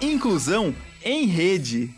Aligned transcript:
Inclusão 0.00 0.72
em 1.04 1.26
Rede. 1.26 1.92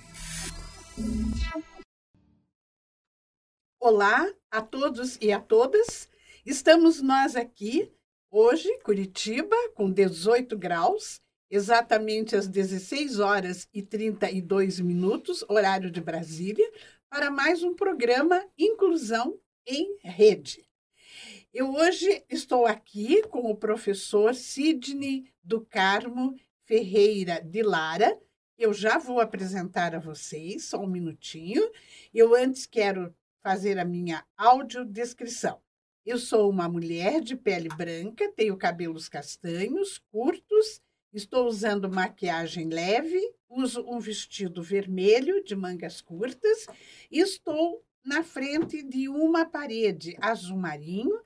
Olá 3.78 4.26
a 4.50 4.62
todos 4.62 5.18
e 5.20 5.30
a 5.30 5.38
todas. 5.38 6.08
Estamos 6.46 7.02
nós 7.02 7.36
aqui 7.36 7.92
hoje, 8.30 8.74
Curitiba, 8.78 9.54
com 9.74 9.90
18 9.90 10.56
graus, 10.56 11.20
exatamente 11.50 12.34
às 12.34 12.48
16 12.48 13.20
horas 13.20 13.68
e 13.74 13.82
32 13.82 14.80
minutos, 14.80 15.44
horário 15.46 15.90
de 15.90 16.00
Brasília, 16.00 16.72
para 17.10 17.30
mais 17.30 17.62
um 17.62 17.74
programa 17.74 18.42
Inclusão 18.58 19.38
em 19.66 19.98
Rede. 20.02 20.66
Eu 21.52 21.74
hoje 21.74 22.24
estou 22.30 22.64
aqui 22.64 23.20
com 23.24 23.50
o 23.50 23.56
professor 23.56 24.34
Sidney 24.34 25.30
do 25.44 25.60
Carmo 25.60 26.34
Ferreira 26.70 27.40
de 27.40 27.64
Lara. 27.64 28.16
Eu 28.56 28.72
já 28.72 28.96
vou 28.96 29.18
apresentar 29.18 29.92
a 29.92 29.98
vocês, 29.98 30.66
só 30.66 30.78
um 30.78 30.86
minutinho. 30.86 31.68
Eu 32.14 32.32
antes 32.32 32.64
quero 32.64 33.12
fazer 33.42 33.76
a 33.76 33.84
minha 33.84 34.24
audiodescrição. 34.36 35.60
Eu 36.06 36.16
sou 36.16 36.48
uma 36.48 36.68
mulher 36.68 37.20
de 37.22 37.34
pele 37.34 37.68
branca, 37.70 38.32
tenho 38.36 38.56
cabelos 38.56 39.08
castanhos, 39.08 39.98
curtos, 40.12 40.80
estou 41.12 41.48
usando 41.48 41.90
maquiagem 41.90 42.68
leve, 42.68 43.20
uso 43.48 43.84
um 43.84 43.98
vestido 43.98 44.62
vermelho 44.62 45.42
de 45.42 45.56
mangas 45.56 46.00
curtas 46.00 46.68
e 47.10 47.18
estou 47.18 47.84
na 48.04 48.22
frente 48.22 48.80
de 48.84 49.08
uma 49.08 49.44
parede 49.44 50.16
azul 50.20 50.56
marinho 50.56 51.20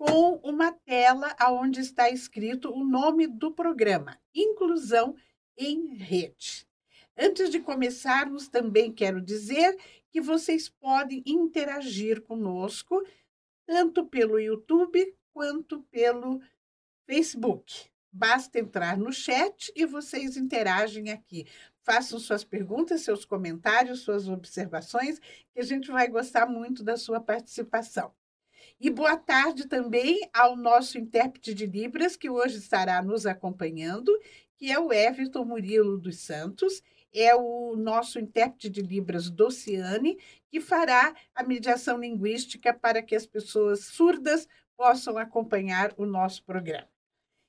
com 0.00 0.36
uma 0.42 0.72
tela 0.72 1.36
onde 1.50 1.78
está 1.78 2.08
escrito 2.08 2.72
o 2.72 2.82
nome 2.82 3.26
do 3.26 3.52
programa, 3.52 4.18
Inclusão 4.34 5.14
em 5.58 5.94
Rede. 5.94 6.66
Antes 7.14 7.50
de 7.50 7.60
começarmos, 7.60 8.48
também 8.48 8.90
quero 8.90 9.20
dizer 9.20 9.76
que 10.10 10.18
vocês 10.18 10.70
podem 10.70 11.22
interagir 11.26 12.22
conosco, 12.22 13.06
tanto 13.66 14.06
pelo 14.06 14.40
YouTube 14.40 15.14
quanto 15.34 15.82
pelo 15.90 16.40
Facebook. 17.06 17.90
Basta 18.10 18.58
entrar 18.58 18.96
no 18.96 19.12
chat 19.12 19.70
e 19.76 19.84
vocês 19.84 20.34
interagem 20.34 21.10
aqui. 21.10 21.46
Façam 21.82 22.18
suas 22.18 22.42
perguntas, 22.42 23.02
seus 23.02 23.26
comentários, 23.26 24.00
suas 24.00 24.30
observações, 24.30 25.18
que 25.52 25.60
a 25.60 25.62
gente 25.62 25.90
vai 25.90 26.08
gostar 26.08 26.46
muito 26.46 26.82
da 26.82 26.96
sua 26.96 27.20
participação. 27.20 28.18
E 28.82 28.88
boa 28.88 29.14
tarde 29.14 29.66
também 29.68 30.18
ao 30.32 30.56
nosso 30.56 30.96
intérprete 30.96 31.52
de 31.52 31.66
Libras, 31.66 32.16
que 32.16 32.30
hoje 32.30 32.56
estará 32.56 33.02
nos 33.02 33.26
acompanhando, 33.26 34.10
que 34.56 34.72
é 34.72 34.78
o 34.78 34.90
Everton 34.90 35.44
Murilo 35.44 35.98
dos 35.98 36.20
Santos, 36.20 36.82
é 37.12 37.36
o 37.36 37.76
nosso 37.76 38.18
intérprete 38.18 38.70
de 38.70 38.80
Libras 38.80 39.28
do 39.28 39.50
Ciane, 39.50 40.18
que 40.48 40.62
fará 40.62 41.14
a 41.34 41.42
mediação 41.42 41.98
linguística 41.98 42.72
para 42.72 43.02
que 43.02 43.14
as 43.14 43.26
pessoas 43.26 43.84
surdas 43.84 44.48
possam 44.74 45.18
acompanhar 45.18 45.92
o 45.98 46.06
nosso 46.06 46.42
programa. 46.42 46.88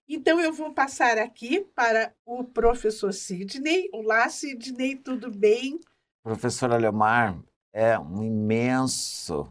Então, 0.09 0.37
eu 0.37 0.51
vou 0.51 0.73
passar 0.73 1.17
aqui 1.17 1.61
para 1.73 2.13
o 2.25 2.43
professor 2.43 3.13
Sidney. 3.13 3.89
Olá, 3.93 4.27
Sidney, 4.27 4.97
tudo 4.97 5.31
bem? 5.31 5.79
Professora 6.23 6.75
Leomar, 6.75 7.41
é 7.71 7.97
um 7.97 8.21
imenso 8.21 9.49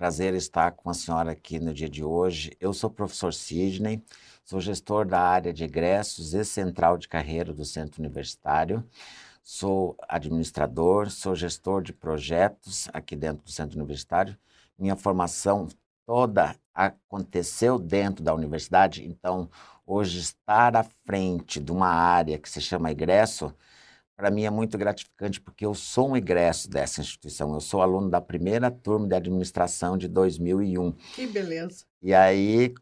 Prazer 0.00 0.32
estar 0.32 0.70
com 0.70 0.88
a 0.88 0.94
senhora 0.94 1.32
aqui 1.32 1.60
no 1.60 1.74
dia 1.74 1.86
de 1.86 2.02
hoje. 2.02 2.56
Eu 2.58 2.72
sou 2.72 2.88
o 2.88 2.92
professor 2.92 3.34
Sidney, 3.34 4.02
sou 4.42 4.58
gestor 4.58 5.04
da 5.04 5.20
área 5.20 5.52
de 5.52 5.62
egressos 5.62 6.32
e 6.32 6.42
central 6.42 6.96
de 6.96 7.06
carreira 7.06 7.52
do 7.52 7.66
Centro 7.66 8.00
Universitário. 8.00 8.82
Sou 9.42 9.94
administrador, 10.08 11.10
sou 11.10 11.36
gestor 11.36 11.82
de 11.82 11.92
projetos 11.92 12.88
aqui 12.94 13.14
dentro 13.14 13.44
do 13.44 13.50
Centro 13.50 13.76
Universitário. 13.76 14.34
Minha 14.78 14.96
formação 14.96 15.68
toda 16.06 16.56
aconteceu 16.74 17.78
dentro 17.78 18.24
da 18.24 18.34
universidade, 18.34 19.06
então 19.06 19.50
hoje 19.86 20.18
estar 20.18 20.76
à 20.76 20.82
frente 20.82 21.60
de 21.60 21.70
uma 21.70 21.88
área 21.88 22.38
que 22.38 22.48
se 22.48 22.62
chama 22.62 22.90
egresso 22.90 23.54
para 24.20 24.30
mim 24.30 24.44
é 24.44 24.50
muito 24.50 24.76
gratificante 24.76 25.40
porque 25.40 25.64
eu 25.64 25.72
sou 25.72 26.10
um 26.10 26.16
egresso 26.16 26.68
dessa 26.68 27.00
instituição. 27.00 27.54
Eu 27.54 27.60
sou 27.60 27.80
aluno 27.80 28.10
da 28.10 28.20
primeira 28.20 28.70
turma 28.70 29.08
de 29.08 29.14
administração 29.14 29.96
de 29.96 30.06
2001. 30.08 30.92
Que 31.14 31.26
beleza. 31.26 31.86
E 32.02 32.12
aí, 32.12 32.74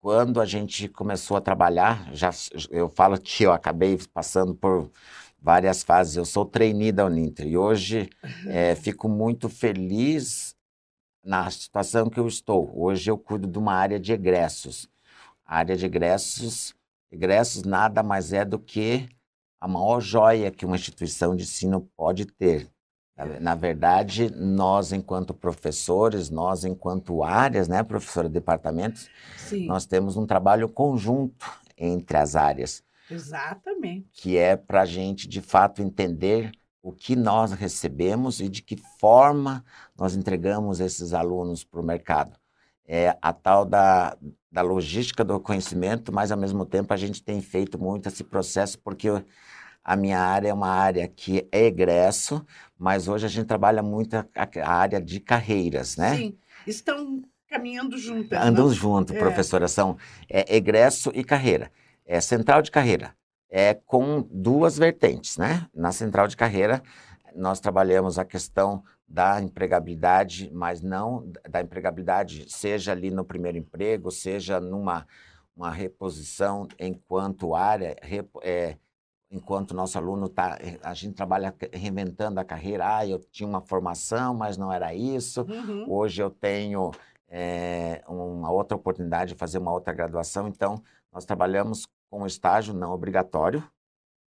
quando 0.00 0.40
a 0.40 0.46
gente 0.46 0.86
começou 0.86 1.36
a 1.36 1.40
trabalhar, 1.40 2.08
já 2.14 2.30
eu 2.70 2.88
falo 2.88 3.20
que 3.20 3.42
eu 3.42 3.52
acabei 3.52 3.98
passando 4.14 4.54
por 4.54 4.88
várias 5.42 5.82
fases. 5.82 6.14
Eu 6.14 6.24
sou 6.24 6.44
trainee 6.44 6.92
da 6.92 7.06
Uninter 7.06 7.48
e 7.48 7.58
hoje 7.58 8.08
é, 8.46 8.76
fico 8.80 9.08
muito 9.08 9.48
feliz 9.48 10.54
na 11.24 11.50
situação 11.50 12.08
que 12.08 12.20
eu 12.20 12.28
estou. 12.28 12.70
Hoje 12.72 13.10
eu 13.10 13.18
cuido 13.18 13.48
de 13.48 13.58
uma 13.58 13.74
área 13.74 13.98
de 13.98 14.12
egressos. 14.12 14.88
A 15.44 15.56
área 15.56 15.76
de 15.76 15.84
egressos, 15.84 16.72
egressos 17.10 17.64
nada 17.64 18.00
mais 18.00 18.32
é 18.32 18.44
do 18.44 18.60
que 18.60 19.08
a 19.60 19.66
maior 19.66 20.00
joia 20.00 20.50
que 20.50 20.64
uma 20.64 20.76
instituição 20.76 21.34
de 21.34 21.42
ensino 21.42 21.88
pode 21.96 22.26
ter. 22.26 22.68
Na 23.40 23.56
verdade, 23.56 24.30
nós, 24.36 24.92
enquanto 24.92 25.34
professores, 25.34 26.30
nós, 26.30 26.64
enquanto 26.64 27.24
áreas, 27.24 27.66
né, 27.66 27.82
professora, 27.82 28.28
departamentos, 28.28 29.10
Sim. 29.36 29.66
nós 29.66 29.86
temos 29.86 30.16
um 30.16 30.24
trabalho 30.24 30.68
conjunto 30.68 31.44
entre 31.76 32.16
as 32.16 32.36
áreas. 32.36 32.84
Exatamente. 33.10 34.08
Que 34.12 34.36
é 34.36 34.56
para 34.56 34.82
a 34.82 34.86
gente, 34.86 35.26
de 35.26 35.40
fato, 35.40 35.82
entender 35.82 36.52
o 36.80 36.92
que 36.92 37.16
nós 37.16 37.52
recebemos 37.52 38.40
e 38.40 38.48
de 38.48 38.62
que 38.62 38.76
forma 39.00 39.64
nós 39.98 40.14
entregamos 40.14 40.78
esses 40.78 41.12
alunos 41.12 41.64
para 41.64 41.80
o 41.80 41.84
mercado. 41.84 42.38
É 42.90 43.16
a 43.20 43.34
tal 43.34 43.66
da, 43.66 44.16
da 44.50 44.62
logística 44.62 45.22
do 45.22 45.38
conhecimento, 45.38 46.10
mas, 46.12 46.32
ao 46.32 46.38
mesmo 46.38 46.64
tempo, 46.64 46.92
a 46.94 46.96
gente 46.96 47.22
tem 47.22 47.40
feito 47.40 47.78
muito 47.78 48.08
esse 48.08 48.24
processo, 48.24 48.78
porque 48.78 49.08
a 49.84 49.96
minha 49.96 50.20
área 50.20 50.48
é 50.48 50.52
uma 50.54 50.68
área 50.68 51.06
que 51.06 51.46
é 51.52 51.66
egresso, 51.66 52.44
mas 52.78 53.08
hoje 53.08 53.26
a 53.26 53.28
gente 53.28 53.46
trabalha 53.46 53.82
muito 53.82 54.14
a, 54.16 54.26
a 54.34 54.72
área 54.72 55.00
de 55.00 55.20
carreiras, 55.20 55.96
né? 55.96 56.16
Sim, 56.16 56.38
estão 56.66 57.22
caminhando 57.48 57.96
juntas. 57.96 58.38
Andam 58.38 58.70
junto, 58.70 59.14
é. 59.14 59.18
professora, 59.18 59.68
são 59.68 59.96
é, 60.28 60.56
egresso 60.56 61.10
e 61.14 61.24
carreira. 61.24 61.70
É 62.06 62.20
central 62.20 62.62
de 62.62 62.70
carreira, 62.70 63.14
é 63.50 63.74
com 63.74 64.26
duas 64.30 64.78
vertentes, 64.78 65.36
né? 65.36 65.66
Na 65.74 65.92
central 65.92 66.26
de 66.26 66.36
carreira, 66.36 66.82
nós 67.34 67.60
trabalhamos 67.60 68.18
a 68.18 68.24
questão 68.24 68.82
da 69.08 69.40
empregabilidade, 69.40 70.50
mas 70.52 70.82
não 70.82 71.32
da 71.48 71.62
empregabilidade, 71.62 72.44
seja 72.52 72.92
ali 72.92 73.10
no 73.10 73.24
primeiro 73.24 73.56
emprego, 73.56 74.10
seja 74.10 74.60
numa 74.60 75.06
uma 75.56 75.72
reposição 75.72 76.68
enquanto 76.78 77.52
área, 77.52 77.96
é, 78.42 78.76
enquanto 79.28 79.74
nosso 79.74 79.98
aluno 79.98 80.26
está, 80.26 80.56
a 80.82 80.94
gente 80.94 81.14
trabalha 81.14 81.52
reinventando 81.72 82.38
a 82.38 82.44
carreira. 82.44 82.96
Ah, 82.96 83.06
eu 83.06 83.18
tinha 83.18 83.48
uma 83.48 83.60
formação, 83.60 84.34
mas 84.34 84.56
não 84.56 84.72
era 84.72 84.94
isso. 84.94 85.42
Uhum. 85.42 85.84
Hoje 85.88 86.22
eu 86.22 86.30
tenho 86.30 86.92
é, 87.28 88.02
uma 88.06 88.52
outra 88.52 88.76
oportunidade 88.76 89.32
de 89.32 89.38
fazer 89.38 89.58
uma 89.58 89.72
outra 89.72 89.92
graduação. 89.92 90.46
Então, 90.46 90.80
nós 91.12 91.24
trabalhamos 91.24 91.86
com 92.08 92.24
estágio 92.24 92.72
não 92.72 92.92
obrigatório. 92.92 93.62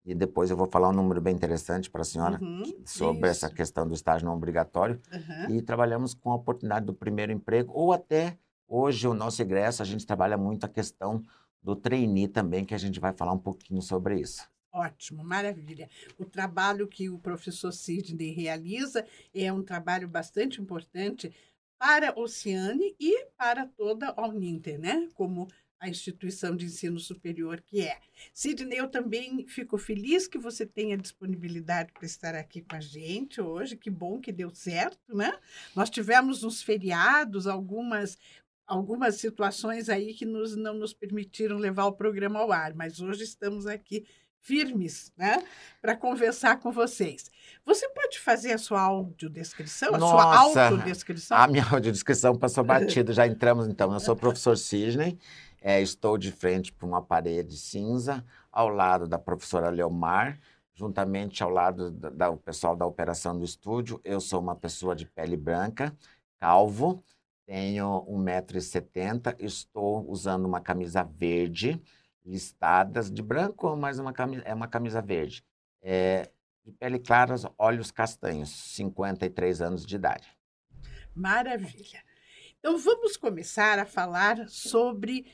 E 0.05 0.15
depois 0.15 0.50
eu 0.50 0.56
vou 0.56 0.66
falar 0.66 0.88
um 0.88 0.94
número 0.94 1.21
bem 1.21 1.34
interessante 1.34 1.91
para 1.91 2.03
a 2.03 2.05
senhora 2.05 2.38
uhum, 2.43 2.65
sobre 2.87 3.28
isso. 3.28 3.44
essa 3.44 3.50
questão 3.50 3.87
do 3.87 3.94
estágio 3.94 4.27
não 4.27 4.34
obrigatório. 4.34 5.00
Uhum. 5.12 5.56
E 5.56 5.62
trabalhamos 5.62 6.15
com 6.15 6.31
a 6.31 6.37
oportunidade 6.37 6.87
do 6.87 6.94
primeiro 6.94 7.33
emprego, 7.33 7.72
ou 7.75 7.93
até 7.93 8.39
hoje 8.66 9.06
o 9.06 9.15
nosso 9.15 9.43
ingresso, 9.43 9.83
a 9.83 9.84
gente 9.84 10.06
trabalha 10.06 10.39
muito 10.39 10.65
a 10.65 10.69
questão 10.69 11.22
do 11.62 11.77
trainee 11.77 12.28
também, 12.28 12.65
que 12.65 12.75
a 12.75 12.78
gente 12.78 12.99
vai 12.99 13.12
falar 13.12 13.33
um 13.33 13.39
pouquinho 13.39 13.83
sobre 13.83 14.19
isso. 14.19 14.48
Ótimo, 14.72 15.25
maravilha. 15.25 15.91
O 16.16 16.25
trabalho 16.25 16.86
que 16.86 17.10
o 17.10 17.19
professor 17.19 17.72
Sidney 17.72 18.30
realiza 18.30 19.04
é 19.34 19.53
um 19.53 19.63
trabalho 19.63 20.09
bastante 20.09 20.60
importante 20.60 21.34
para 21.77 22.10
a 22.10 22.21
Oceane 22.21 22.95
e 23.01 23.25
para 23.36 23.66
toda 23.66 24.10
a 24.10 24.28
Uninter, 24.28 24.78
né? 24.78 25.09
Como 25.15 25.48
a 25.80 25.88
instituição 25.88 26.54
de 26.54 26.66
ensino 26.66 27.00
superior 27.00 27.62
que 27.62 27.80
é. 27.80 27.98
Sidney, 28.34 28.78
eu 28.78 28.86
também 28.86 29.47
fico 29.48 29.78
feliz 29.78 30.28
que 30.28 30.38
você 30.38 30.66
tenha 30.66 30.97
disponibilidade 30.97 31.91
para 31.92 32.04
estar 32.04 32.34
aqui 32.34 32.60
com 32.60 32.77
a 32.77 32.80
gente 32.80 33.41
hoje. 33.41 33.77
Que 33.77 33.91
bom 33.91 34.21
que 34.21 34.30
deu 34.30 34.50
certo, 34.54 35.16
né? 35.16 35.32
Nós 35.74 35.88
tivemos 35.88 36.44
uns 36.44 36.62
feriados, 36.62 37.47
algumas 37.47 38.18
algumas 38.66 39.16
situações 39.16 39.88
aí 39.88 40.15
que 40.15 40.24
nos, 40.24 40.54
não 40.54 40.74
nos 40.74 40.94
permitiram 40.94 41.59
levar 41.59 41.86
o 41.86 41.92
programa 41.92 42.38
ao 42.38 42.53
ar, 42.53 42.72
mas 42.72 43.00
hoje 43.00 43.24
estamos 43.24 43.66
aqui 43.66 44.06
firmes, 44.41 45.12
né, 45.16 45.42
para 45.82 45.97
conversar 45.97 46.59
com 46.60 46.71
vocês. 46.72 47.30
Você 47.66 47.88
pode 47.91 48.18
fazer 48.18 48.53
a 48.53 48.59
sua 48.59 48.80
audiodescrição, 48.80 49.94
a 49.94 49.98
Nossa, 49.98 50.53
sua 50.53 50.65
autodescrição? 50.68 51.36
A 51.36 51.47
minha 51.47 51.65
audiodescrição 51.65 52.36
passou 52.36 52.65
batida, 52.65 53.12
já 53.12 53.27
entramos 53.27 53.66
então. 53.66 53.92
Eu 53.92 54.00
sou 54.00 54.15
o 54.15 54.18
professor 54.18 54.56
Sidney, 54.56 55.18
é, 55.60 55.80
estou 55.80 56.16
de 56.16 56.33
frente 56.33 56.72
para 56.72 56.86
uma 56.86 57.03
parede 57.03 57.57
cinza, 57.57 58.24
ao 58.51 58.68
lado 58.68 59.07
da 59.07 59.18
professora 59.18 59.68
Leomar, 59.68 60.41
juntamente 60.72 61.42
ao 61.42 61.51
lado 61.51 61.91
do 61.91 62.36
pessoal 62.39 62.74
da 62.74 62.86
operação 62.86 63.39
do 63.39 63.45
estúdio. 63.45 64.01
Eu 64.03 64.21
sou 64.21 64.41
uma 64.41 64.57
pessoa 64.57 64.97
de 64.97 65.04
pele 65.04 65.36
branca, 65.36 65.95
calvo, 66.39 67.03
tenho 67.45 68.07
1,70m, 68.09 69.36
estou 69.39 70.09
usando 70.09 70.47
uma 70.47 70.60
camisa 70.60 71.03
verde, 71.03 71.83
listadas 72.24 73.10
de 73.10 73.22
branco, 73.22 73.77
mas 73.77 73.98
uma 73.98 74.13
camisa, 74.13 74.42
é 74.47 74.54
uma 74.54 74.68
camisa 74.68 75.03
verde. 75.03 75.45
É, 75.83 76.30
de 76.65 76.72
pele 76.72 76.98
clara, 76.98 77.34
olhos 77.59 77.91
castanhos, 77.91 78.51
53 78.51 79.60
anos 79.60 79.84
de 79.84 79.97
idade. 79.97 80.28
Maravilha. 81.15 82.03
Então 82.59 82.78
vamos 82.78 83.16
começar 83.16 83.78
a 83.78 83.86
falar 83.86 84.48
sobre 84.48 85.27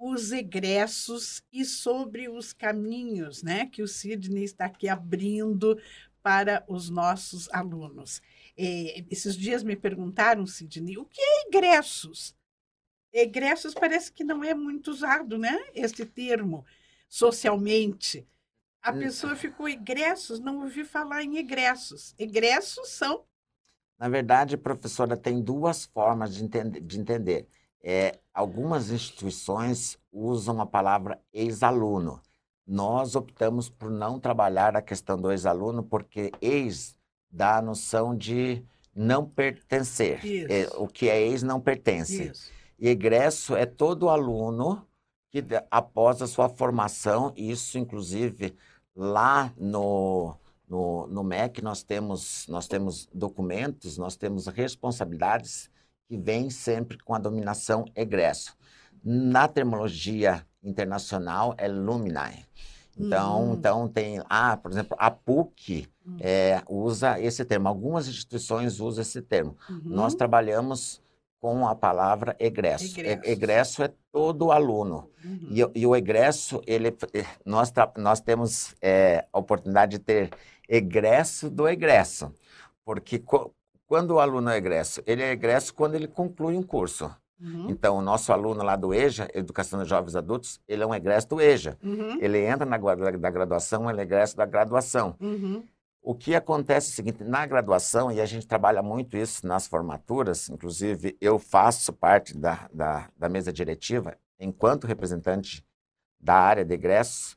os 0.00 0.32
egressos 0.32 1.42
e 1.52 1.62
sobre 1.62 2.26
os 2.26 2.54
caminhos 2.54 3.42
né, 3.42 3.66
que 3.66 3.82
o 3.82 3.86
Sidney 3.86 4.44
está 4.44 4.64
aqui 4.64 4.88
abrindo 4.88 5.78
para 6.22 6.64
os 6.66 6.88
nossos 6.88 7.50
alunos. 7.52 8.22
É, 8.56 9.04
esses 9.10 9.36
dias 9.36 9.62
me 9.62 9.76
perguntaram, 9.76 10.46
Sidney, 10.46 10.96
o 10.96 11.04
que 11.04 11.20
é 11.20 11.46
egressos? 11.46 12.34
Egressos 13.12 13.74
parece 13.74 14.10
que 14.10 14.24
não 14.24 14.42
é 14.42 14.54
muito 14.54 14.90
usado, 14.90 15.36
né? 15.36 15.58
Este 15.74 16.06
termo, 16.06 16.64
socialmente. 17.06 18.26
A 18.82 18.92
hum. 18.92 19.00
pessoa 19.00 19.36
ficou 19.36 19.68
egressos, 19.68 20.40
não 20.40 20.62
ouvi 20.62 20.84
falar 20.84 21.22
em 21.22 21.36
egressos. 21.36 22.14
Egressos 22.18 22.88
são. 22.88 23.24
Na 23.98 24.08
verdade, 24.08 24.56
professora, 24.56 25.16
tem 25.16 25.42
duas 25.42 25.84
formas 25.84 26.34
de, 26.34 26.42
entender. 26.44 26.80
De 26.80 26.98
entender. 26.98 27.48
É, 27.82 28.18
algumas 28.34 28.90
instituições 28.90 29.98
usam 30.12 30.60
a 30.60 30.66
palavra 30.66 31.20
ex-aluno. 31.32 32.20
Nós 32.66 33.16
optamos 33.16 33.68
por 33.68 33.90
não 33.90 34.20
trabalhar 34.20 34.76
a 34.76 34.82
questão 34.82 35.20
do 35.20 35.30
ex-aluno, 35.30 35.82
porque 35.82 36.30
ex 36.40 36.96
dá 37.30 37.56
a 37.58 37.62
noção 37.62 38.16
de 38.16 38.62
não 38.94 39.24
pertencer. 39.24 40.20
É, 40.50 40.68
o 40.76 40.86
que 40.86 41.08
é 41.08 41.20
ex 41.20 41.42
não 41.42 41.60
pertence. 41.60 42.24
Isso. 42.24 42.50
E 42.78 42.88
egresso 42.88 43.54
é 43.56 43.66
todo 43.66 44.08
aluno 44.08 44.86
que, 45.30 45.44
após 45.70 46.20
a 46.22 46.26
sua 46.26 46.48
formação, 46.48 47.32
isso 47.36 47.78
inclusive 47.78 48.54
lá 48.94 49.52
no, 49.56 50.34
no, 50.68 51.06
no 51.06 51.22
MEC 51.22 51.62
nós 51.62 51.82
temos, 51.82 52.46
nós 52.48 52.66
temos 52.66 53.08
documentos, 53.12 53.96
nós 53.96 54.16
temos 54.16 54.46
responsabilidades 54.46 55.69
que 56.10 56.18
vem 56.18 56.50
sempre 56.50 56.98
com 56.98 57.14
a 57.14 57.20
dominação 57.20 57.84
egresso. 57.94 58.56
Na 59.04 59.46
terminologia 59.46 60.44
internacional 60.60 61.54
é 61.56 61.68
luminae. 61.68 62.44
Então, 62.98 63.44
hum. 63.44 63.54
então 63.54 63.86
tem, 63.86 64.20
ah, 64.28 64.56
por 64.56 64.72
exemplo, 64.72 64.96
a 64.98 65.08
PUC 65.08 65.88
hum. 66.04 66.16
é, 66.18 66.60
usa 66.68 67.20
esse 67.20 67.44
termo. 67.44 67.68
Algumas 67.68 68.08
instituições 68.08 68.80
usam 68.80 69.02
esse 69.02 69.22
termo. 69.22 69.56
Uhum. 69.68 69.82
Nós 69.84 70.16
trabalhamos 70.16 71.00
com 71.38 71.68
a 71.68 71.76
palavra 71.76 72.34
egresso. 72.40 72.98
Egresso, 72.98 73.20
egresso 73.24 73.82
é 73.84 73.92
todo 74.10 74.50
aluno. 74.50 75.08
Uhum. 75.24 75.48
E, 75.48 75.80
e, 75.80 75.86
o 75.86 75.94
egresso, 75.94 76.60
ele, 76.66 76.88
eh, 77.14 77.24
nós, 77.46 77.72
nós 77.96 78.20
temos 78.20 78.74
é, 78.82 79.24
a 79.32 79.38
oportunidade 79.38 79.92
de 79.92 79.98
ter 80.00 80.30
egresso 80.68 81.48
do 81.48 81.68
egresso. 81.68 82.34
Porque 82.84 83.22
quando 83.90 84.12
o 84.12 84.20
aluno 84.20 84.48
é 84.50 84.56
egresso? 84.56 85.02
Ele 85.04 85.20
é 85.20 85.32
egresso 85.32 85.74
quando 85.74 85.96
ele 85.96 86.06
conclui 86.06 86.56
um 86.56 86.62
curso. 86.62 87.12
Uhum. 87.40 87.68
Então, 87.68 87.98
o 87.98 88.00
nosso 88.00 88.32
aluno 88.32 88.62
lá 88.62 88.76
do 88.76 88.94
EJA, 88.94 89.28
Educação 89.34 89.82
de 89.82 89.88
Jovens 89.88 90.14
Adultos, 90.14 90.60
ele 90.68 90.84
é 90.84 90.86
um 90.86 90.94
egresso 90.94 91.28
do 91.30 91.40
EJA. 91.40 91.76
Uhum. 91.82 92.16
Ele 92.20 92.38
entra 92.38 92.64
na 92.64 92.78
da 92.78 93.30
graduação, 93.30 93.90
ele 93.90 93.98
é 93.98 94.04
egresso 94.04 94.36
da 94.36 94.46
graduação. 94.46 95.16
Uhum. 95.18 95.66
O 96.00 96.14
que 96.14 96.36
acontece 96.36 96.90
é 96.90 96.92
o 96.92 96.94
seguinte, 96.94 97.24
na 97.24 97.44
graduação, 97.44 98.12
e 98.12 98.20
a 98.20 98.26
gente 98.26 98.46
trabalha 98.46 98.80
muito 98.80 99.16
isso 99.16 99.44
nas 99.44 99.66
formaturas, 99.66 100.48
inclusive 100.48 101.16
eu 101.20 101.36
faço 101.40 101.92
parte 101.92 102.38
da, 102.38 102.70
da, 102.72 103.08
da 103.18 103.28
mesa 103.28 103.52
diretiva, 103.52 104.16
enquanto 104.38 104.86
representante 104.86 105.66
da 106.20 106.34
área 106.34 106.64
de 106.64 106.74
egresso, 106.74 107.36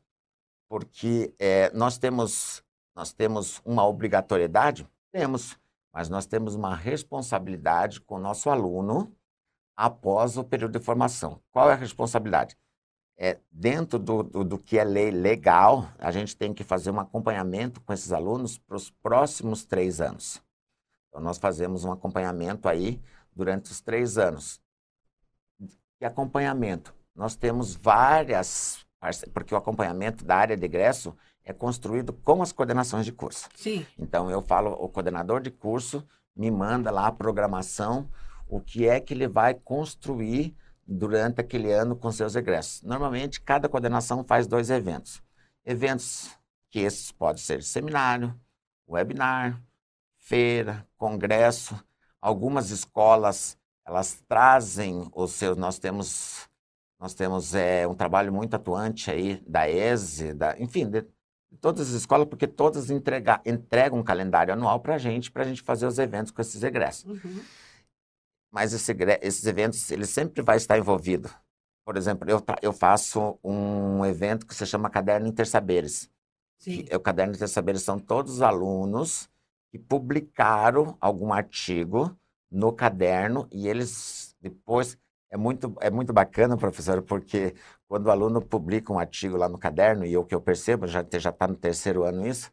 porque 0.70 1.34
é, 1.40 1.72
nós, 1.74 1.98
temos, 1.98 2.64
nós 2.96 3.12
temos 3.12 3.60
uma 3.66 3.88
obrigatoriedade? 3.88 4.88
Temos 5.12 5.58
mas 5.94 6.10
nós 6.10 6.25
temos 6.25 6.56
uma 6.56 6.75
responsabilidade 6.75 8.01
com 8.01 8.16
o 8.16 8.19
nosso 8.19 8.50
aluno 8.50 9.16
após 9.75 10.38
o 10.38 10.44
período 10.44 10.80
de 10.80 10.84
formação. 10.84 11.40
Qual 11.51 11.69
é 11.69 11.74
a 11.74 11.78
responsabilidade? 11.78 12.57
É, 13.16 13.40
dentro 13.51 14.00
do, 14.00 14.24
do, 14.24 14.44
do, 14.44 14.57
que 14.57 14.80
é 14.80 14.84
lei 14.84 15.12
legal, 15.12 15.88
a 16.00 16.12
gente 16.12 16.36
tem 16.36 16.51
que 16.51 16.63
fazer 16.63 16.90
um 16.90 17.00
acompanhamento 17.00 17.80
com 17.80 17.94
esses 17.94 18.12
alunos 18.12 18.57
para 18.57 18.75
os 18.75 18.90
próximos 18.90 19.63
três 19.63 20.01
anos. 20.01 20.42
Então, 21.07 21.22
nós 21.22 21.38
fazemos 21.38 21.84
um 21.86 21.92
acompanhamento 21.92 22.68
aí 22.68 23.00
durante 23.31 23.72
os 23.72 23.80
três 23.80 24.18
anos. 24.18 24.60
E 26.01 26.06
acompanhamento? 26.06 26.94
Nós 27.16 27.36
temos 27.36 27.75
várias, 27.75 28.84
porque 29.31 29.54
o 29.54 29.57
acompanhamento 29.57 30.25
da 30.25 30.38
área 30.38 30.57
de 30.57 30.66
egresso 30.66 31.16
é 31.45 31.51
construído 31.51 32.13
com 32.13 32.42
as 32.42 32.51
coordenações 32.51 33.06
de 33.06 33.12
curso. 33.12 33.50
Sim. 33.56 33.86
Então 33.98 34.30
eu 34.30 34.42
falo, 34.42 34.72
o 34.72 34.88
coordenador 34.88 35.42
de 35.42 35.51
curso 35.51 36.06
me 36.36 36.50
manda 36.50 36.90
lá 36.90 37.07
a 37.07 37.12
programação, 37.12 38.10
o 38.48 38.60
que 38.60 38.88
é 38.88 39.00
que 39.00 39.13
ele 39.13 39.28
vai 39.28 39.54
construir 39.54 40.56
durante 40.86 41.40
aquele 41.40 41.72
ano 41.72 41.95
com 41.95 42.12
seus 42.12 42.36
egressos. 42.36 42.81
Normalmente, 42.84 43.42
cada 43.42 43.69
coordenação 43.69 44.24
faz 44.24 44.48
dois 44.48 44.69
eventos. 44.69 45.22
Eventos 45.66 46.30
que 46.69 46.80
esses 46.80 47.12
podem 47.12 47.42
ser 47.42 47.63
seminário, 47.63 48.34
webinar, 48.88 49.62
feira, 50.18 50.86
congresso. 50.98 51.75
Algumas 52.22 52.69
escolas, 52.69 53.57
elas 53.86 54.24
trazem 54.28 55.07
os 55.13 55.31
seus... 55.31 55.57
Nós 55.57 55.78
temos, 55.78 56.50
nós 57.00 57.13
temos 57.13 57.54
é, 57.54 57.88
um 57.88 57.94
trabalho 57.94 58.34
muito 58.34 58.56
atuante 58.56 59.12
aí 59.12 59.42
da 59.48 59.69
ESE, 59.69 60.34
da, 60.34 60.60
enfim, 60.60 60.89
de, 60.89 61.06
todas 61.62 61.90
as 61.90 61.94
escolas, 61.94 62.28
porque 62.28 62.48
todas 62.48 62.90
entrega, 62.90 63.42
entregam 63.46 64.00
um 64.00 64.04
calendário 64.04 64.54
anual 64.54 64.80
para 64.80 64.96
a 64.96 64.98
gente, 64.98 65.32
para 65.32 65.44
a 65.44 65.48
gente 65.48 65.62
fazer 65.62 65.86
os 65.86 66.00
eventos 66.00 66.32
com 66.32 66.42
esses 66.42 66.62
egressos. 66.64 67.06
Uhum. 67.06 67.42
Mas 68.52 68.74
esse, 68.74 68.96
esses 69.22 69.46
eventos, 69.46 69.90
ele 69.92 70.06
sempre 70.06 70.42
vai 70.42 70.58
estar 70.58 70.78
envolvido. 70.78 71.30
Por 71.86 71.98
exemplo, 71.98 72.30
eu, 72.30 72.42
eu 72.62 72.72
faço 72.72 73.38
um 73.44 74.06
evento 74.06 74.46
que 74.46 74.56
se 74.56 74.66
chama 74.66 74.90
Caderno 74.90 75.28
Intersaberes. 75.28 76.10
Sim. 76.58 76.86
o 76.94 77.00
Caderno 77.00 77.34
Intersaberes 77.34 77.82
são 77.82 78.00
todos 78.00 78.36
os 78.36 78.42
alunos 78.42 79.30
que 79.70 79.77
publicaram 79.77 80.96
algum 81.01 81.34
artigo 81.34 82.16
no 82.50 82.72
caderno 82.72 83.48
e 83.51 83.68
eles 83.68 84.36
depois 84.39 84.98
é 85.34 85.38
muito, 85.38 85.75
é 85.82 85.90
muito 85.90 86.13
bacana, 86.13 86.56
professor, 86.56 87.02
porque 87.02 87.56
quando 87.88 88.06
o 88.06 88.12
aluno 88.12 88.40
publica 88.40 88.94
um 88.94 89.00
artigo 89.00 89.36
lá 89.36 89.50
no 89.50 89.58
caderno, 89.58 90.06
e 90.06 90.16
o 90.16 90.24
que 90.24 90.36
eu 90.36 90.40
percebo, 90.40 90.86
já 90.86 91.02
está 91.02 91.48
no 91.48 91.56
terceiro 91.56 92.04
ano 92.04 92.28
isso, 92.28 92.52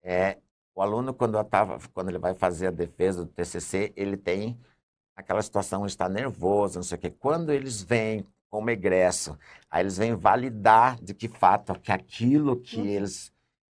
é 0.00 0.38
o 0.76 0.80
aluno, 0.80 1.12
quando, 1.12 1.42
tava, 1.42 1.80
quando 1.92 2.10
ele 2.10 2.18
vai 2.18 2.32
fazer 2.32 2.68
a 2.68 2.70
defesa 2.70 3.24
do 3.24 3.30
TCC, 3.32 3.92
ele 3.96 4.16
tem 4.16 4.56
aquela 5.16 5.42
situação, 5.42 5.84
está 5.86 6.08
nervoso, 6.08 6.76
não 6.76 6.84
sei 6.84 6.98
o 6.98 7.00
quê. 7.00 7.10
Quando 7.10 7.50
eles 7.50 7.82
vêm 7.82 8.24
como 8.48 8.70
egresso, 8.70 9.36
aí 9.68 9.82
eles 9.82 9.98
vêm 9.98 10.14
validar 10.14 11.02
de 11.02 11.14
que 11.14 11.26
fato, 11.26 11.78
que 11.80 11.90
aquilo 11.90 12.56
que 12.60 12.78
uhum. 12.78 12.86
eles... 12.86 13.32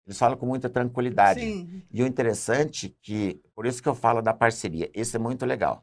Eles 0.06 0.18
falam 0.18 0.36
com 0.36 0.44
muita 0.44 0.68
tranquilidade. 0.68 1.40
Sim. 1.40 1.82
E 1.90 2.02
o 2.02 2.06
interessante 2.06 2.88
é 2.88 2.94
que, 3.00 3.40
por 3.54 3.64
isso 3.64 3.82
que 3.82 3.88
eu 3.88 3.94
falo 3.94 4.20
da 4.20 4.34
parceria, 4.34 4.90
isso 4.92 5.16
é 5.16 5.20
muito 5.20 5.46
legal 5.46 5.82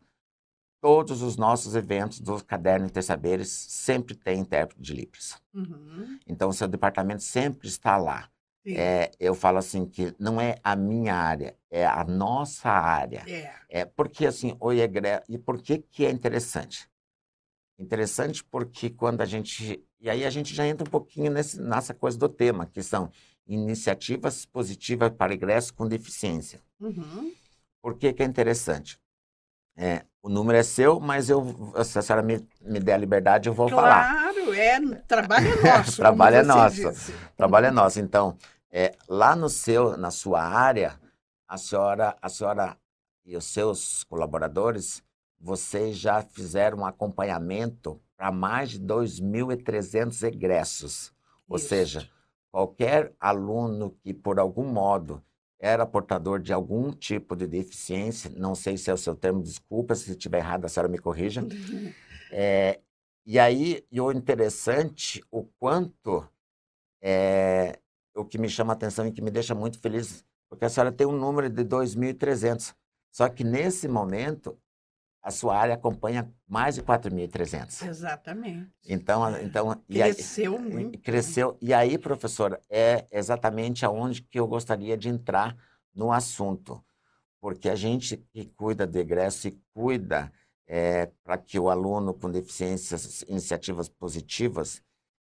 todos 0.82 1.22
os 1.22 1.38
nossos 1.38 1.76
eventos 1.76 2.20
do 2.20 2.44
Caderno 2.44 2.88
Intersaberes 2.88 3.50
sempre 3.50 4.16
tem 4.16 4.40
intérprete 4.40 4.82
de 4.82 4.94
Libras. 4.94 5.40
Uhum. 5.54 6.20
Então, 6.28 6.50
o 6.50 6.54
seu 6.54 6.68
departamento 6.68 7.24
sempre 7.24 7.68
está 7.68 7.96
lá. 7.96 8.30
É, 8.66 9.12
eu 9.20 9.34
falo 9.34 9.58
assim 9.58 9.86
que 9.86 10.14
não 10.20 10.40
é 10.40 10.56
a 10.64 10.76
minha 10.76 11.16
área, 11.16 11.58
é 11.70 11.86
a 11.86 12.04
nossa 12.04 12.70
área. 12.70 13.24
É, 13.28 13.54
é 13.70 13.86
porque 13.86 14.26
assim, 14.26 14.56
o 14.60 14.72
IEGRE, 14.72 15.24
e 15.28 15.38
por 15.38 15.60
que 15.60 15.80
que 15.80 16.06
é 16.06 16.12
interessante? 16.12 16.88
Interessante 17.80 18.44
porque 18.44 18.92
quando 18.92 19.22
a 19.22 19.26
gente, 19.26 19.84
e 20.00 20.10
aí 20.10 20.24
a 20.24 20.30
gente 20.30 20.54
já 20.54 20.68
entra 20.68 20.88
um 20.88 20.92
pouquinho 20.92 21.32
nesse, 21.32 21.60
nessa 21.60 21.94
coisa 21.94 22.18
do 22.18 22.30
tema, 22.30 22.68
que 22.68 22.84
são 22.84 23.10
iniciativas 23.48 24.46
positivas 24.46 25.10
para 25.10 25.34
ingresso 25.34 25.74
com 25.74 25.88
deficiência. 25.88 26.62
Uhum. 26.80 27.34
Por 27.82 27.98
que 27.98 28.14
que 28.14 28.22
é 28.22 28.26
interessante? 28.26 29.01
É, 29.84 30.04
o 30.22 30.30
número 30.30 30.60
é 30.60 30.62
seu, 30.62 31.00
mas 31.00 31.28
eu, 31.28 31.44
se 31.84 31.98
a 31.98 32.04
senhora 32.04 32.22
me, 32.22 32.48
me 32.62 32.80
der 32.80 32.94
a 32.94 32.98
liberdade, 32.98 33.50
eu 33.50 33.54
vou 33.54 33.68
claro, 33.68 33.82
falar. 33.82 34.32
Claro, 34.32 34.54
é, 34.54 34.80
trabalho 35.08 35.48
é 35.48 35.64
nosso. 35.64 35.98
trabalho 35.98 36.36
é 36.36 36.44
nosso. 36.44 36.92
Disse. 36.92 37.14
Trabalho 37.36 37.66
é 37.66 37.72
nosso. 37.72 38.00
Então, 38.00 38.38
é, 38.72 38.94
lá 39.10 39.36
no 39.36 39.50
seu, 39.50 39.98
na 39.98 40.12
sua 40.12 40.44
área, 40.44 41.00
a 41.48 41.58
senhora, 41.58 42.16
a 42.22 42.30
senhora 42.30 42.78
e 43.26 43.36
os 43.36 43.46
seus 43.46 44.04
colaboradores, 44.04 45.02
vocês 45.40 45.98
já 45.98 46.22
fizeram 46.22 46.80
um 46.80 46.86
acompanhamento 46.86 48.00
para 48.16 48.32
mais 48.32 48.70
de 48.70 48.80
2.300 48.80 50.22
egressos. 50.28 51.12
Ou 51.50 51.58
Isso. 51.58 51.70
seja, 51.70 52.08
qualquer 52.52 53.14
aluno 53.20 53.98
que, 54.04 54.14
por 54.14 54.40
algum 54.40 54.66
modo, 54.66 55.24
era 55.62 55.86
portador 55.86 56.42
de 56.42 56.52
algum 56.52 56.92
tipo 56.92 57.36
de 57.36 57.46
deficiência, 57.46 58.32
não 58.36 58.56
sei 58.56 58.78
se 58.78 58.90
é 58.90 58.94
o 58.94 58.98
seu 58.98 59.16
termo, 59.16 59.44
desculpa 59.44 59.94
se 59.94 60.10
estiver 60.10 60.40
errado, 60.40 60.66
a 60.66 60.68
senhora 60.68 60.92
me 60.92 60.98
corrija. 60.98 61.46
É, 62.34 62.80
e 63.26 63.38
aí, 63.38 63.86
e 63.92 64.00
o 64.00 64.10
interessante, 64.10 65.22
o 65.30 65.44
quanto, 65.60 66.26
é, 67.02 67.78
o 68.16 68.24
que 68.24 68.38
me 68.38 68.48
chama 68.48 68.72
a 68.72 68.74
atenção 68.74 69.06
e 69.06 69.12
que 69.12 69.22
me 69.22 69.30
deixa 69.30 69.54
muito 69.54 69.78
feliz, 69.80 70.24
porque 70.50 70.64
a 70.64 70.70
senhora 70.70 70.94
tem 70.94 71.06
um 71.06 71.12
número 71.12 71.50
de 71.50 71.66
2.300, 71.66 72.74
só 73.12 73.28
que 73.28 73.44
nesse 73.44 73.86
momento, 73.90 74.58
a 75.22 75.30
sua 75.30 75.56
área 75.56 75.76
acompanha 75.76 76.32
mais 76.48 76.76
de 76.76 76.82
4.300. 76.82 77.88
Exatamente. 77.88 78.72
Então, 78.88 79.40
então 79.40 79.82
cresceu 79.88 80.54
e 80.54 80.58
aí, 80.58 80.74
muito. 80.74 81.00
Cresceu. 81.00 81.58
E 81.62 81.74
aí, 81.74 81.98
professora, 81.98 82.60
é 82.70 83.06
exatamente 83.12 83.86
aonde 83.86 84.22
que 84.24 84.40
eu 84.40 84.48
gostaria 84.48 84.98
de 84.98 85.10
entrar 85.10 85.56
no 85.94 86.12
assunto. 86.12 86.84
Porque 87.40 87.70
a 87.70 87.76
gente 87.76 88.18
que 88.18 88.46
cuida 88.46 88.88
do 88.88 88.98
egresso 88.98 89.48
e 89.48 89.60
cuida 89.74 90.32
é, 90.68 91.08
para 91.24 91.38
que 91.38 91.60
o 91.60 91.70
aluno 91.70 92.14
com 92.14 92.32
deficiências, 92.32 93.24
iniciativas 93.28 93.90
positivas, 93.90 94.82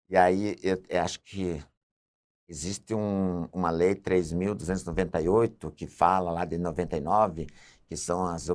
e 0.08 0.16
aí 0.16 0.56
eu, 0.62 0.82
eu 0.88 1.02
acho 1.02 1.20
que 1.20 1.62
existe 2.48 2.94
um, 2.94 3.48
uma 3.52 3.70
lei 3.70 3.94
3.298 3.94 5.72
que 5.74 5.86
fala 5.86 6.30
lá 6.30 6.44
de 6.44 6.56
99 6.56 7.46
que 7.88 7.96
são 7.96 8.26
as 8.26 8.48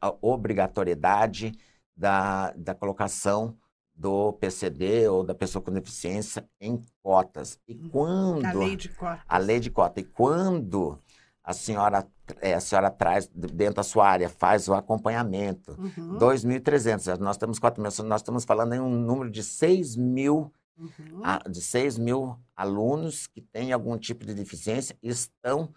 a 0.00 0.14
obrigatoriedade 0.22 1.52
da, 1.96 2.52
da 2.52 2.74
colocação 2.74 3.56
do 3.94 4.34
PCD 4.34 5.08
ou 5.08 5.24
da 5.24 5.34
pessoa 5.34 5.62
com 5.62 5.72
deficiência 5.72 6.46
em 6.60 6.82
cotas. 7.02 7.58
E 7.66 7.74
uhum. 7.74 7.88
quando 7.88 8.44
a 8.44 8.52
lei 8.52 8.76
de 8.76 8.88
cota, 8.90 9.22
a 9.26 9.38
lei 9.38 9.60
de 9.60 9.70
cota 9.70 10.00
e 10.00 10.04
quando 10.04 10.98
a 11.42 11.52
senhora 11.52 12.06
é, 12.40 12.54
a 12.54 12.60
senhora 12.60 12.90
traz 12.90 13.28
dentro 13.28 13.76
da 13.76 13.82
sua 13.82 14.08
área 14.08 14.28
faz 14.28 14.68
o 14.68 14.74
acompanhamento, 14.74 15.76
uhum. 15.78 16.18
2.300, 16.18 17.18
nós 17.18 17.36
temos 17.36 17.58
4 17.58 17.80
mil, 17.80 17.90
nós 18.04 18.20
estamos 18.20 18.44
falando 18.44 18.74
em 18.74 18.80
um 18.80 18.90
número 18.90 19.30
de 19.30 19.42
6 19.42 19.96
mil 19.96 20.52
uhum. 20.76 21.22
de 21.50 21.60
6 21.60 21.98
mil 21.98 22.36
alunos 22.54 23.26
que 23.26 23.40
têm 23.40 23.72
algum 23.72 23.96
tipo 23.96 24.26
de 24.26 24.34
deficiência 24.34 24.96
estão 25.02 25.72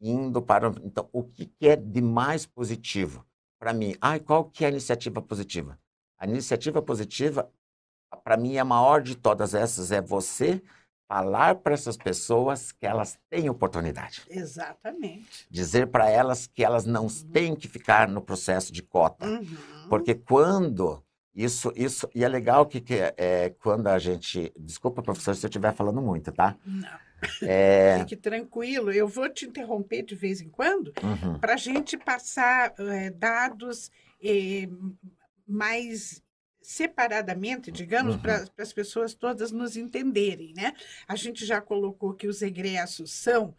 indo 0.00 0.40
para. 0.42 0.72
Então, 0.82 1.08
o 1.12 1.24
que, 1.24 1.50
é 1.62 1.76
de 1.76 2.00
mais 2.00 2.46
positivo 2.46 3.24
para 3.58 3.72
mim? 3.72 3.94
Ai, 4.00 4.20
qual 4.20 4.44
que 4.44 4.64
é 4.64 4.68
a 4.68 4.70
iniciativa 4.70 5.20
positiva? 5.20 5.78
A 6.18 6.26
iniciativa 6.26 6.82
positiva, 6.82 7.50
para 8.24 8.36
mim, 8.36 8.56
é 8.56 8.60
a 8.60 8.64
maior 8.64 9.02
de 9.02 9.16
todas 9.16 9.54
essas, 9.54 9.92
é 9.92 10.00
você 10.00 10.62
falar 11.08 11.54
para 11.56 11.72
essas 11.72 11.96
pessoas 11.96 12.70
que 12.70 12.86
elas 12.86 13.18
têm 13.30 13.48
oportunidade. 13.48 14.22
Exatamente. 14.28 15.46
Dizer 15.50 15.86
para 15.86 16.10
elas 16.10 16.46
que 16.46 16.62
elas 16.62 16.84
não 16.84 17.04
uhum. 17.04 17.30
têm 17.32 17.56
que 17.56 17.66
ficar 17.66 18.06
no 18.08 18.20
processo 18.20 18.70
de 18.70 18.82
cota. 18.82 19.26
Uhum. 19.26 19.46
Porque 19.88 20.14
quando 20.14 21.02
isso, 21.34 21.72
isso, 21.76 22.10
e 22.14 22.24
é 22.24 22.28
legal 22.28 22.66
que, 22.66 22.80
que 22.80 22.94
é, 23.16 23.54
quando 23.62 23.86
a 23.86 23.98
gente, 23.98 24.52
desculpa 24.58 25.02
professor 25.02 25.34
se 25.34 25.46
eu 25.46 25.48
estiver 25.48 25.72
falando 25.72 26.02
muito, 26.02 26.30
tá? 26.30 26.56
Não. 26.66 27.07
É... 27.42 27.98
Fique 28.00 28.16
tranquilo, 28.16 28.92
eu 28.92 29.08
vou 29.08 29.28
te 29.28 29.46
interromper 29.46 30.02
de 30.02 30.14
vez 30.14 30.40
em 30.40 30.48
quando 30.48 30.92
uhum. 31.02 31.38
para 31.38 31.54
a 31.54 31.56
gente 31.56 31.96
passar 31.96 32.74
é, 32.78 33.10
dados 33.10 33.90
é, 34.22 34.68
mais 35.46 36.22
separadamente, 36.60 37.72
digamos, 37.72 38.16
uhum. 38.16 38.20
para 38.20 38.44
as 38.58 38.72
pessoas 38.72 39.14
todas 39.14 39.50
nos 39.50 39.74
entenderem, 39.74 40.52
né? 40.54 40.74
A 41.06 41.16
gente 41.16 41.46
já 41.46 41.62
colocou 41.62 42.12
que 42.12 42.26
os 42.26 42.42
egressos 42.42 43.10
são 43.10 43.54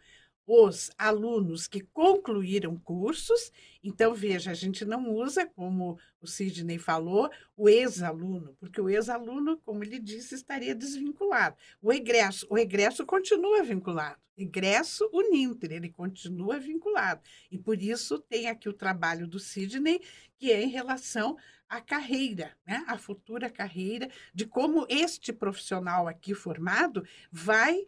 os 0.46 0.90
alunos 0.96 1.66
que 1.66 1.80
concluíram 1.80 2.76
cursos. 2.76 3.52
Então, 3.82 4.14
veja, 4.14 4.50
a 4.50 4.54
gente 4.54 4.84
não 4.84 5.10
usa, 5.10 5.46
como 5.46 5.98
o 6.20 6.26
Sidney 6.26 6.78
falou, 6.78 7.30
o 7.56 7.68
ex-aluno, 7.68 8.54
porque 8.60 8.80
o 8.80 8.90
ex-aluno, 8.90 9.58
como 9.64 9.82
ele 9.82 9.98
disse, 9.98 10.34
estaria 10.34 10.74
desvinculado. 10.74 11.56
O 11.80 11.92
egresso, 11.92 12.46
o 12.50 12.58
egresso 12.58 13.06
continua 13.06 13.62
vinculado. 13.62 14.20
Egresso, 14.36 15.08
o 15.12 15.22
NINTER, 15.30 15.72
ele 15.72 15.90
continua 15.90 16.58
vinculado. 16.58 17.22
E 17.50 17.58
por 17.58 17.80
isso 17.80 18.18
tem 18.18 18.48
aqui 18.48 18.68
o 18.68 18.74
trabalho 18.74 19.26
do 19.26 19.38
Sidney, 19.38 20.00
que 20.38 20.52
é 20.52 20.62
em 20.62 20.68
relação 20.68 21.36
à 21.68 21.80
carreira, 21.80 22.56
né? 22.66 22.84
a 22.86 22.98
futura 22.98 23.48
carreira, 23.48 24.10
de 24.34 24.44
como 24.44 24.86
este 24.88 25.32
profissional 25.32 26.06
aqui 26.06 26.34
formado 26.34 27.06
vai 27.30 27.86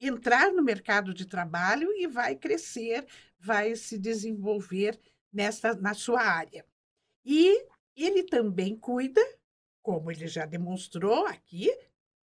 entrar 0.00 0.52
no 0.52 0.62
mercado 0.62 1.12
de 1.12 1.26
trabalho 1.26 1.92
e 1.92 2.06
vai 2.06 2.34
crescer, 2.34 3.06
vai 3.38 3.76
se 3.76 3.98
desenvolver 3.98 4.98
nessa, 5.32 5.74
na 5.74 5.94
sua 5.94 6.22
área. 6.22 6.64
E 7.24 7.66
ele 7.96 8.22
também 8.22 8.76
cuida, 8.76 9.20
como 9.82 10.10
ele 10.10 10.26
já 10.26 10.46
demonstrou 10.46 11.26
aqui, 11.26 11.70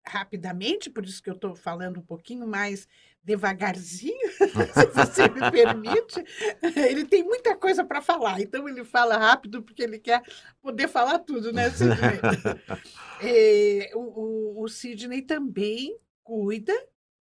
rapidamente, 0.04 0.88
por 0.88 1.04
isso 1.04 1.22
que 1.22 1.28
eu 1.28 1.34
estou 1.34 1.54
falando 1.54 1.98
um 1.98 2.02
pouquinho 2.02 2.46
mais 2.46 2.88
devagarzinho, 3.22 4.30
se 4.72 4.86
você 4.94 5.28
me 5.28 5.50
permite. 5.50 6.24
Ele 6.76 7.04
tem 7.04 7.24
muita 7.24 7.56
coisa 7.56 7.84
para 7.84 8.00
falar, 8.00 8.40
então 8.40 8.68
ele 8.68 8.84
fala 8.84 9.16
rápido 9.16 9.62
porque 9.62 9.82
ele 9.82 9.98
quer 9.98 10.22
poder 10.62 10.86
falar 10.86 11.18
tudo, 11.18 11.52
né, 11.52 11.70
Sidney? 11.70 12.20
é, 13.20 13.90
o, 13.94 14.60
o, 14.60 14.62
o 14.62 14.68
Sidney 14.68 15.22
também 15.22 15.98
cuida 16.22 16.72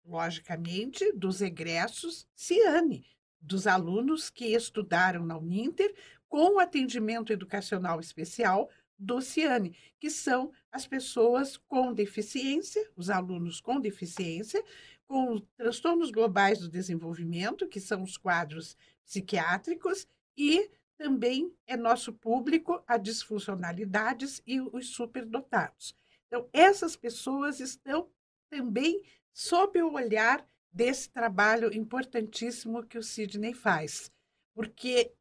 logicamente, 0.05 1.11
dos 1.13 1.41
egressos 1.41 2.27
Ciane, 2.35 3.05
dos 3.43 3.67
alunos 3.67 4.29
que 4.29 4.55
estudaram 4.55 5.25
na 5.25 5.37
Uninter 5.37 5.93
com 6.27 6.59
atendimento 6.59 7.31
educacional 7.31 7.99
especial 7.99 8.69
do 8.97 9.21
Ciane, 9.21 9.75
que 9.99 10.09
são 10.09 10.51
as 10.71 10.87
pessoas 10.87 11.57
com 11.57 11.93
deficiência, 11.93 12.89
os 12.95 13.09
alunos 13.09 13.59
com 13.59 13.79
deficiência, 13.79 14.63
com 15.05 15.39
transtornos 15.57 16.09
globais 16.09 16.59
do 16.59 16.69
desenvolvimento, 16.69 17.67
que 17.67 17.79
são 17.79 18.01
os 18.01 18.17
quadros 18.17 18.77
psiquiátricos, 19.05 20.07
e 20.37 20.71
também 20.97 21.53
é 21.67 21.75
nosso 21.75 22.13
público 22.13 22.81
a 22.87 22.97
disfuncionalidades 22.97 24.41
e 24.47 24.61
os 24.61 24.87
superdotados. 24.87 25.95
Então, 26.27 26.47
essas 26.53 26.95
pessoas 26.95 27.59
estão 27.59 28.09
também 28.49 29.03
sob 29.33 29.81
o 29.81 29.93
olhar 29.93 30.47
desse 30.73 31.09
trabalho 31.09 31.73
importantíssimo 31.73 32.83
que 32.83 32.97
o 32.97 33.03
Sidney 33.03 33.53
faz. 33.53 34.11
Porque, 34.55 35.13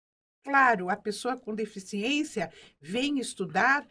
claro, 0.42 0.88
a 0.88 0.96
pessoa 0.96 1.36
com 1.36 1.54
deficiência 1.54 2.50
vem 2.80 3.18
estudar 3.18 3.86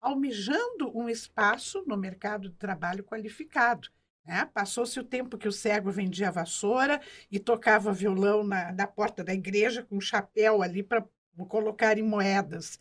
almejando 0.00 0.96
um 0.96 1.08
espaço 1.08 1.82
no 1.86 1.96
mercado 1.96 2.48
de 2.48 2.56
trabalho 2.56 3.02
qualificado. 3.02 3.88
Né? 4.24 4.44
Passou-se 4.52 4.98
o 5.00 5.04
tempo 5.04 5.38
que 5.38 5.48
o 5.48 5.52
cego 5.52 5.90
vendia 5.90 6.30
vassoura 6.30 7.00
e 7.30 7.38
tocava 7.38 7.92
violão 7.92 8.44
na, 8.44 8.72
na 8.72 8.86
porta 8.86 9.24
da 9.24 9.32
igreja 9.32 9.82
com 9.82 9.96
um 9.96 10.00
chapéu 10.00 10.62
ali 10.62 10.82
para 10.82 11.04
colocar 11.48 11.98
em 11.98 12.02
moedas. 12.02 12.78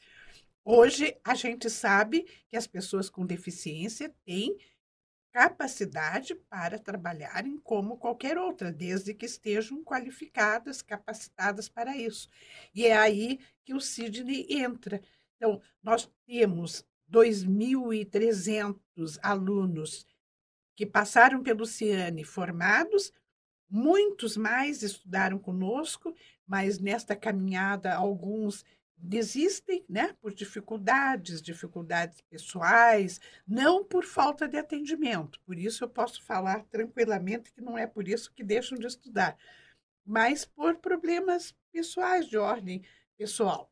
Hoje, 0.64 1.16
a 1.24 1.36
gente 1.36 1.70
sabe 1.70 2.26
que 2.50 2.58
as 2.58 2.66
pessoas 2.66 3.10
com 3.10 3.26
deficiência 3.26 4.14
têm 4.26 4.58
capacidade 5.36 6.34
para 6.34 6.80
trabalharem 6.80 7.58
como 7.58 7.98
qualquer 7.98 8.38
outra, 8.38 8.72
desde 8.72 9.14
que 9.14 9.26
estejam 9.26 9.84
qualificadas, 9.84 10.82
capacitadas 10.82 11.68
para 11.68 11.98
isso. 11.98 12.30
E 12.74 12.86
é 12.86 12.96
aí 12.96 13.42
que 13.66 13.74
o 13.74 13.82
Sidney 13.82 14.48
entra. 14.50 15.02
Então, 15.36 15.62
nós 15.84 16.10
temos 16.26 16.86
2.300 17.12 19.20
alunos 19.22 20.08
que 20.74 20.86
passaram 20.86 21.44
pelo 21.44 21.66
Ciane 21.66 22.24
formados, 22.24 23.12
muitos 23.70 24.38
mais 24.38 24.84
estudaram 24.84 25.38
conosco, 25.38 26.16
mas 26.48 26.80
nesta 26.80 27.14
caminhada 27.14 27.94
alguns 27.94 28.64
desistem, 29.06 29.86
né, 29.88 30.14
por 30.22 30.34
dificuldades, 30.34 31.42
dificuldades 31.42 32.22
pessoais, 32.22 33.22
não 33.48 33.84
por 33.84 34.04
falta 34.04 34.48
de 34.48 34.58
atendimento. 34.58 35.40
Por 35.42 35.58
isso 35.58 35.84
eu 35.84 35.90
posso 35.90 36.24
falar 36.24 36.66
tranquilamente 36.66 37.54
que 37.54 37.62
não 37.62 37.78
é 37.78 37.86
por 37.86 38.08
isso 38.08 38.34
que 38.34 38.44
deixam 38.44 38.78
de 38.78 38.88
estudar, 38.88 39.38
mas 40.06 40.46
por 40.46 40.78
problemas 40.78 41.56
pessoais 41.72 42.28
de 42.28 42.38
ordem 42.38 42.84
pessoal. 43.18 43.72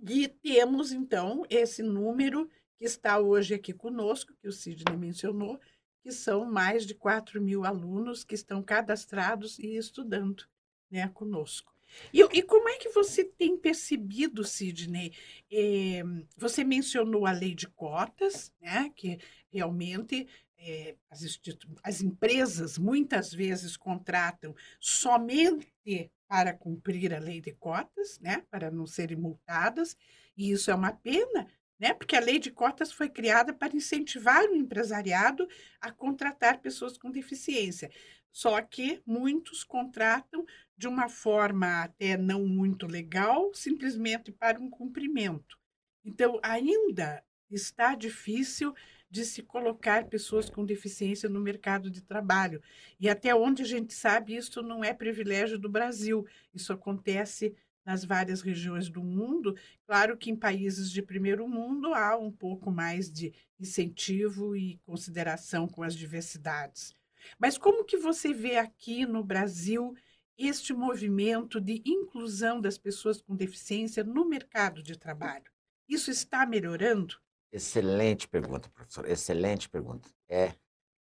E 0.00 0.26
temos 0.26 0.92
então 0.92 1.44
esse 1.48 1.82
número 1.82 2.48
que 2.76 2.84
está 2.84 3.20
hoje 3.20 3.54
aqui 3.54 3.72
conosco, 3.72 4.34
que 4.40 4.48
o 4.48 4.52
Sidney 4.52 4.96
mencionou, 4.96 5.60
que 6.02 6.10
são 6.10 6.44
mais 6.44 6.84
de 6.84 6.94
4 6.94 7.40
mil 7.40 7.64
alunos 7.64 8.24
que 8.24 8.34
estão 8.34 8.60
cadastrados 8.62 9.60
e 9.60 9.76
estudando 9.76 10.44
né, 10.90 11.08
conosco. 11.08 11.71
E, 12.12 12.20
e, 12.20 12.42
como 12.42 12.68
é 12.68 12.76
que 12.78 12.90
você 12.90 13.24
tem 13.24 13.56
percebido, 13.56 14.44
Sidney? 14.44 15.12
É, 15.50 16.02
você 16.36 16.64
mencionou 16.64 17.26
a 17.26 17.32
lei 17.32 17.54
de 17.54 17.68
cotas, 17.68 18.52
né, 18.60 18.90
que 18.94 19.18
realmente 19.50 20.26
é, 20.58 20.94
as, 21.10 21.40
as 21.82 22.00
empresas 22.00 22.78
muitas 22.78 23.32
vezes 23.32 23.76
contratam 23.76 24.54
somente 24.78 26.10
para 26.28 26.54
cumprir 26.54 27.12
a 27.12 27.18
lei 27.18 27.40
de 27.40 27.52
cotas, 27.52 28.18
né, 28.20 28.44
para 28.50 28.70
não 28.70 28.86
serem 28.86 29.16
multadas, 29.16 29.96
e 30.36 30.50
isso 30.50 30.70
é 30.70 30.74
uma 30.74 30.92
pena, 30.92 31.46
né, 31.82 31.92
porque 31.92 32.14
a 32.14 32.20
lei 32.20 32.38
de 32.38 32.48
cotas 32.48 32.92
foi 32.92 33.08
criada 33.08 33.52
para 33.52 33.74
incentivar 33.74 34.44
o 34.44 34.54
empresariado 34.54 35.48
a 35.80 35.90
contratar 35.90 36.60
pessoas 36.60 36.96
com 36.96 37.10
deficiência. 37.10 37.90
Só 38.30 38.62
que 38.62 39.02
muitos 39.04 39.64
contratam 39.64 40.46
de 40.76 40.86
uma 40.86 41.08
forma 41.08 41.82
até 41.82 42.16
não 42.16 42.46
muito 42.46 42.86
legal, 42.86 43.52
simplesmente 43.52 44.30
para 44.30 44.60
um 44.60 44.70
cumprimento. 44.70 45.58
Então, 46.04 46.38
ainda 46.40 47.20
está 47.50 47.96
difícil 47.96 48.72
de 49.10 49.24
se 49.24 49.42
colocar 49.42 50.06
pessoas 50.06 50.48
com 50.48 50.64
deficiência 50.64 51.28
no 51.28 51.40
mercado 51.40 51.90
de 51.90 52.00
trabalho. 52.00 52.62
E 53.00 53.08
até 53.08 53.34
onde 53.34 53.62
a 53.62 53.66
gente 53.66 53.92
sabe, 53.92 54.36
isso 54.36 54.62
não 54.62 54.84
é 54.84 54.94
privilégio 54.94 55.58
do 55.58 55.68
Brasil. 55.68 56.24
Isso 56.54 56.72
acontece 56.72 57.56
nas 57.84 58.04
várias 58.04 58.40
regiões 58.40 58.88
do 58.88 59.02
mundo. 59.02 59.56
Claro 59.86 60.16
que 60.16 60.30
em 60.30 60.36
países 60.36 60.90
de 60.90 61.02
primeiro 61.02 61.48
mundo 61.48 61.94
há 61.94 62.16
um 62.16 62.30
pouco 62.30 62.70
mais 62.70 63.10
de 63.10 63.32
incentivo 63.58 64.56
e 64.56 64.78
consideração 64.84 65.68
com 65.68 65.82
as 65.82 65.94
diversidades. 65.94 66.94
Mas 67.38 67.56
como 67.56 67.84
que 67.84 67.96
você 67.96 68.32
vê 68.32 68.56
aqui 68.56 69.06
no 69.06 69.22
Brasil 69.22 69.94
este 70.36 70.72
movimento 70.72 71.60
de 71.60 71.82
inclusão 71.86 72.60
das 72.60 72.78
pessoas 72.78 73.20
com 73.20 73.36
deficiência 73.36 74.02
no 74.02 74.24
mercado 74.24 74.82
de 74.82 74.98
trabalho? 74.98 75.50
Isso 75.88 76.10
está 76.10 76.46
melhorando? 76.46 77.16
Excelente 77.52 78.26
pergunta, 78.26 78.68
professor. 78.70 79.08
Excelente 79.08 79.68
pergunta. 79.68 80.08
É, 80.28 80.54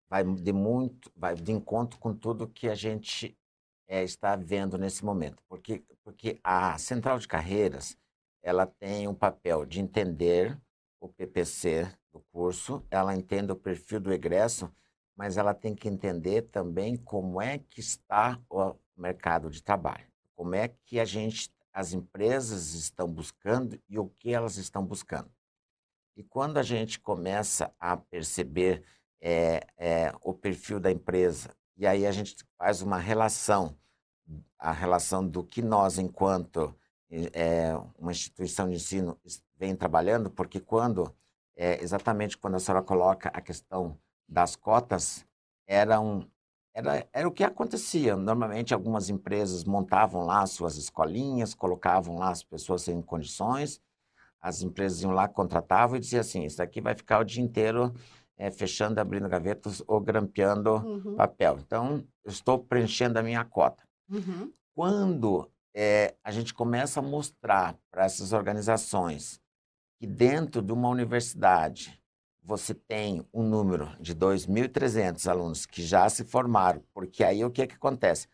vai 0.08 0.24
de 0.24 0.52
muito, 0.52 1.10
vai 1.14 1.34
de 1.34 1.52
encontro 1.52 1.98
com 1.98 2.12
tudo 2.14 2.48
que 2.48 2.68
a 2.68 2.74
gente 2.74 3.38
é, 3.90 4.04
está 4.04 4.36
vendo 4.36 4.78
nesse 4.78 5.04
momento, 5.04 5.42
porque 5.48 5.82
porque 6.04 6.40
a 6.44 6.78
central 6.78 7.18
de 7.18 7.26
carreiras 7.26 7.98
ela 8.40 8.64
tem 8.64 9.08
um 9.08 9.14
papel 9.14 9.66
de 9.66 9.80
entender 9.80 10.56
o 11.00 11.08
PPC 11.08 11.92
do 12.12 12.20
curso, 12.32 12.84
ela 12.88 13.14
entende 13.14 13.50
o 13.50 13.56
perfil 13.56 14.00
do 14.00 14.12
egresso, 14.12 14.72
mas 15.16 15.36
ela 15.36 15.52
tem 15.52 15.74
que 15.74 15.88
entender 15.88 16.42
também 16.42 16.96
como 16.96 17.42
é 17.42 17.58
que 17.58 17.80
está 17.80 18.40
o 18.48 18.76
mercado 18.96 19.50
de 19.50 19.62
trabalho, 19.62 20.06
como 20.36 20.54
é 20.54 20.68
que 20.84 21.00
a 21.00 21.04
gente, 21.04 21.52
as 21.72 21.92
empresas 21.92 22.74
estão 22.74 23.08
buscando 23.08 23.78
e 23.88 23.98
o 23.98 24.08
que 24.08 24.32
elas 24.32 24.56
estão 24.56 24.84
buscando. 24.84 25.30
E 26.16 26.22
quando 26.22 26.58
a 26.58 26.62
gente 26.62 27.00
começa 27.00 27.74
a 27.78 27.96
perceber 27.96 28.84
é, 29.20 29.66
é, 29.76 30.12
o 30.22 30.32
perfil 30.32 30.78
da 30.78 30.90
empresa, 30.90 31.54
e 31.80 31.86
aí 31.86 32.06
a 32.06 32.12
gente 32.12 32.36
faz 32.58 32.82
uma 32.82 32.98
relação, 32.98 33.74
a 34.58 34.70
relação 34.70 35.26
do 35.26 35.42
que 35.42 35.62
nós, 35.62 35.98
enquanto 35.98 36.76
é, 37.32 37.72
uma 37.98 38.12
instituição 38.12 38.68
de 38.68 38.74
ensino, 38.74 39.18
vem 39.56 39.74
trabalhando, 39.74 40.30
porque 40.30 40.60
quando, 40.60 41.10
exatamente 41.56 42.36
quando 42.36 42.56
a 42.56 42.60
senhora 42.60 42.84
coloca 42.84 43.30
a 43.30 43.40
questão 43.40 43.98
das 44.28 44.56
cotas, 44.56 45.24
era, 45.66 45.96
era, 46.74 47.08
era 47.14 47.26
o 47.26 47.32
que 47.32 47.42
acontecia. 47.42 48.14
Normalmente, 48.14 48.74
algumas 48.74 49.08
empresas 49.08 49.64
montavam 49.64 50.26
lá 50.26 50.44
suas 50.44 50.76
escolinhas, 50.76 51.54
colocavam 51.54 52.18
lá 52.18 52.28
as 52.28 52.44
pessoas 52.44 52.82
sem 52.82 53.00
condições, 53.00 53.80
as 54.38 54.60
empresas 54.60 55.00
iam 55.00 55.12
lá, 55.12 55.26
contratavam 55.26 55.96
e 55.96 56.00
diziam 56.00 56.20
assim, 56.20 56.44
isso 56.44 56.62
aqui 56.62 56.82
vai 56.82 56.94
ficar 56.94 57.20
o 57.20 57.24
dia 57.24 57.42
inteiro 57.42 57.94
é, 58.40 58.50
fechando, 58.50 58.98
abrindo 58.98 59.28
gavetas 59.28 59.82
ou 59.86 60.00
grampeando 60.00 60.76
uhum. 60.76 61.14
papel. 61.14 61.58
Então, 61.60 62.02
eu 62.24 62.30
estou 62.30 62.58
preenchendo 62.58 63.18
a 63.18 63.22
minha 63.22 63.44
cota. 63.44 63.84
Uhum. 64.08 64.50
Quando 64.74 65.50
é, 65.74 66.14
a 66.24 66.30
gente 66.30 66.54
começa 66.54 67.00
a 67.00 67.02
mostrar 67.02 67.76
para 67.90 68.06
essas 68.06 68.32
organizações 68.32 69.38
que 69.98 70.06
dentro 70.06 70.62
de 70.62 70.72
uma 70.72 70.88
universidade 70.88 72.00
você 72.42 72.72
tem 72.72 73.22
um 73.32 73.42
número 73.42 73.94
de 74.00 74.14
2.300 74.14 75.30
alunos 75.30 75.66
que 75.66 75.82
já 75.82 76.08
se 76.08 76.24
formaram, 76.24 76.82
porque 76.94 77.22
aí 77.22 77.44
o 77.44 77.50
que, 77.50 77.60
é 77.60 77.66
que 77.66 77.74
acontece? 77.74 78.26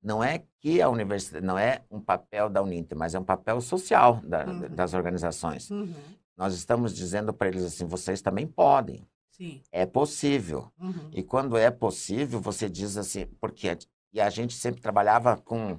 não 0.00 0.22
é 0.22 0.44
que 0.60 0.80
a 0.80 0.88
universidade, 0.88 1.44
não 1.44 1.58
é 1.58 1.82
um 1.90 2.00
papel 2.00 2.48
da 2.48 2.62
Uninter, 2.62 2.96
mas 2.96 3.16
é 3.16 3.18
um 3.18 3.24
papel 3.24 3.60
social 3.60 4.20
da, 4.22 4.46
uhum. 4.46 4.68
das 4.70 4.94
organizações. 4.94 5.68
Uhum. 5.70 5.92
Nós 6.36 6.54
estamos 6.54 6.94
dizendo 6.94 7.34
para 7.34 7.48
eles 7.48 7.64
assim, 7.64 7.84
vocês 7.84 8.22
também 8.22 8.46
podem. 8.46 9.04
Sim. 9.38 9.62
É 9.70 9.86
possível. 9.86 10.70
Uhum. 10.80 11.10
E 11.12 11.22
quando 11.22 11.56
é 11.56 11.70
possível, 11.70 12.40
você 12.40 12.68
diz 12.68 12.96
assim, 12.96 13.26
porque 13.40 13.78
e 14.12 14.20
a 14.20 14.28
gente 14.30 14.54
sempre 14.54 14.80
trabalhava 14.80 15.36
com 15.36 15.78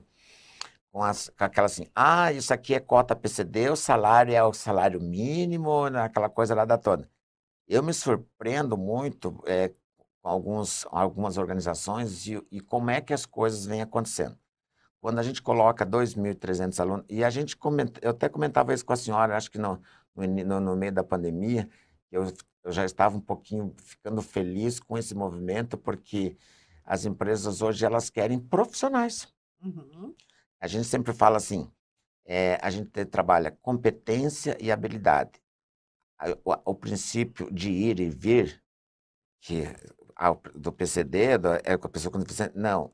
com, 0.91 1.03
as, 1.03 1.29
com 1.29 1.43
aquela 1.43 1.67
assim, 1.67 1.85
ah, 1.95 2.31
isso 2.31 2.53
aqui 2.53 2.73
é 2.73 2.79
cota 2.79 3.15
PCD, 3.15 3.69
o 3.69 3.75
salário 3.75 4.33
é 4.33 4.43
o 4.43 4.53
salário 4.53 4.99
mínimo, 4.99 5.83
aquela 5.83 6.29
coisa 6.29 6.55
lá 6.55 6.65
da 6.65 6.77
toda. 6.77 7.07
Eu 7.67 7.83
me 7.83 7.93
surpreendo 7.93 8.75
muito 8.75 9.39
é, 9.45 9.71
alguns, 10.23 10.87
algumas 10.89 11.37
organizações 11.37 12.25
e, 12.27 12.43
e 12.51 12.59
como 12.59 12.89
é 12.89 13.01
que 13.01 13.13
as 13.13 13.25
coisas 13.25 13.65
vêm 13.65 13.81
acontecendo. 13.81 14.35
Quando 14.99 15.19
a 15.19 15.23
gente 15.23 15.41
coloca 15.41 15.85
2.300 15.85 16.79
alunos, 16.79 17.05
e 17.07 17.23
a 17.23 17.29
gente 17.29 17.55
comenta, 17.55 17.99
eu 18.03 18.11
até 18.11 18.27
comentava 18.27 18.73
isso 18.73 18.85
com 18.85 18.93
a 18.93 18.97
senhora, 18.97 19.37
acho 19.37 19.51
que 19.51 19.59
no, 19.59 19.79
no, 20.15 20.59
no 20.59 20.75
meio 20.75 20.91
da 20.91 21.03
pandemia, 21.03 21.69
eu, 22.11 22.33
eu 22.69 22.73
já 22.73 22.85
estava 22.85 23.17
um 23.17 23.21
pouquinho 23.21 23.73
ficando 23.77 24.21
feliz 24.21 24.79
com 24.79 24.95
esse 24.95 25.15
movimento, 25.15 25.75
porque 25.75 26.37
as 26.85 27.03
empresas 27.03 27.63
hoje 27.63 27.83
elas 27.83 28.11
querem 28.11 28.39
profissionais. 28.39 29.27
Uhum. 29.59 30.13
A 30.59 30.67
gente 30.67 30.85
sempre 30.85 31.11
fala 31.11 31.37
assim, 31.37 31.67
é, 32.25 32.59
a 32.61 32.69
gente 32.69 33.05
trabalha 33.05 33.57
competência 33.59 34.55
e 34.61 34.71
habilidade. 34.71 35.41
O, 36.45 36.71
o, 36.71 36.75
princípio 36.75 37.51
de 37.51 37.71
ir 37.71 37.99
e 37.99 38.07
vir, 38.07 38.63
que 39.41 39.63
do 40.53 40.71
PCD, 40.71 41.39
do, 41.39 41.47
é 41.63 41.75
com 41.75 41.87
a 41.87 41.89
pessoa 41.89 42.11
com 42.11 42.19
deficiência. 42.19 42.53
Não. 42.55 42.93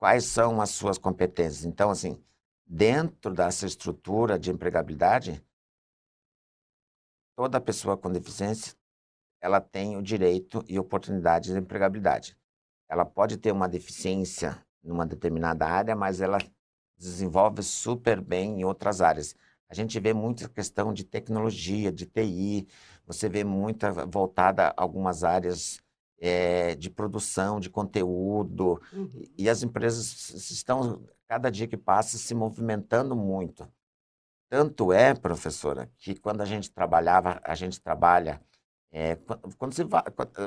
Quais 0.00 0.24
são 0.24 0.60
as 0.60 0.70
suas 0.70 0.98
competências? 0.98 1.64
Então, 1.64 1.90
assim, 1.90 2.20
dentro 2.66 3.32
dessa 3.32 3.66
estrutura 3.66 4.36
de 4.36 4.50
empregabilidade, 4.50 5.44
toda 7.36 7.60
pessoa 7.60 7.96
com 7.96 8.10
deficiência, 8.10 8.79
ela 9.40 9.60
tem 9.60 9.96
o 9.96 10.02
direito 10.02 10.64
e 10.68 10.78
oportunidade 10.78 11.52
de 11.52 11.58
empregabilidade. 11.58 12.36
Ela 12.88 13.04
pode 13.04 13.36
ter 13.36 13.52
uma 13.52 13.68
deficiência 13.68 14.58
numa 14.82 15.06
determinada 15.06 15.66
área, 15.66 15.94
mas 15.94 16.20
ela 16.20 16.38
desenvolve 16.96 17.62
super 17.62 18.20
bem 18.20 18.60
em 18.60 18.64
outras 18.64 19.00
áreas. 19.00 19.34
A 19.68 19.74
gente 19.74 19.98
vê 20.00 20.12
muita 20.12 20.48
questão 20.48 20.92
de 20.92 21.04
tecnologia, 21.04 21.92
de 21.92 22.04
TI, 22.04 22.66
você 23.06 23.28
vê 23.28 23.44
muita 23.44 23.92
voltada 24.06 24.68
a 24.68 24.74
algumas 24.76 25.24
áreas 25.24 25.80
é, 26.20 26.74
de 26.74 26.90
produção 26.90 27.58
de 27.58 27.70
conteúdo. 27.70 28.80
Uhum. 28.92 29.24
E 29.38 29.48
as 29.48 29.62
empresas 29.62 30.30
estão, 30.50 31.02
cada 31.26 31.50
dia 31.50 31.66
que 31.66 31.76
passa, 31.76 32.18
se 32.18 32.34
movimentando 32.34 33.16
muito. 33.16 33.66
Tanto 34.48 34.92
é, 34.92 35.14
professora, 35.14 35.90
que 35.96 36.14
quando 36.14 36.40
a 36.40 36.44
gente 36.44 36.70
trabalhava, 36.70 37.40
a 37.44 37.54
gente 37.54 37.80
trabalha. 37.80 38.40
É, 38.92 39.16
quando, 39.56 39.72
você 39.72 39.84
vai, 39.84 40.02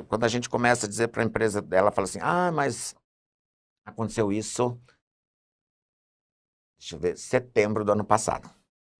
quando 0.06 0.24
a 0.24 0.28
gente 0.28 0.50
começa 0.50 0.84
a 0.84 0.88
dizer 0.88 1.08
para 1.08 1.22
a 1.22 1.24
empresa 1.24 1.62
dela, 1.62 1.90
fala 1.90 2.04
assim: 2.04 2.18
ah, 2.20 2.52
mas 2.52 2.94
aconteceu 3.84 4.30
isso, 4.30 4.78
deixa 6.78 6.96
eu 6.96 6.98
ver, 6.98 7.16
setembro 7.16 7.84
do 7.84 7.92
ano 7.92 8.04
passado. 8.04 8.50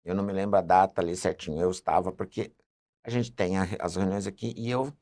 Eu 0.02 0.14
não 0.14 0.24
me 0.24 0.32
lembro 0.32 0.58
a 0.58 0.62
data 0.62 1.00
ali 1.00 1.14
certinho, 1.16 1.60
eu 1.60 1.70
estava, 1.70 2.10
porque 2.10 2.52
a 3.02 3.10
gente 3.10 3.32
tem 3.32 3.54
as 3.58 3.96
reuniões 3.96 4.26
aqui 4.26 4.54
e 4.56 4.70
eu 4.70 4.92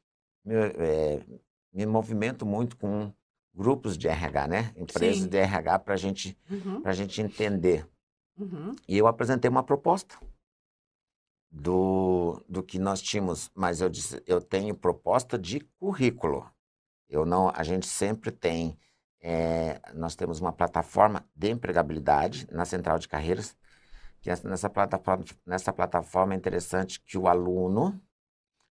me, 0.44 0.54
é, 0.54 1.24
me 1.72 1.86
movimento 1.86 2.44
muito 2.44 2.76
com 2.76 3.12
grupos 3.54 3.96
de 3.96 4.08
RH, 4.08 4.48
né? 4.48 4.72
Empresas 4.76 5.22
Sim. 5.22 5.28
de 5.28 5.36
RH 5.36 5.78
para 5.80 5.96
gente, 5.96 6.36
uhum. 6.50 6.82
a 6.84 6.92
gente 6.92 7.20
entender. 7.20 7.86
Uhum. 8.36 8.74
E 8.88 8.98
eu 8.98 9.06
apresentei 9.06 9.48
uma 9.48 9.62
proposta 9.62 10.16
do, 11.52 12.42
do 12.48 12.62
que 12.62 12.78
nós 12.78 13.02
tínhamos, 13.02 13.50
mas 13.54 13.80
eu 13.80 13.90
disse, 13.90 14.22
eu 14.26 14.40
tenho 14.40 14.74
proposta 14.74 15.38
de 15.38 15.60
currículo. 15.78 16.50
Eu 17.08 17.26
não, 17.26 17.52
a 17.54 17.62
gente 17.62 17.86
sempre 17.86 18.30
tem, 18.30 18.78
é, 19.20 19.80
nós 19.94 20.16
temos 20.16 20.40
uma 20.40 20.52
plataforma 20.52 21.28
de 21.36 21.50
empregabilidade 21.50 22.48
na 22.50 22.64
Central 22.64 22.98
de 22.98 23.06
Carreiras, 23.06 23.54
que 24.20 24.30
nessa 24.44 24.70
plataforma, 24.70 25.24
nessa 25.46 25.72
plataforma 25.72 26.32
é 26.32 26.36
interessante 26.36 27.00
que 27.00 27.18
o 27.18 27.28
aluno, 27.28 28.00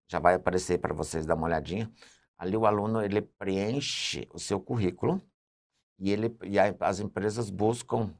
já 0.09 0.19
vai 0.19 0.35
aparecer 0.35 0.79
para 0.79 0.95
vocês 0.95 1.27
dar 1.27 1.35
uma 1.35 1.47
olhadinha, 1.47 1.93
Ali 2.41 2.57
o 2.57 2.65
aluno 2.65 3.03
ele 3.03 3.21
preenche 3.21 4.27
o 4.33 4.39
seu 4.39 4.59
currículo 4.59 5.21
e, 5.99 6.11
ele, 6.11 6.35
e 6.45 6.59
as 6.59 6.99
empresas 6.99 7.51
buscam 7.51 8.15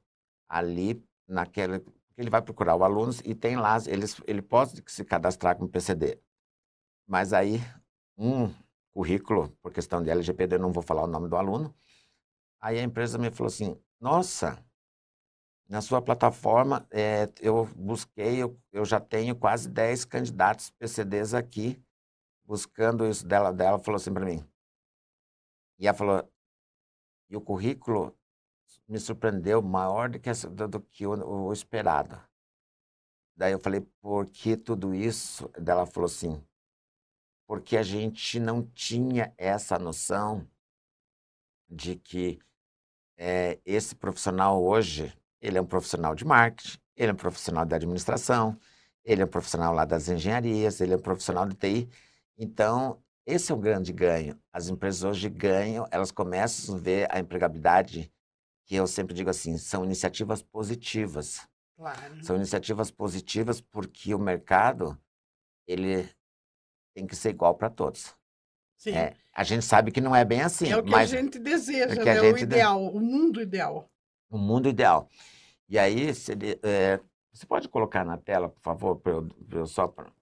ali 0.47 1.03
naquele 1.27 1.83
ele 2.21 2.31
vai 2.31 2.43
procurar 2.43 2.77
o 2.77 2.85
aluno 2.85 3.13
e 3.25 3.35
tem 3.35 3.57
lá 3.57 3.79
eles 3.87 4.21
ele 4.27 4.43
pode 4.43 4.83
se 4.87 5.05
cadastrar 5.05 5.57
com 5.57 5.67
PCD. 5.67 6.21
Mas 7.07 7.33
aí 7.33 7.61
um 8.17 8.53
currículo, 8.93 9.49
por 9.63 9.73
questão 9.73 10.03
de 10.03 10.11
LGPD, 10.11 10.57
eu 10.57 10.61
não 10.61 10.73
vou 10.73 10.83
falar 10.83 11.05
o 11.05 11.07
nome 11.07 11.29
do 11.29 11.37
aluno. 11.37 11.75
Aí 12.61 12.79
a 12.79 12.83
empresa 12.83 13.17
me 13.17 13.31
falou 13.31 13.49
assim: 13.49 13.81
Nossa, 13.99 14.63
na 15.67 15.81
sua 15.81 16.03
plataforma, 16.03 16.87
é, 16.91 17.27
eu 17.41 17.65
busquei, 17.75 18.43
eu, 18.43 18.61
eu, 18.71 18.85
já 18.85 19.01
tenho 19.01 19.35
quase 19.35 19.69
10 19.69 20.05
candidatos 20.05 20.71
PCDs 20.73 21.33
aqui, 21.33 21.83
buscando 22.45 23.07
isso 23.07 23.27
dela. 23.27 23.51
Dela 23.51 23.79
falou 23.79 23.97
assim 23.97 24.13
para 24.13 24.27
mim. 24.27 24.45
E 25.79 25.87
ela 25.89 25.97
falou: 25.97 26.31
E 27.31 27.37
o 27.37 27.41
currículo 27.41 28.15
me 28.89 28.99
surpreendeu 28.99 29.63
maior 29.63 30.09
do 30.09 30.19
que, 30.19 30.31
do, 30.33 30.81
que 30.81 31.07
o, 31.07 31.47
o 31.47 31.53
esperado. 31.53 32.21
Daí 33.37 33.53
eu 33.53 33.59
falei, 33.59 33.81
por 34.01 34.27
que 34.27 34.57
tudo 34.57 34.95
isso? 34.95 35.51
Daí 35.59 35.75
ela 35.75 35.87
falou 35.87 36.07
assim, 36.07 36.43
porque 37.47 37.77
a 37.77 37.83
gente 37.83 38.39
não 38.39 38.63
tinha 38.63 39.33
essa 39.39 39.79
noção 39.79 40.47
de 41.69 41.97
que 41.97 42.39
é, 43.17 43.59
esse 43.65 43.95
profissional 43.95 44.63
hoje, 44.63 45.17
ele 45.41 45.57
é 45.57 45.61
um 45.61 45.67
profissional 45.67 46.15
de 46.15 46.25
marketing, 46.25 46.79
ele 46.97 47.11
é 47.11 47.13
um 47.13 47.17
profissional 47.17 47.65
da 47.65 47.77
administração, 47.77 48.59
ele 49.05 49.23
é 49.23 49.25
um 49.25 49.29
profissional 49.29 49.73
lá 49.73 49.85
das 49.85 50.09
engenharias, 50.09 50.81
ele 50.81 50.93
é 50.93 50.97
um 50.97 51.01
profissional 51.01 51.47
de 51.47 51.55
TI. 51.55 51.89
Então, 52.37 53.03
esse 53.27 53.53
é 53.53 53.55
o 53.55 53.59
grande 53.59 53.93
ganho. 53.93 54.39
As 54.53 54.69
empresas 54.69 55.03
hoje 55.03 55.29
ganham, 55.29 55.87
elas 55.91 56.11
começam 56.11 56.75
a 56.75 56.79
ver 56.79 57.07
a 57.11 57.19
empregabilidade, 57.19 58.13
que 58.71 58.77
eu 58.77 58.87
sempre 58.87 59.13
digo 59.13 59.29
assim, 59.29 59.59
são 59.59 59.85
iniciativas 59.85 60.43
positivas. 60.43 61.45
Claro. 61.77 62.23
São 62.25 62.37
iniciativas 62.37 62.89
positivas 62.89 63.61
porque 63.61 64.15
o 64.15 64.19
mercado 64.19 64.97
ele 65.67 66.09
tem 66.95 67.05
que 67.05 67.17
ser 67.17 67.31
igual 67.31 67.57
para 67.57 67.69
todos. 67.69 68.15
Sim. 68.77 68.93
É, 68.93 69.17
a 69.33 69.43
gente 69.43 69.65
sabe 69.65 69.91
que 69.91 70.01
não 70.01 70.15
é 70.15 70.25
bem 70.25 70.43
assim. 70.43 70.71
É 70.71 70.77
o 70.77 70.85
que 70.85 70.91
mas 70.93 71.13
a 71.13 71.17
gente 71.17 71.37
deseja, 71.41 72.01
é 72.01 72.05
né? 72.05 72.21
o 72.21 72.25
gente 72.27 72.37
de- 72.37 72.43
ideal, 72.45 72.81
o 72.81 73.01
mundo 73.01 73.43
ideal. 73.43 73.91
o 74.31 74.39
mundo 74.39 74.69
ideal. 74.69 75.09
E 75.69 75.77
aí, 75.77 76.15
se 76.15 76.31
é, 76.63 77.01
você 77.33 77.45
pode 77.47 77.69
colocar 77.69 78.05
na 78.05 78.19
tela, 78.19 78.51
por 78.51 78.61
favor, 78.63 78.95
para 79.01 79.11
eu, 79.15 79.29
eu 79.51 79.67
só. 79.67 79.89
pra- 79.89 80.13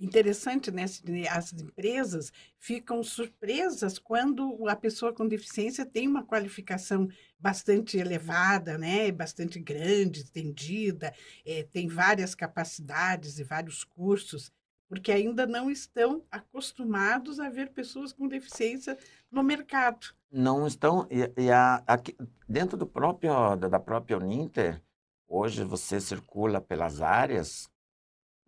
Interessante, 0.00 0.70
né? 0.70 0.84
As 1.28 1.52
empresas 1.52 2.32
ficam 2.56 3.02
surpresas 3.02 3.98
quando 3.98 4.68
a 4.68 4.76
pessoa 4.76 5.12
com 5.12 5.26
deficiência 5.26 5.84
tem 5.84 6.06
uma 6.06 6.22
qualificação 6.24 7.08
bastante 7.36 7.98
elevada, 7.98 8.78
né? 8.78 9.10
Bastante 9.10 9.58
grande, 9.58 10.20
estendida, 10.20 11.12
eh, 11.44 11.64
tem 11.72 11.88
várias 11.88 12.32
capacidades 12.32 13.40
e 13.40 13.44
vários 13.44 13.82
cursos, 13.82 14.52
porque 14.88 15.10
ainda 15.10 15.46
não 15.46 15.68
estão 15.68 16.24
acostumados 16.30 17.40
a 17.40 17.50
ver 17.50 17.70
pessoas 17.72 18.12
com 18.12 18.28
deficiência 18.28 18.96
no 19.30 19.42
mercado. 19.42 20.14
Não 20.30 20.64
estão. 20.64 21.08
E, 21.10 21.42
e 21.42 21.50
a- 21.50 21.82
aqui, 21.86 22.16
dentro 22.48 22.76
do 22.76 22.86
próprio, 22.86 23.56
da 23.56 23.80
própria 23.80 24.16
Uninter, 24.16 24.80
hoje 25.26 25.64
você 25.64 26.00
circula 26.00 26.60
pelas 26.60 27.02
áreas, 27.02 27.68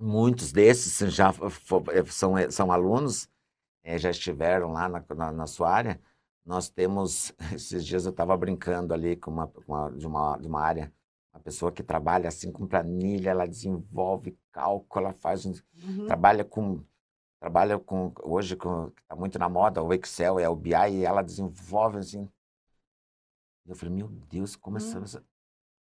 muitos 0.00 0.52
desses 0.52 0.98
já 1.14 1.30
eh, 1.30 2.04
são, 2.10 2.38
eh, 2.38 2.50
são 2.50 2.72
alunos, 2.72 3.28
eh, 3.84 3.98
já 3.98 4.10
estiveram 4.10 4.72
lá 4.72 4.88
na, 4.88 5.04
na, 5.16 5.32
na 5.32 5.46
sua 5.46 5.70
área. 5.70 6.00
Nós 6.44 6.68
temos, 6.70 7.32
esses 7.54 7.86
dias 7.86 8.04
eu 8.06 8.10
estava 8.12 8.36
brincando 8.36 8.94
ali 8.94 9.16
com 9.16 9.30
uma, 9.32 9.48
com 9.48 9.62
uma- 9.72 9.90
de, 9.92 10.06
uma, 10.06 10.36
de 10.38 10.48
uma 10.48 10.60
área, 10.62 10.92
uma 11.34 11.40
pessoa 11.42 11.72
que 11.72 11.82
trabalha 11.82 12.28
assim 12.28 12.52
com 12.52 12.66
planilha, 12.66 13.30
ela 13.30 13.46
desenvolve 13.46 14.38
cálculo, 14.52 15.06
ela 15.06 15.14
faz 15.14 15.46
um, 15.46 15.52
Uhum. 15.84 16.06
trabalha 16.06 16.44
com 16.44 16.84
trabalha 17.40 17.78
com 17.78 18.12
hoje 18.22 18.56
com 18.56 18.88
está 18.88 19.16
muito 19.16 19.38
na 19.38 19.48
moda 19.48 19.82
o 19.82 19.92
Excel 19.94 20.38
é 20.40 20.48
o 20.48 20.56
BI 20.56 20.74
e 21.00 21.04
ela 21.06 21.22
desenvolve 21.22 21.98
assim 21.98 22.28
eu 23.66 23.74
falei 23.76 23.94
meu 23.94 24.08
Deus 24.08 24.56
como 24.56 24.76
essa 24.76 24.98
Hum. 24.98 25.02
essa- 25.04 25.24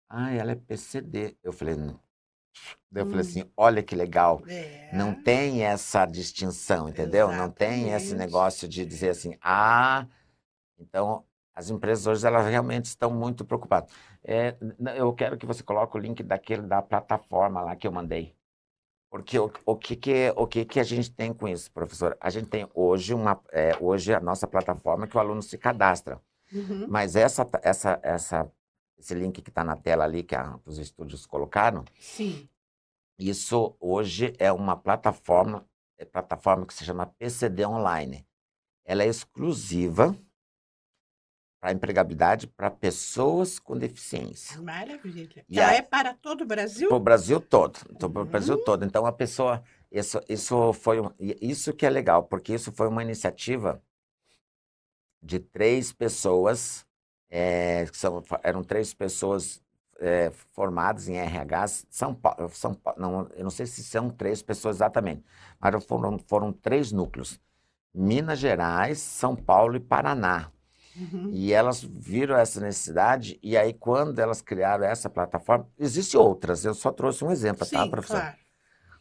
ah 0.09 0.31
ela 0.33 0.53
é 0.53 0.57
PCD 0.57 1.37
eu 1.42 1.53
falei. 1.53 1.77
Daí 2.91 3.03
eu 3.03 3.07
falei 3.07 3.25
Hum. 3.25 3.29
assim 3.29 3.45
olha 3.57 3.83
que 3.83 3.95
legal 3.95 4.43
É. 4.47 4.91
não 4.93 5.15
tem 5.15 5.65
essa 5.65 6.05
distinção 6.07 6.88
entendeu 6.88 7.33
não 7.33 7.51
tem 7.51 7.91
esse 7.93 8.07
Exatamente. 8.07 8.15
negócio 8.19 8.69
de 8.69 8.85
dizer 8.87 9.11
assim 9.11 9.37
ah 9.41 10.07
então 10.79 11.25
as 11.55 11.71
empresas 11.71 12.07
hoje 12.07 12.27
elas 12.27 12.47
realmente 12.47 12.87
estão 12.87 13.11
muito 13.11 13.45
preocupadas 13.45 13.91
É, 14.25 14.57
eu 14.97 15.12
quero 15.12 15.37
que 15.37 15.47
você 15.47 15.62
coloque 15.62 15.97
o 15.97 16.01
link 16.01 16.23
daquele 16.23 16.62
da 16.62 16.81
plataforma 16.83 17.61
lá 17.62 17.75
que 17.75 17.87
eu 17.87 17.93
mandei 17.93 18.35
porque 19.11 19.38
o, 19.38 19.53
o 19.67 19.77
que 19.77 19.95
que, 19.95 20.33
o 20.37 20.47
que 20.47 20.65
que 20.65 20.81
a 20.81 20.83
gente 20.83 21.11
tem 21.12 21.35
com 21.35 21.47
isso, 21.47 21.71
professor? 21.71 22.17
A 22.19 22.31
gente 22.31 22.49
tem 22.49 22.67
hoje 22.75 23.12
uma, 23.12 23.38
é, 23.53 23.77
hoje 23.79 24.15
a 24.15 24.21
nossa 24.21 24.47
plataforma 24.47 25.07
que 25.07 25.15
o 25.15 25.21
aluno 25.21 25.43
se 25.43 25.59
cadastra. 25.59 26.19
Uhum. 26.51 26.87
Mas 26.88 27.15
essa, 27.15 27.47
essa, 27.62 28.01
essa, 28.03 28.51
esse 29.03 29.15
link 29.15 29.43
que 29.43 29.51
está 29.51 29.65
na 29.65 29.75
tela 29.77 30.05
ali, 30.05 30.23
que 30.23 30.35
a- 30.35 30.59
os 30.65 30.79
estúdios 30.79 31.27
colocaram, 31.27 31.85
Sim. 31.99 32.49
isso 33.19 33.77
hoje 33.81 34.33
é 34.38 34.51
uma 34.53 34.77
plataforma, 34.77 35.67
é 35.99 36.05
plataforma 36.05 36.65
que 36.65 36.73
se 36.73 36.85
chama 36.85 37.07
PCD 37.19 37.67
Online. 37.67 38.25
Ela 38.85 39.03
é 39.03 39.09
exclusiva 39.09 40.17
para 41.61 41.73
empregabilidade 41.73 42.47
para 42.47 42.71
pessoas 42.71 43.59
com 43.59 43.77
deficiência. 43.77 44.61
Maravilha. 44.61 45.45
E 45.49 45.59
Ela 45.61 45.71
a- 45.71 45.75
é 45.75 45.83
para 45.83 46.15
todo 46.15 46.43
o 46.43 46.47
Brasil? 46.47 46.88
Para 46.88 46.97
o 46.97 47.01
Brasil 47.01 47.41
todo, 47.41 47.79
para 47.97 48.07
o 48.09 48.25
Uhum. 48.25 48.25
Brasil 48.31 48.65
todo. 48.65 48.85
Então 48.85 49.05
a 49.07 49.12
pessoa, 49.12 49.62
isso, 49.91 50.21
isso 50.29 50.73
foi, 50.73 50.99
isso 51.41 51.73
que 51.73 51.87
é 51.87 51.91
legal, 51.91 52.25
porque 52.25 52.55
isso 52.55 52.73
foi 52.73 52.88
uma 52.88 53.03
iniciativa 53.03 53.81
de 55.23 55.38
três 55.38 55.93
pessoas, 55.93 56.85
é, 57.35 57.87
que 57.87 57.97
são, 57.97 58.23
eram 58.42 58.62
três 58.62 58.92
pessoas 58.92 59.62
é, 59.99 60.31
formadas 60.53 61.09
em 61.09 61.16
RH, 61.16 61.66
São 61.88 62.14
Paulo, 62.14 62.51
São 62.51 62.75
Paulo, 62.75 63.01
não, 63.01 63.27
eu 63.35 63.45
não 63.45 63.51
sei 63.51 63.64
se 63.64 63.83
são 63.83 64.11
três 64.11 64.42
pessoas 64.42 64.77
exatamente, 64.77 65.25
mas 65.59 65.83
foram, 65.87 66.18
foram 66.18 66.53
três 66.53 66.92
núcleos, 66.92 67.40
Minas 67.95 68.38
Gerais, 68.38 68.99
São 68.99 69.35
Paulo 69.35 69.77
e 69.77 69.81
Paraná. 69.81 70.53
Uhum. 70.95 71.31
E 71.33 71.55
elas 71.55 71.83
viram 71.83 72.37
essa 72.37 72.61
necessidade, 72.61 73.38
e 73.42 73.57
aí, 73.57 73.73
quando 73.73 74.18
elas 74.18 74.42
criaram 74.42 74.85
essa 74.85 75.09
plataforma, 75.09 75.66
existem 75.79 76.21
outras, 76.21 76.66
eu 76.66 76.75
só 76.75 76.92
trouxe 76.92 77.25
um 77.25 77.31
exemplo, 77.31 77.61
tá, 77.61 77.83
Sim, 77.83 77.90
professor? 77.90 78.21
claro. 78.21 78.37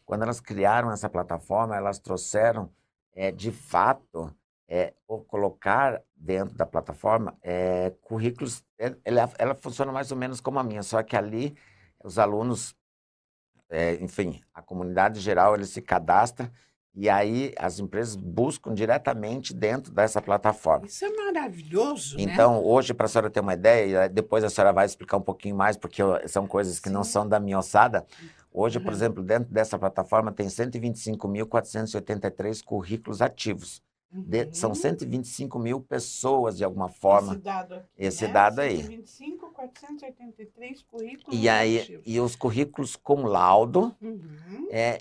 Quando 0.06 0.24
elas 0.24 0.39
criaram 0.39 0.89
essa 0.89 1.10
plataforma, 1.10 1.76
elas 1.76 2.00
trouxeram, 2.00 2.72
é, 3.13 3.30
de 3.30 3.52
fato, 3.52 4.34
é, 4.70 4.94
o 5.06 5.20
colocar 5.20 6.02
dentro 6.21 6.55
da 6.55 6.65
plataforma 6.65 7.36
é, 7.41 7.91
currículos. 8.01 8.63
é, 8.77 8.93
Ela, 9.03 9.29
ela 9.39 9.55
funciona 9.55 9.91
mais 9.91 10.12
ou 10.12 10.17
menos 10.17 10.39
como 10.39 10.60
a 10.60 10.63
minha, 10.63 10.84
só 10.84 11.01
que 11.01 11.15
ali 11.17 11.55
os 12.03 12.19
alunos, 12.19 12.75
é, 13.69 13.95
enfim, 13.95 14.39
a 14.53 14.62
comunidade 14.62 15.19
geral, 15.19 15.55
eles 15.55 15.69
se 15.69 15.81
cadastram 15.81 16.49
e 16.93 17.10
aí 17.10 17.53
as 17.57 17.79
empresas 17.79 18.15
buscam 18.15 18.73
diretamente 18.73 19.53
dentro 19.53 19.91
dessa 19.93 20.21
plataforma. 20.21 20.86
Isso 20.86 21.05
é 21.05 21.10
maravilhoso, 21.10 22.17
né? 22.17 22.23
Então, 22.23 22.63
hoje, 22.63 22.93
para 22.93 23.05
a 23.05 23.10
senhora 23.10 23.29
ter 23.29 23.39
uma 23.39 23.53
ideia, 23.53 24.10
depois 24.10 24.43
a 24.43 24.49
senhora 24.49 24.73
vai 24.73 24.86
explicar 24.86 25.17
um 25.17 25.21
pouquinho 25.21 25.55
mais, 25.55 25.77
porque 25.77 26.01
são 26.27 26.45
coisas 26.45 26.79
que 26.79 26.89
não 26.89 27.03
Sim. 27.03 27.12
são 27.12 27.27
da 27.27 27.39
minha 27.39 27.57
ossada. 27.57 28.05
Hoje, 28.53 28.79
por 28.79 28.89
Uhum. 28.89 28.95
exemplo, 28.95 29.23
dentro 29.23 29.49
dessa 29.51 29.79
plataforma 29.79 30.31
tem 30.34 30.49
125.483 30.49 32.62
currículos 32.62 33.21
ativos. 33.21 33.81
De- 34.13 34.43
Uhum. 34.43 34.54
São 34.54 34.76
125 34.76 35.58
mil 35.58 35.80
pessoas, 35.80 36.58
de 36.58 36.63
alguma 36.65 36.89
forma. 36.89 37.34
Esse 37.34 37.41
dado 37.41 37.74
aqui, 37.76 37.86
esse 37.97 38.28
né? 38.28 38.34
dado 38.34 38.60
aí. 38.60 38.78
125, 38.84 39.52
483 39.54 40.84
currículos 40.84 41.39
E 41.39 41.47
aí, 41.47 41.80
ativos. 41.80 42.04
e 42.06 42.19
os 42.19 42.36
currículos 42.36 42.95
com 42.97 43.24
laudo, 43.24 43.95
Uhum. 44.02 44.67
é 44.69 44.97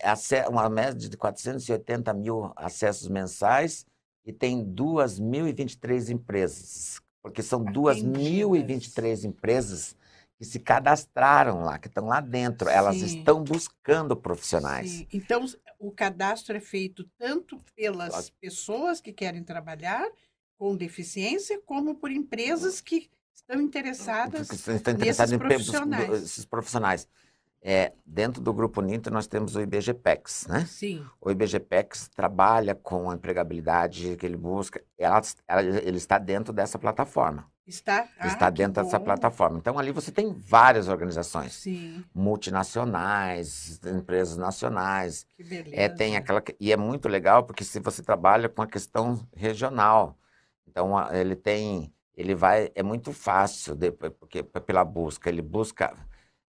uma 0.49 0.69
média 0.69 1.09
de 1.09 1.17
480 1.17 2.15
mil 2.15 2.53
acessos 2.55 3.09
mensais 3.09 3.85
e 4.25 4.33
tem 4.33 4.63
2.023 4.65 6.09
empresas, 6.11 7.01
porque 7.23 7.43
são 7.43 7.63
Atendidas. 7.63 7.97
2.023 8.03 9.25
empresas 9.25 9.97
que 10.39 10.45
se 10.45 10.59
cadastraram 10.61 11.63
lá, 11.63 11.79
que 11.79 11.89
estão 11.89 12.07
lá 12.07 12.21
dentro. 12.21 12.69
Elas 12.69 12.97
Sim. 12.97 13.19
estão 13.19 13.43
buscando 13.45 14.17
profissionais. 14.17 14.91
Sim. 14.91 15.07
Então, 15.13 15.45
o 15.81 15.91
cadastro 15.91 16.55
é 16.57 16.61
feito 16.61 17.05
tanto 17.19 17.59
pelas 17.75 18.29
pessoas 18.39 19.01
que 19.01 19.13
querem 19.15 19.43
trabalhar 19.43 20.07
com 20.59 20.77
deficiência, 20.77 21.59
como 21.65 21.95
por 21.95 22.11
empresas 22.11 22.83
que 22.83 23.11
estão 23.35 23.59
interessadas. 23.63 24.51
estão 24.51 24.93
interessados 24.93 25.33
em 25.33 25.39
pe- 25.39 25.49
profissionais. 25.49 26.23
esses 26.23 26.45
profissionais. 26.45 27.09
É, 27.63 27.93
dentro 28.07 28.41
do 28.41 28.55
Grupo 28.55 28.81
Ninter, 28.81 29.13
nós 29.13 29.27
temos 29.27 29.55
o 29.55 29.61
IBGPEX, 29.61 30.47
né? 30.49 30.65
Sim. 30.65 31.05
O 31.21 31.31
IBGPEX 31.31 32.09
trabalha 32.09 32.75
com 32.75 33.11
a 33.11 33.15
empregabilidade 33.15 34.17
que 34.17 34.25
ele 34.25 34.37
busca, 34.37 34.83
ela, 34.97 35.21
ela- 35.47 35.63
ele 35.63 35.99
está 35.99 36.17
dentro 36.17 36.53
dessa 36.55 36.79
plataforma. 36.79 37.47
Está? 37.67 38.09
Ah, 38.19 38.27
está 38.27 38.49
dentro 38.51 38.83
dessa 38.83 38.99
bom. 38.99 39.05
plataforma. 39.05 39.59
Então, 39.59 39.79
ali 39.79 39.93
você 39.93 40.11
tem 40.11 40.33
várias 40.33 40.89
organizações, 40.89 41.53
Sim, 41.55 42.03
multinacionais, 42.15 43.81
empresas 43.85 44.37
nacionais, 44.37 45.27
que 45.37 45.45
beleza. 45.45 45.77
É, 45.77 45.89
tem 45.89 46.17
aquela 46.17 46.41
que- 46.41 46.57
e 46.59 46.73
é 46.73 46.77
muito 46.77 47.09
legal 47.09 47.45
porque 47.45 47.63
se 47.65 47.79
você 47.81 48.03
trabalha 48.03 48.49
com 48.49 48.63
a 48.63 48.67
questão 48.67 49.21
regional, 49.35 50.17
então 50.67 50.93
ele 51.13 51.37
tem, 51.37 51.93
ele 52.17 52.35
vai, 52.35 52.71
é 52.75 52.83
muito 52.83 53.13
fácil 53.13 53.75
de- 53.75 53.93
porque 53.93 54.43
pela 54.43 54.85
busca, 54.85 55.29
ele 55.29 55.43
busca, 55.43 55.95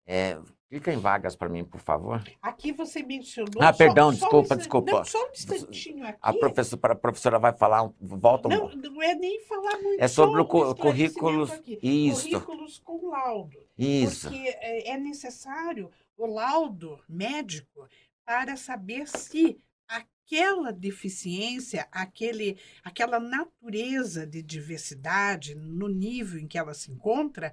é, 0.06 0.38
clica 0.68 0.92
em 0.92 0.98
vagas 0.98 1.34
para 1.34 1.48
mim, 1.48 1.64
por 1.64 1.80
favor. 1.80 2.22
Aqui 2.42 2.72
você 2.72 3.02
mencionou. 3.02 3.60
Ah, 3.62 3.72
só- 3.72 3.78
perdão, 3.78 4.04
só 4.06 4.10
um 4.10 4.12
desculpa, 4.18 4.42
instan- 4.44 4.56
desculpa. 4.56 4.92
Não, 4.92 5.04
só 5.04 5.26
um 5.26 5.30
instantinho 5.30 6.06
aqui. 6.06 6.18
A 6.20 6.32
professora, 6.34 6.92
a 6.92 6.96
professora 6.96 7.38
vai 7.38 7.52
falar, 7.56 7.90
volta 8.00 8.48
um 8.48 8.50
Não, 8.50 8.68
não 8.76 9.02
é 9.02 9.14
nem 9.14 9.40
falar 9.40 9.78
muito. 9.80 10.00
É 10.02 10.08
sobre 10.08 10.36
só 10.36 10.40
o 10.42 10.70
um 10.70 10.74
currículos- 10.74 11.50
aqui. 11.50 11.78
isso. 11.82 12.22
Currículos 12.28 12.78
com 12.84 13.08
laudo. 13.08 13.58
isso. 13.78 14.28
Porque 14.28 14.48
é 14.48 14.90
é 14.90 14.98
necessário 14.98 15.90
o 16.16 16.26
laudo 16.26 17.00
médico 17.08 17.86
para 18.26 18.56
saber 18.56 19.06
se 19.08 19.58
aquela 19.88 20.70
deficiência, 20.72 21.88
aquele, 21.90 22.58
aquela 22.84 23.18
natureza 23.18 24.26
de 24.26 24.42
diversidade 24.42 25.54
no 25.54 25.88
nível 25.88 26.38
em 26.38 26.46
que 26.46 26.58
ela 26.58 26.74
se 26.74 26.90
encontra, 26.90 27.52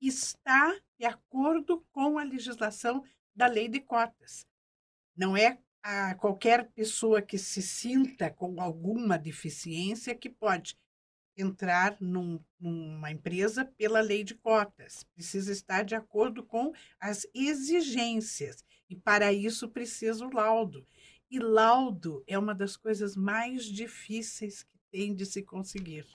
está 0.00 0.74
de 0.98 1.04
acordo 1.04 1.84
com 1.92 2.18
a 2.18 2.22
legislação 2.24 3.04
da 3.34 3.46
lei 3.46 3.68
de 3.68 3.80
cotas. 3.80 4.46
Não 5.16 5.36
é 5.36 5.58
a 5.82 6.14
qualquer 6.14 6.70
pessoa 6.70 7.20
que 7.20 7.36
se 7.36 7.60
sinta 7.60 8.30
com 8.30 8.60
alguma 8.60 9.18
deficiência 9.18 10.14
que 10.14 10.30
pode 10.30 10.78
entrar 11.36 11.96
num- 12.00 12.42
numa 12.60 13.10
empresa 13.10 13.64
pela 13.64 14.00
lei 14.00 14.22
de 14.24 14.34
cotas. 14.34 15.04
Precisa 15.14 15.52
estar 15.52 15.82
de 15.82 15.94
acordo 15.94 16.44
com 16.44 16.72
as 17.00 17.26
exigências. 17.34 18.64
E 18.88 18.96
para 18.96 19.32
isso 19.32 19.68
precisa 19.68 20.24
o 20.26 20.32
laudo. 20.32 20.86
E 21.30 21.38
laudo 21.38 22.22
é 22.26 22.38
uma 22.38 22.54
das 22.54 22.76
coisas 22.76 23.16
mais 23.16 23.64
difíceis 23.64 24.62
que 24.62 24.78
tem 24.90 25.14
de 25.14 25.26
se 25.26 25.42
conseguir. 25.42 26.06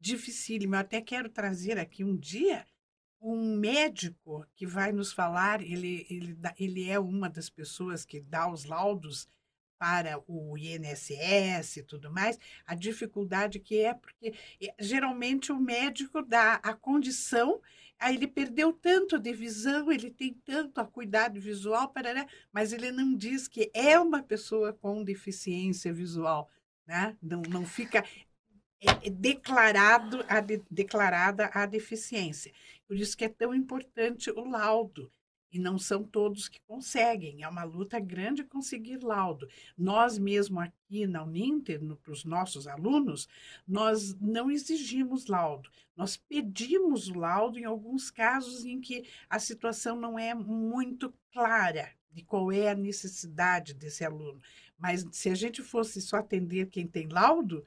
Dificílimo. 0.00 0.76
Eu 0.76 0.80
até 0.80 1.00
quero 1.00 1.28
trazer 1.28 1.78
aqui 1.78 2.04
um 2.04 2.16
dia 2.16 2.64
um 3.20 3.56
médico 3.56 4.46
que 4.54 4.66
vai 4.66 4.92
nos 4.92 5.12
falar, 5.12 5.60
ele, 5.60 6.06
ele, 6.08 6.38
ele 6.58 6.88
é 6.88 6.98
uma 6.98 7.28
das 7.28 7.50
pessoas 7.50 8.04
que 8.04 8.20
dá 8.20 8.50
os 8.50 8.64
laudos 8.64 9.28
para 9.78 10.20
o 10.26 10.58
INSS 10.58 11.76
e 11.76 11.82
tudo 11.82 12.10
mais, 12.10 12.38
a 12.66 12.74
dificuldade 12.74 13.60
que 13.60 13.78
é, 13.78 13.94
porque 13.94 14.34
geralmente 14.78 15.52
o 15.52 15.60
médico 15.60 16.20
dá 16.20 16.54
a 16.54 16.74
condição, 16.74 17.60
aí 17.98 18.16
ele 18.16 18.26
perdeu 18.26 18.72
tanto 18.72 19.18
de 19.18 19.32
visão, 19.32 19.90
ele 19.90 20.10
tem 20.10 20.34
tanto 20.44 20.80
a 20.80 20.84
cuidado 20.84 21.40
visual, 21.40 21.88
parará, 21.88 22.26
mas 22.52 22.72
ele 22.72 22.90
não 22.90 23.14
diz 23.14 23.46
que 23.46 23.70
é 23.72 23.98
uma 23.98 24.22
pessoa 24.22 24.72
com 24.72 25.04
deficiência 25.04 25.92
visual, 25.92 26.50
né? 26.84 27.16
Não, 27.22 27.42
não 27.42 27.64
fica 27.64 28.04
é, 28.80 29.08
é 29.08 29.10
declarado 29.10 30.24
a 30.28 30.40
de- 30.40 30.62
declarada 30.70 31.50
a 31.52 31.66
deficiência. 31.66 32.52
Por 32.86 32.96
isso 32.96 33.16
que 33.16 33.24
é 33.24 33.28
tão 33.28 33.54
importante 33.54 34.30
o 34.30 34.44
laudo. 34.44 35.10
E 35.50 35.58
não 35.58 35.78
são 35.78 36.04
todos 36.04 36.46
que 36.46 36.60
conseguem. 36.66 37.42
É 37.42 37.48
uma 37.48 37.64
luta 37.64 37.98
grande 37.98 38.44
conseguir 38.44 39.02
laudo. 39.02 39.48
Nós 39.78 40.18
mesmo 40.18 40.60
aqui 40.60 41.06
na 41.06 41.24
Uninter, 41.24 41.80
para 42.02 42.12
os 42.12 42.22
nossos 42.22 42.66
alunos, 42.66 43.26
nós 43.66 44.14
não 44.20 44.50
exigimos 44.50 45.26
laudo. 45.26 45.70
Nós 45.96 46.18
pedimos 46.18 47.08
o 47.08 47.14
laudo 47.14 47.58
em 47.58 47.64
alguns 47.64 48.10
casos 48.10 48.66
em 48.66 48.78
que 48.78 49.08
a 49.28 49.38
situação 49.38 49.98
não 49.98 50.18
é 50.18 50.34
muito 50.34 51.14
clara 51.32 51.90
de 52.12 52.22
qual 52.22 52.52
é 52.52 52.68
a 52.68 52.74
necessidade 52.74 53.72
desse 53.72 54.04
aluno. 54.04 54.40
Mas 54.76 55.06
se 55.12 55.30
a 55.30 55.34
gente 55.34 55.62
fosse 55.62 56.00
só 56.02 56.18
atender 56.18 56.68
quem 56.68 56.86
tem 56.86 57.08
laudo, 57.08 57.64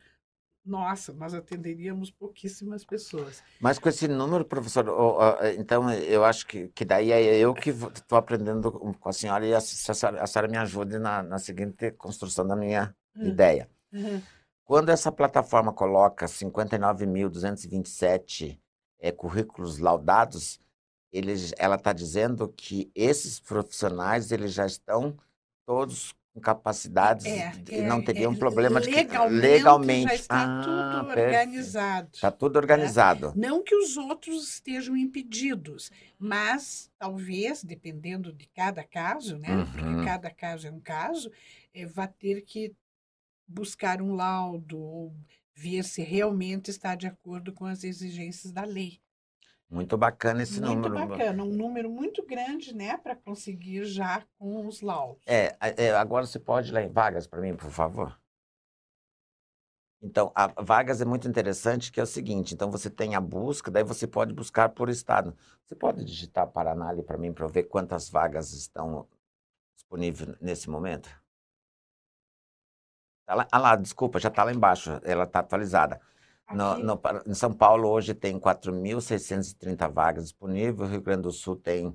nossa, 0.63 1.11
nós 1.13 1.33
atenderíamos 1.33 2.11
pouquíssimas 2.11 2.85
pessoas. 2.85 3.43
Mas 3.59 3.79
com 3.79 3.89
esse 3.89 4.07
número, 4.07 4.45
professor, 4.45 4.87
ó, 4.89 5.37
então 5.57 5.91
eu 5.91 6.23
acho 6.23 6.45
que, 6.45 6.67
que 6.69 6.85
daí 6.85 7.11
é 7.11 7.37
eu 7.37 7.53
que 7.53 7.69
estou 7.69 8.17
aprendendo 8.17 8.71
com 8.71 9.09
a 9.09 9.13
senhora 9.13 9.45
e 9.45 9.53
a, 9.53 9.59
se 9.59 9.89
a, 9.89 9.93
senhora, 9.93 10.23
a 10.23 10.27
senhora 10.27 10.51
me 10.51 10.57
ajude 10.57 10.99
na, 10.99 11.23
na 11.23 11.39
seguinte 11.39 11.91
construção 11.91 12.47
da 12.47 12.55
minha 12.55 12.95
Hum. 13.15 13.27
ideia. 13.27 13.69
Uhum. 13.91 14.21
Quando 14.63 14.89
essa 14.89 15.11
plataforma 15.11 15.73
coloca 15.73 16.25
59.227 16.25 18.59
é, 18.99 19.11
currículos 19.11 19.79
laudados, 19.79 20.61
ela 21.57 21.75
está 21.75 21.91
dizendo 21.91 22.47
que 22.47 22.89
esses 22.95 23.37
profissionais 23.39 24.31
eles 24.31 24.53
já 24.53 24.65
estão 24.65 25.17
todos 25.65 26.15
capacidades 26.39 27.25
É, 27.25 27.51
e 27.69 27.75
é, 27.75 27.87
não 27.87 28.01
teriam 28.01 28.31
é, 28.31 28.35
problema 28.37 28.79
de 28.79 28.87
que 28.87 28.95
legalmente, 28.95 29.41
legalmente 29.41 30.07
já 30.07 30.15
está 30.15 30.43
Ah, 30.43 30.63
tudo 30.63 31.09
organizado. 31.09 32.09
Está 32.13 32.31
tudo 32.31 32.55
organizado. 32.57 33.33
Não 33.35 33.63
que 33.63 33.75
os 33.75 33.97
outros 33.97 34.47
estejam 34.47 34.95
impedidos, 34.95 35.91
mas 36.17 36.89
talvez, 36.97 37.63
dependendo 37.63 38.31
de 38.31 38.47
cada 38.47 38.83
caso, 38.83 39.37
né? 39.37 39.49
Uhum. 39.49 39.65
Porque 39.65 40.05
cada 40.05 40.29
caso 40.31 40.67
é 40.67 40.71
um 40.71 40.79
caso, 40.79 41.29
eh, 41.73 41.85
vai 41.85 42.07
ter 42.07 42.41
que 42.41 42.73
buscar 43.47 44.01
um 44.01 44.13
laudo 44.15 44.79
ou 44.79 45.13
ver 45.53 45.83
se 45.83 46.01
realmente 46.01 46.71
está 46.71 46.95
de 46.95 47.07
acordo 47.07 47.51
com 47.51 47.65
as 47.65 47.83
exigências 47.83 48.53
da 48.53 48.63
lei. 48.63 48.99
Muito 49.71 49.97
bacana 49.97 50.43
esse 50.43 50.59
muito 50.59 50.89
número. 50.89 51.07
bacana, 51.07 51.43
um 51.43 51.53
número 51.55 51.89
muito 51.89 52.25
grande, 52.25 52.75
né, 52.75 52.97
para 52.97 53.15
conseguir 53.15 53.85
já 53.85 54.21
com 54.37 54.67
os 54.67 54.81
laudos. 54.81 55.23
É, 55.25 55.55
é, 55.77 55.91
agora 55.91 56.25
você 56.25 56.37
pode 56.37 56.73
ler 56.73 56.89
vagas 56.89 57.25
para 57.25 57.39
mim, 57.39 57.55
por 57.55 57.71
favor? 57.71 58.19
Então, 60.01 60.29
a 60.35 60.47
vagas 60.61 60.99
é 60.99 61.05
muito 61.05 61.25
interessante, 61.25 61.89
que 61.89 62.01
é 62.01 62.03
o 62.03 62.07
seguinte, 62.07 62.53
então 62.53 62.69
você 62.69 62.89
tem 62.89 63.15
a 63.15 63.21
busca, 63.21 63.71
daí 63.71 63.83
você 63.83 64.05
pode 64.05 64.33
buscar 64.33 64.67
por 64.69 64.89
estado. 64.89 65.33
Você 65.63 65.73
pode 65.73 66.03
digitar 66.03 66.47
Paraná 66.47 66.89
ali 66.89 67.01
para 67.01 67.17
mim 67.17 67.31
para 67.31 67.47
ver 67.47 67.63
quantas 67.63 68.09
vagas 68.09 68.51
estão 68.51 69.07
disponíveis 69.73 70.35
nesse 70.41 70.69
momento? 70.69 71.09
Tá 73.25 73.35
lá, 73.35 73.47
ah 73.49 73.57
lá, 73.57 73.75
desculpa, 73.77 74.19
já 74.19 74.27
está 74.27 74.43
lá 74.43 74.51
embaixo, 74.51 74.99
ela 75.03 75.23
está 75.23 75.39
atualizada. 75.39 76.01
No, 76.53 76.77
no 76.79 77.01
em 77.27 77.33
São 77.33 77.53
Paulo 77.53 77.87
hoje 77.89 78.13
tem 78.13 78.39
4.630 78.39 79.87
vagas 79.91 80.23
disponíveis, 80.25 80.89
o 80.89 80.91
Rio 80.91 81.01
Grande 81.01 81.23
do 81.23 81.31
Sul 81.31 81.55
tem 81.55 81.87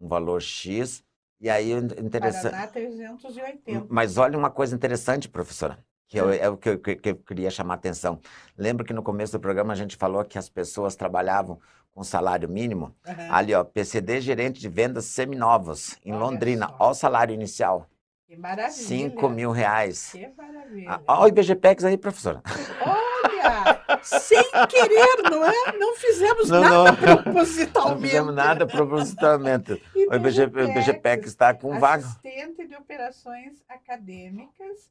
um 0.00 0.08
valor 0.08 0.40
X, 0.40 1.02
e 1.40 1.48
aí 1.50 1.72
interessante... 1.72 2.52
Paraná 2.52 2.66
380. 2.68 3.86
Mas 3.88 4.16
olha 4.18 4.38
uma 4.38 4.50
coisa 4.50 4.74
interessante, 4.74 5.28
professora, 5.28 5.78
que 6.06 6.18
eu- 6.18 6.28
Ah. 6.28 6.36
é 6.36 6.48
o 6.48 6.56
que 6.56 6.68
eu, 6.70 6.78
que- 6.78 7.00
eu 7.04 7.16
queria 7.16 7.50
chamar 7.50 7.74
a 7.74 7.76
atenção. 7.76 8.20
Lembra 8.56 8.84
que 8.84 8.92
no 8.92 9.02
começo 9.02 9.32
do 9.32 9.40
programa 9.40 9.72
a 9.72 9.76
gente 9.76 9.96
falou 9.96 10.24
que 10.24 10.38
as 10.38 10.48
pessoas 10.48 10.94
trabalhavam 10.96 11.60
com 11.92 12.04
salário 12.04 12.48
mínimo? 12.48 12.94
Aham. 13.06 13.26
Ali, 13.30 13.54
ó, 13.54 13.64
PCD 13.64 14.20
gerente 14.20 14.60
de 14.60 14.68
vendas 14.68 15.06
seminovos, 15.06 15.96
em 16.04 16.12
Olha 16.12 16.20
Londrina. 16.20 16.68
só. 16.68 16.76
Olha 16.78 16.90
o 16.90 16.94
salário 16.94 17.34
inicial, 17.34 17.86
Que 18.26 18.36
maravilha. 18.36 18.72
5 18.72 19.28
mil 19.28 19.50
reais. 19.50 20.10
Que 20.12 20.28
maravilha. 20.36 20.90
Ah, 20.90 21.00
Olha 21.08 21.24
o 21.24 21.28
IBGPEX 21.28 21.84
aí, 21.84 21.96
professora. 21.98 22.42
Olha, 22.80 23.77
sem 24.02 24.42
querer, 24.68 25.22
não 25.30 25.44
é? 25.44 25.72
Não 25.78 25.94
fizemos 25.96 26.48
Não, 26.48 26.60
nada 26.60 26.92
não. 26.92 27.22
propositalmente. 27.22 27.94
Não 27.94 28.00
fizemos 28.08 28.34
nada 28.34 28.66
propositalmente. 28.66 29.82
O 30.10 30.14
IBG, 30.14 30.44
o 30.46 30.60
IBGPEX 30.70 31.26
está 31.28 31.52
com 31.52 31.78
vaga. 31.78 32.04
Assistente 32.06 32.66
de 32.66 32.74
operações 32.76 33.62
acadêmicas. 33.68 34.90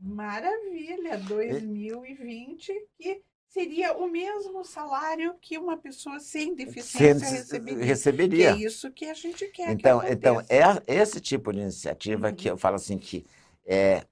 Maravilha, 0.00 1.16
2020, 1.18 2.72
que 2.96 3.22
seria 3.48 3.92
o 3.96 4.08
mesmo 4.08 4.64
salário 4.64 5.34
que 5.40 5.56
uma 5.58 5.76
pessoa 5.76 6.18
sem 6.20 6.54
deficiência 6.54 7.26
Sem- 7.26 7.36
receberia. 7.38 7.78
Que 7.78 7.84
receberia. 7.84 8.50
é 8.50 8.56
isso 8.56 8.90
que 8.92 9.06
a 9.06 9.14
gente 9.14 9.46
quer 9.48 9.70
Então, 9.70 10.00
que 10.00 10.08
então 10.12 10.38
aconteça. 10.38 10.82
é 10.86 10.94
esse 10.96 11.20
tipo 11.20 11.52
de 11.52 11.60
iniciativa 11.60 12.32
que 12.32 12.48
Uhum. 12.48 12.54
eu 12.54 12.58
falo 12.58 12.76
assim 12.76 12.98
que 12.98 13.24
é, 13.66 14.04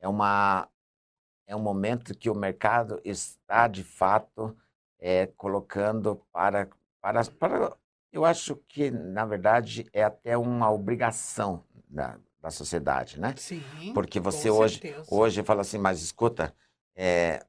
é 0.00 0.08
uma 0.08 0.68
é 1.48 1.56
um 1.56 1.60
momento 1.60 2.16
que 2.16 2.30
o 2.30 2.34
mercado 2.34 3.00
está 3.02 3.66
de 3.66 3.82
fato 3.82 4.54
é, 5.00 5.26
colocando 5.26 6.22
para, 6.30 6.68
para 7.00 7.24
para 7.24 7.76
eu 8.12 8.24
acho 8.24 8.56
que 8.68 8.90
na 8.90 9.24
verdade 9.24 9.86
é 9.92 10.04
até 10.04 10.36
uma 10.36 10.70
obrigação 10.70 11.64
da, 11.88 12.18
da 12.40 12.50
sociedade, 12.50 13.18
né? 13.18 13.34
Sim, 13.36 13.92
Porque 13.94 14.20
você 14.20 14.50
hoje 14.50 14.80
certeza. 14.80 15.06
hoje 15.10 15.42
fala 15.42 15.62
assim, 15.62 15.78
mas 15.78 16.02
escuta, 16.02 16.54
é, 16.94 17.44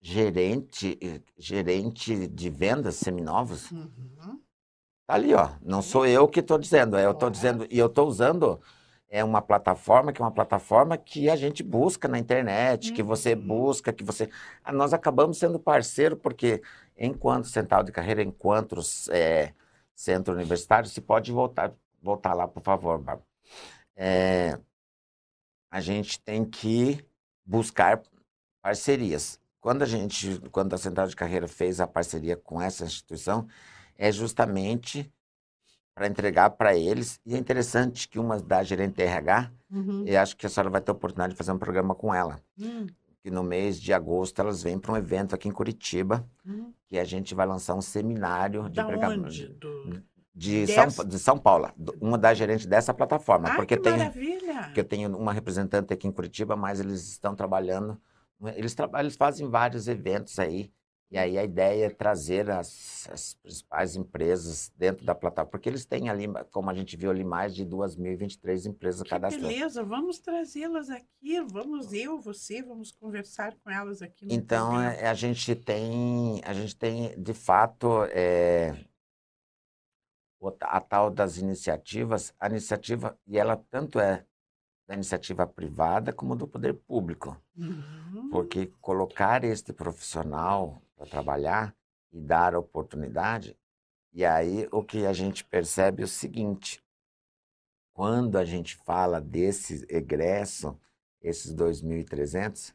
gerente 0.00 0.98
gerente 1.36 2.26
de 2.28 2.48
vendas 2.48 2.96
seminovos 2.96 3.70
Uhum. 3.70 4.40
Tá 5.06 5.14
ali, 5.14 5.34
ó. 5.34 5.50
Não 5.60 5.82
sou 5.82 6.06
eu 6.06 6.28
que 6.28 6.38
estou 6.38 6.56
dizendo, 6.56 6.96
é, 6.96 7.04
eu 7.04 7.10
estou 7.10 7.28
dizendo, 7.28 7.66
e 7.68 7.76
eu 7.76 7.86
estou 7.86 8.06
usando 8.06 8.60
é 9.10 9.24
uma 9.24 9.42
plataforma 9.42 10.12
que 10.12 10.22
é 10.22 10.24
uma 10.24 10.30
plataforma 10.32 10.96
que 10.96 11.28
a 11.28 11.36
gente 11.36 11.62
busca 11.64 12.08
na 12.08 12.18
internet, 12.18 12.92
que 12.92 13.02
você 13.02 13.34
Uhum. 13.34 13.46
busca, 13.46 13.92
que 13.92 14.04
você. 14.04 14.30
Ah, 14.64 14.72
Nós 14.72 14.94
acabamos 14.94 15.38
sendo 15.38 15.58
parceiro, 15.58 16.16
porque 16.16 16.62
enquanto 16.96 17.48
central 17.48 17.82
de 17.82 17.92
carreira, 17.92 18.22
enquanto 18.22 18.80
é, 19.10 19.52
centro 19.94 20.32
universitário, 20.34 20.88
se 20.88 21.00
pode 21.00 21.32
voltar, 21.32 21.72
voltar 22.00 22.34
lá, 22.34 22.46
por 22.48 22.62
favor, 22.62 22.98
Bárbara. 22.98 23.26
É, 23.96 24.58
a 25.70 25.80
gente 25.80 26.20
tem 26.20 26.44
que 26.44 27.04
buscar 27.44 28.02
parcerias. 28.62 29.40
Quando 29.60 29.82
a 29.82 29.86
gente, 29.86 30.38
quando 30.50 30.74
a 30.74 30.78
central 30.78 31.06
de 31.08 31.16
carreira 31.16 31.46
fez 31.48 31.80
a 31.80 31.86
parceria 31.86 32.36
com 32.36 32.60
essa 32.62 32.84
instituição, 32.84 33.46
é 33.98 34.10
justamente 34.12 35.12
para 36.00 36.08
entregar 36.08 36.48
para 36.48 36.74
eles. 36.74 37.20
E 37.26 37.34
é 37.34 37.38
interessante 37.38 38.08
que 38.08 38.18
uma 38.18 38.40
da 38.40 38.62
gerente 38.62 39.02
RH, 39.02 39.50
Uhum. 39.70 40.02
eu 40.06 40.18
acho 40.18 40.34
que 40.34 40.46
a 40.46 40.48
senhora 40.48 40.70
vai 40.70 40.80
ter 40.80 40.90
a 40.90 40.94
oportunidade 40.94 41.34
de 41.34 41.36
fazer 41.36 41.52
um 41.52 41.58
programa 41.58 41.94
com 41.94 42.12
ela. 42.14 42.40
Hum, 42.58 42.86
Que 43.22 43.30
no 43.30 43.42
mês 43.42 43.78
de 43.78 43.92
agosto 43.92 44.40
elas 44.40 44.62
vêm 44.62 44.78
para 44.78 44.92
um 44.92 44.96
evento 44.96 45.34
aqui 45.34 45.46
em 45.46 45.52
Curitiba, 45.52 46.26
hum. 46.44 46.72
que 46.88 46.98
a 46.98 47.04
gente 47.04 47.34
vai 47.34 47.46
lançar 47.46 47.74
um 47.74 47.82
seminário 47.82 48.62
de 48.70 48.76
Da 48.76 48.86
onde? 48.88 49.48
Do... 49.48 50.02
de 50.34 50.64
Dessa- 50.64 50.88
São, 50.90 51.04
de 51.04 51.18
São 51.18 51.36
Paulo, 51.36 51.70
uma 52.00 52.16
das 52.16 52.38
gerentes 52.38 52.64
dessa 52.64 52.94
plataforma, 52.94 53.50
Ah, 53.50 53.56
porque 53.56 53.76
que 53.76 53.82
tem 53.82 53.98
maravilha! 53.98 54.62
porque 54.64 54.80
eu 54.80 54.84
tenho 54.84 55.14
uma 55.14 55.34
representante 55.34 55.92
aqui 55.92 56.08
em 56.08 56.12
Curitiba, 56.12 56.56
mas 56.56 56.80
eles 56.80 57.10
estão 57.10 57.36
trabalhando, 57.36 58.00
eles 58.56 58.74
trabalham, 58.74 59.04
eles 59.04 59.16
fazem 59.18 59.46
vários 59.50 59.86
eventos 59.86 60.38
aí, 60.38 60.72
e 61.10 61.18
aí 61.18 61.36
a 61.36 61.42
ideia 61.44 61.86
é 61.86 61.90
trazer 61.90 62.48
as, 62.50 63.08
as 63.10 63.34
principais 63.34 63.96
empresas 63.96 64.72
dentro 64.76 65.04
da 65.04 65.14
plataforma, 65.14 65.50
porque 65.50 65.68
eles 65.68 65.84
têm 65.84 66.08
ali, 66.08 66.26
como 66.52 66.70
a 66.70 66.74
gente 66.74 66.96
viu 66.96 67.10
ali, 67.10 67.24
mais 67.24 67.54
de 67.54 67.64
2.023 67.66 68.66
empresas 68.66 69.02
Que 69.02 69.08
cadastradas. 69.10 69.48
beleza, 69.48 69.82
vamos 69.84 70.20
trazê-las 70.20 70.88
aqui, 70.88 71.40
vamos 71.40 71.92
eu, 71.92 72.20
você, 72.20 72.62
vamos 72.62 72.92
conversar 72.92 73.56
com 73.58 73.70
elas 73.70 74.02
aqui 74.02 74.24
no 74.24 74.32
Então, 74.32 74.68
programa. 74.68 74.92
é, 74.94 75.08
a 75.08 75.14
gente 75.14 75.54
tem, 75.56 76.40
a 76.44 76.52
gente 76.52 76.76
tem, 76.76 77.20
de 77.20 77.34
fato, 77.34 78.04
é, 78.10 78.72
a 80.62 80.80
tal 80.80 81.10
das 81.10 81.36
iniciativas, 81.38 82.32
a 82.38 82.48
iniciativa, 82.48 83.18
e 83.26 83.36
ela 83.38 83.56
tanto 83.70 83.98
é 84.00 84.24
da 84.90 84.96
iniciativa 84.96 85.46
privada 85.46 86.12
como 86.12 86.34
do 86.34 86.48
poder 86.48 86.74
público. 86.74 87.40
Uhum. 87.56 88.28
Porque 88.28 88.66
colocar 88.80 89.44
este 89.44 89.72
profissional 89.72 90.82
para 90.96 91.06
trabalhar 91.06 91.76
e 92.12 92.20
dar 92.20 92.56
oportunidade, 92.56 93.56
e 94.12 94.24
aí 94.24 94.68
o 94.72 94.82
que 94.82 95.06
a 95.06 95.12
gente 95.12 95.44
percebe 95.44 96.02
é 96.02 96.04
o 96.04 96.08
seguinte: 96.08 96.84
quando 97.92 98.36
a 98.36 98.44
gente 98.44 98.76
fala 98.78 99.20
desse 99.20 99.86
egresso, 99.88 100.76
esses 101.22 101.54
2.300, 101.54 102.74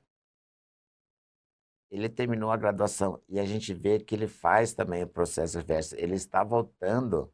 ele 1.92 2.08
terminou 2.08 2.50
a 2.50 2.58
graduação 2.58 3.22
e 3.28 3.42
a 3.42 3.46
gente 3.46 3.74
vê 3.74 4.00
que 4.00 4.16
ele 4.16 4.28
faz 4.28 4.74
também 4.74 5.04
o 5.04 5.08
processo 5.08 5.58
reverso. 5.58 5.96
Ele 5.98 6.16
está 6.16 6.46
voltando 6.46 7.30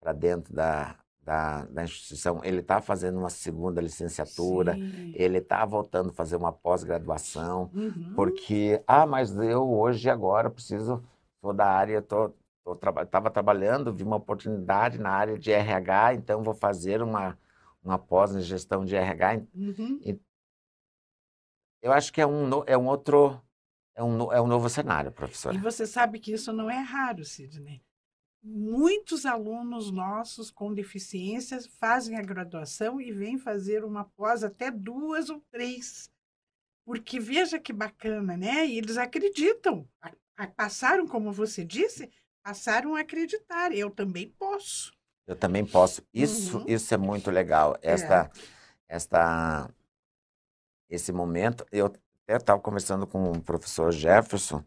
para 0.00 0.12
dentro 0.12 0.52
da, 0.52 0.98
da, 1.28 1.66
da 1.66 1.84
instituição, 1.84 2.40
ele 2.42 2.60
está 2.60 2.80
fazendo 2.80 3.18
uma 3.18 3.28
segunda 3.28 3.82
licenciatura, 3.82 4.72
Sim. 4.72 5.12
ele 5.14 5.36
está 5.36 5.62
voltando 5.66 6.08
a 6.08 6.12
fazer 6.14 6.36
uma 6.36 6.50
pós-graduação. 6.50 7.70
Uhum. 7.74 8.14
Porque, 8.16 8.82
ah, 8.86 9.04
mas 9.04 9.36
eu 9.36 9.70
hoje, 9.70 10.08
agora, 10.08 10.48
preciso, 10.48 11.04
sou 11.42 11.52
da 11.52 11.66
área, 11.66 12.02
traba, 12.80 13.02
estava 13.02 13.30
trabalhando, 13.30 13.92
vi 13.92 14.04
uma 14.04 14.16
oportunidade 14.16 14.98
na 14.98 15.10
área 15.10 15.38
de 15.38 15.52
RH, 15.52 16.14
então 16.14 16.42
vou 16.42 16.54
fazer 16.54 17.02
uma, 17.02 17.38
uma 17.84 17.98
pós 17.98 18.34
em 18.34 18.40
gestão 18.40 18.82
de 18.82 18.96
RH. 18.96 19.42
Uhum. 19.54 20.18
Eu 21.82 21.92
acho 21.92 22.10
que 22.10 22.22
é 22.22 22.26
um, 22.26 22.48
é 22.66 22.78
um 22.78 22.86
outro, 22.86 23.38
é 23.94 24.02
um, 24.02 24.32
é 24.32 24.40
um 24.40 24.46
novo 24.46 24.70
cenário, 24.70 25.10
E 25.10 25.12
professora. 25.12 25.58
você 25.58 25.86
sabe 25.86 26.18
que 26.20 26.32
isso 26.32 26.54
não 26.54 26.70
é 26.70 26.80
raro, 26.80 27.22
Sidney. 27.22 27.82
Muitos 28.50 29.26
alunos 29.26 29.90
nossos 29.90 30.50
com 30.50 30.72
deficiências 30.72 31.66
fazem 31.66 32.16
a 32.16 32.22
graduação 32.22 32.98
e 32.98 33.12
vêm 33.12 33.36
fazer 33.36 33.84
uma 33.84 34.04
pós 34.04 34.42
até 34.42 34.70
duas 34.70 35.28
ou 35.28 35.42
três. 35.50 36.10
Porque 36.82 37.20
veja 37.20 37.58
que 37.58 37.74
bacana, 37.74 38.38
né? 38.38 38.66
E 38.66 38.78
eles 38.78 38.96
acreditam. 38.96 39.86
Passaram, 40.56 41.06
como 41.06 41.30
você 41.30 41.62
disse, 41.62 42.10
passaram 42.42 42.94
a 42.96 43.00
acreditar. 43.00 43.70
Eu 43.72 43.90
também 43.90 44.30
posso. 44.38 44.92
Eu 45.26 45.36
também 45.36 45.66
posso. 45.66 46.00
Isso, 46.14 46.60
Uhum. 46.60 46.64
isso 46.66 46.94
é 46.94 46.96
muito 46.96 47.30
legal. 47.30 47.76
Esta, 47.82 48.30
esta, 48.88 49.68
esse 50.88 51.12
momento, 51.12 51.66
eu 51.70 51.84
até 51.86 52.36
estava 52.36 52.58
conversando 52.62 53.06
com 53.06 53.30
o 53.32 53.42
professor 53.42 53.92
Jefferson, 53.92 54.64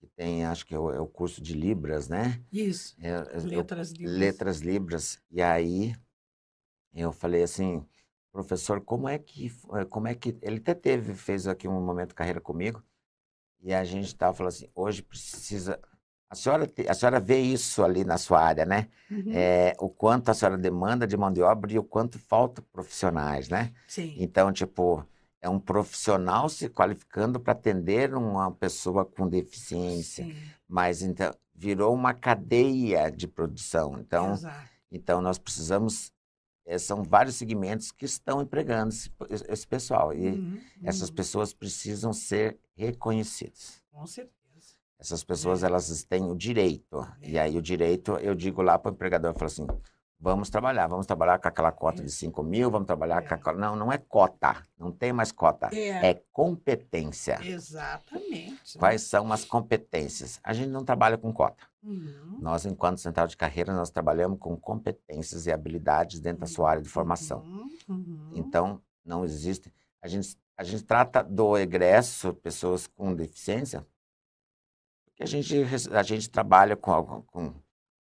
que 0.00 0.06
tem, 0.08 0.44
acho 0.46 0.66
que 0.66 0.74
é 0.74 0.78
o, 0.78 0.90
é 0.90 1.00
o 1.00 1.06
curso 1.06 1.42
de 1.42 1.52
Libras, 1.52 2.08
né? 2.08 2.42
Isso. 2.50 2.96
É, 3.00 3.10
eu- 3.34 3.44
Letras 3.44 3.90
livres. 3.92 4.18
letras 4.18 4.58
libras. 4.60 5.22
E 5.30 5.42
aí 5.42 5.94
eu 6.94 7.12
falei 7.12 7.42
assim, 7.42 7.84
professor, 8.32 8.80
como 8.80 9.08
é 9.08 9.18
que 9.18 9.52
eh, 9.74 9.84
como 9.84 10.08
é 10.08 10.14
que 10.14 10.36
ele 10.42 10.56
até 10.58 10.74
teve 10.74 11.14
fez 11.14 11.46
aqui 11.46 11.68
um 11.68 11.80
momento 11.80 12.10
de 12.10 12.14
carreira 12.14 12.40
comigo 12.40 12.82
e 13.62 13.74
a 13.74 13.84
gente 13.84 14.06
estava 14.06 14.34
falando 14.34 14.52
assim, 14.52 14.68
hoje 14.74 15.02
precisa 15.02 15.80
a 16.30 16.34
senhora 16.36 16.66
te- 16.66 16.88
a 16.88 16.94
senhora 16.94 17.20
vê 17.20 17.40
isso 17.40 17.82
ali 17.84 18.04
na 18.04 18.16
sua 18.16 18.40
área, 18.40 18.64
né? 18.64 18.88
Uhum. 19.10 19.32
É, 19.34 19.74
o 19.80 19.88
quanto 19.90 20.30
a 20.30 20.34
senhora 20.34 20.56
demanda 20.56 21.06
de 21.06 21.16
mão 21.16 21.32
de 21.32 21.42
obra 21.42 21.72
e 21.72 21.78
o 21.78 21.84
quanto 21.84 22.18
falta 22.20 22.62
profissionais, 22.72 23.48
né? 23.48 23.72
Sim. 23.88 24.14
Então, 24.18 24.52
tipo, 24.52 25.04
é 25.42 25.48
um 25.48 25.58
profissional 25.58 26.48
se 26.48 26.68
qualificando 26.68 27.40
para 27.40 27.52
atender 27.52 28.14
uma 28.14 28.50
pessoa 28.52 29.04
com 29.04 29.28
deficiência, 29.28 30.24
Sim. 30.24 30.36
mas 30.68 31.02
então 31.02 31.32
virou 31.54 31.94
uma 31.94 32.12
cadeia 32.14 33.10
de 33.10 33.26
produção. 33.28 33.98
Então, 33.98 34.32
Exato. 34.32 34.68
então, 34.90 35.20
nós 35.20 35.38
precisamos. 35.38 36.12
eh, 36.66 36.78
são 36.78 37.02
vários 37.02 37.34
segmentos 37.36 37.90
que 37.90 38.04
estão 38.04 38.40
empregando 38.42 38.90
esse, 38.92 39.10
esse 39.48 39.66
pessoal. 39.66 40.12
E 40.12 40.28
Uhum, 40.28 40.60
essas 40.84 41.08
uhum. 41.08 41.14
pessoas 41.16 41.52
precisam 41.52 42.12
ser 42.12 42.58
reconhecidas. 42.76 43.82
Com 43.90 44.06
certeza. 44.06 44.30
Essas 44.98 45.24
pessoas, 45.24 45.62
É. 45.62 45.66
elas 45.66 46.04
têm 46.04 46.30
o 46.30 46.36
direito. 46.36 47.06
E 47.22 47.38
aí, 47.38 47.56
o 47.56 47.62
direito, 47.62 48.12
eu 48.18 48.34
digo 48.34 48.60
lá 48.62 48.78
para 48.78 48.90
o 48.92 48.94
empregador: 48.94 49.30
eu 49.30 49.34
falo 49.34 49.46
assim, 49.46 49.66
vamos 50.20 50.50
trabalhar, 50.50 50.86
vamos 50.86 51.06
trabalhar 51.06 51.38
com 51.38 51.48
aquela 51.48 51.72
cota 51.72 52.02
de 52.02 52.10
5 52.10 52.42
mil, 52.42 52.70
vamos 52.70 52.86
trabalhar 52.86 53.22
com 53.26 53.32
É. 53.34 53.36
aquela. 53.36 53.56
Não, 53.58 53.74
não 53.74 53.90
é 53.92 53.96
cota. 53.98 54.62
Não 54.78 54.92
tem 54.92 55.12
mais 55.12 55.32
cota. 55.32 55.68
É, 55.72 56.10
É 56.10 56.22
competência. 56.32 57.38
exatamente. 57.42 58.78
Quais 58.78 59.02
são 59.02 59.32
as 59.32 59.44
competências? 59.44 60.38
A 60.44 60.52
gente 60.52 60.68
não 60.68 60.84
trabalha 60.84 61.16
com 61.16 61.32
cota. 61.32 61.64
Uhum. 61.82 62.38
Nós, 62.40 62.66
enquanto 62.66 62.98
central 63.00 63.26
de 63.26 63.36
carreira, 63.36 63.72
nós 63.74 63.90
trabalhamos 63.90 64.38
com 64.38 64.56
competências 64.56 65.46
e 65.46 65.52
habilidades 65.52 66.20
dentro 66.20 66.40
da 66.40 66.46
sua 66.46 66.70
área 66.70 66.82
de 66.82 66.88
formação. 66.88 67.40
Uhum, 67.40 67.70
uhum. 67.88 68.30
Então, 68.34 68.82
não 69.04 69.24
existe. 69.24 69.72
A 70.02 70.06
gente, 70.08 70.36
a 70.56 70.62
gente 70.62 70.84
trata 70.84 71.22
do 71.24 71.56
egresso, 71.56 72.34
pessoas 72.34 72.86
com 72.86 73.14
deficiência, 73.14 73.86
porque 75.06 75.22
a 75.22 75.26
gente, 75.26 75.54
a 75.92 76.02
gente 76.02 76.28
trabalha 76.30 76.76
com, 76.76 77.22
com, 77.22 77.54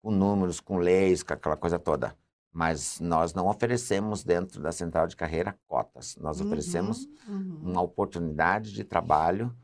com 0.04 0.12
números, 0.12 0.60
com 0.60 0.78
leis, 0.78 1.24
com 1.24 1.34
aquela 1.34 1.56
coisa 1.58 1.80
toda. 1.80 2.14
Mas 2.52 3.00
nós 3.00 3.34
não 3.34 3.48
oferecemos 3.48 4.24
dentro 4.24 4.62
da 4.62 4.72
central 4.72 5.08
de 5.08 5.16
carreira 5.16 5.58
cotas. 5.66 6.16
Nós 6.18 6.40
oferecemos 6.42 7.06
Uhum, 7.28 7.36
uhum. 7.36 7.72
uma 7.72 7.82
oportunidade 7.82 8.74
de 8.74 8.84
trabalho 8.84 9.56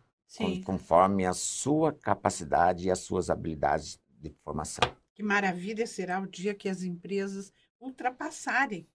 conforme 0.64 1.26
a 1.26 1.34
sua 1.34 1.92
capacidade 1.92 2.88
e 2.88 2.92
as 2.92 3.00
suas 3.00 3.30
habilidades 3.30 4.00
de 4.18 4.30
formação. 4.44 4.84
que 5.14 5.22
maravilha 5.24 5.86
será 5.86 6.22
o 6.22 6.28
dia 6.28 6.56
que 6.56 6.70
as 6.70 6.82
empresas 6.82 7.52
ultrapassarem 7.82 8.88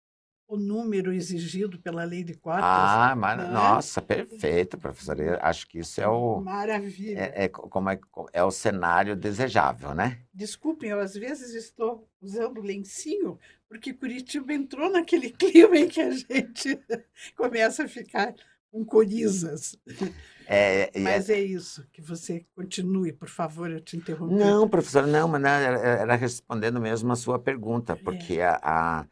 o 0.46 0.57
número 0.57 1.12
exigido 1.12 1.78
pela 1.78 2.04
lei 2.04 2.22
de 2.22 2.35
cotas. 2.35 2.64
Ah, 2.64 3.14
mas, 3.16 3.38
né? 3.38 3.48
nossa, 3.50 4.00
perfeito, 4.02 4.78
professora. 4.78 5.22
Eu 5.22 5.38
acho 5.40 5.66
que 5.66 5.78
isso 5.78 6.00
é 6.00 6.09
o, 6.09 6.40
Maravilha. 6.40 7.18
é, 7.35 7.44
é 7.44 7.48
co- 7.48 7.68
como 7.68 7.90
é, 7.90 7.98
é 8.33 8.44
o 8.44 8.50
cenário 8.50 9.16
desejável, 9.16 9.94
né? 9.94 10.18
Desculpem, 10.35 10.90
eu 10.90 11.00
às 11.00 11.14
vezes 11.14 11.54
estou 11.54 12.09
usando 12.20 12.61
lencinho, 12.61 13.38
porque 13.68 13.92
Curitiba 13.92 14.52
entrou 14.52 14.90
naquele 14.90 15.30
clima 15.33 15.76
em 15.76 15.88
que 15.88 16.00
a 16.00 16.11
gente 16.11 16.78
começa 17.36 17.84
a 17.84 17.88
ficar 17.88 18.34
com 18.70 18.84
corizas. 18.84 19.78
É, 20.47 20.90
é- 20.92 21.01
Mas 21.01 21.30
é 21.30 21.40
isso, 21.40 21.86
que 21.92 22.03
você 22.03 22.45
continue, 22.55 23.12
por 23.12 23.28
favor, 23.28 23.70
eu 23.70 23.80
te 23.80 23.97
interrompi. 23.97 24.34
Não, 24.34 24.68
professora, 24.68 25.07
não, 25.07 25.28
mas 25.28 25.42
era, 25.45 25.78
era 25.78 26.16
respondendo 26.16 26.80
mesmo 26.80 27.12
a 27.12 27.16
sua 27.16 27.38
pergunta, 27.38 27.97
porque 27.97 28.40
a, 28.40 28.59
a, 28.62 29.07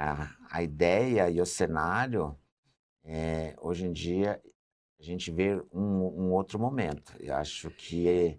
a, 0.00 0.34
a 0.50 0.62
ideia 0.62 1.28
e 1.30 1.40
o 1.40 1.46
cenário, 1.46 2.34
é, 3.04 3.54
hoje 3.60 3.84
em 3.84 3.92
dia, 3.92 4.40
a 4.98 5.02
gente 5.02 5.30
vê 5.30 5.56
um, 5.72 5.82
um 5.82 6.32
outro 6.32 6.58
momento. 6.58 7.12
Eu 7.20 7.34
acho 7.34 7.70
que 7.70 8.08
é, 8.08 8.38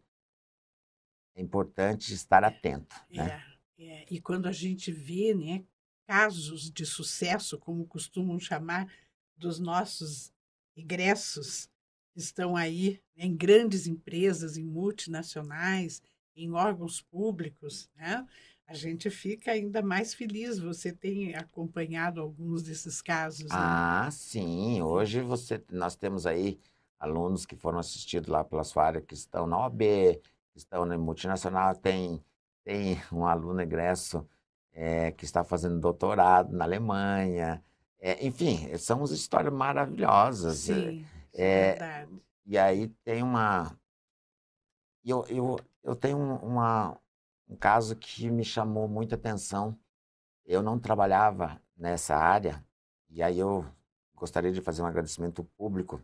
é 1.35 1.41
importante 1.41 2.13
estar 2.13 2.43
atento, 2.43 2.95
né? 3.09 3.43
É, 3.47 3.51
É, 3.83 4.05
e 4.11 4.21
quando 4.21 4.47
a 4.47 4.51
gente 4.51 4.91
vê 4.91 5.33
né, 5.33 5.63
casos 6.05 6.69
de 6.71 6.85
sucesso, 6.85 7.57
como 7.57 7.87
costumam 7.87 8.39
chamar, 8.39 8.91
dos 9.35 9.59
nossos 9.59 10.31
egressos, 10.75 11.67
que 12.13 12.19
estão 12.19 12.55
aí 12.55 13.01
em 13.15 13.35
grandes 13.35 13.87
empresas, 13.87 14.57
em 14.57 14.65
multinacionais, 14.65 16.01
em 16.35 16.51
órgãos 16.51 17.01
públicos, 17.01 17.89
né? 17.95 18.27
A 18.71 18.73
gente 18.73 19.09
fica 19.09 19.51
ainda 19.51 19.81
mais 19.81 20.13
feliz. 20.13 20.57
Você 20.57 20.93
tem 20.93 21.35
acompanhado 21.35 22.21
alguns 22.21 22.63
desses 22.63 23.01
casos? 23.01 23.49
Né? 23.49 23.49
Ah, 23.51 24.07
sim. 24.09 24.81
Hoje 24.81 25.19
você, 25.19 25.61
nós 25.69 25.93
temos 25.97 26.25
aí 26.25 26.57
alunos 26.97 27.45
que 27.45 27.55
foram 27.55 27.79
assistidos 27.79 28.29
lá 28.29 28.45
pela 28.45 28.63
sua 28.63 28.85
área, 28.85 29.01
que 29.01 29.13
estão 29.13 29.45
na 29.45 29.59
OAB, 29.59 29.81
que 30.53 30.57
estão 30.57 30.85
na 30.85 30.97
multinacional. 30.97 31.75
Tem, 31.75 32.23
tem 32.63 32.97
um 33.11 33.25
aluno 33.25 33.61
egresso 33.61 34.25
é, 34.71 35.11
que 35.11 35.25
está 35.25 35.43
fazendo 35.43 35.77
doutorado 35.77 36.55
na 36.55 36.63
Alemanha. 36.63 37.61
É, 37.99 38.25
enfim, 38.25 38.69
são 38.77 39.03
histórias 39.03 39.53
maravilhosas. 39.53 40.59
Sim, 40.59 41.05
é, 41.33 41.43
é 41.43 41.69
verdade. 41.71 42.21
E 42.45 42.57
aí 42.57 42.87
tem 43.03 43.21
uma. 43.21 43.77
Eu, 45.03 45.25
eu, 45.27 45.59
eu 45.83 45.95
tenho 45.95 46.17
uma, 46.17 46.97
um 47.51 47.55
caso 47.57 47.97
que 47.97 48.29
me 48.29 48.45
chamou 48.45 48.87
muita 48.87 49.15
atenção. 49.15 49.77
Eu 50.45 50.63
não 50.63 50.79
trabalhava 50.79 51.61
nessa 51.75 52.15
área, 52.15 52.65
e 53.09 53.21
aí 53.21 53.39
eu 53.39 53.65
gostaria 54.15 54.51
de 54.51 54.61
fazer 54.61 54.81
um 54.81 54.85
agradecimento 54.85 55.43
público, 55.57 56.01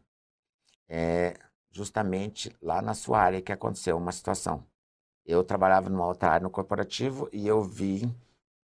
é, 0.89 1.35
justamente 1.71 2.53
lá 2.61 2.81
na 2.81 2.93
sua 2.93 3.19
área 3.19 3.41
que 3.41 3.51
aconteceu 3.51 3.97
uma 3.97 4.11
situação. 4.11 4.65
Eu 5.25 5.43
trabalhava 5.43 5.89
numa 5.89 6.05
outra 6.05 6.31
área 6.31 6.43
no 6.43 6.49
corporativo 6.49 7.29
e 7.31 7.47
eu 7.47 7.63
vim, 7.63 8.13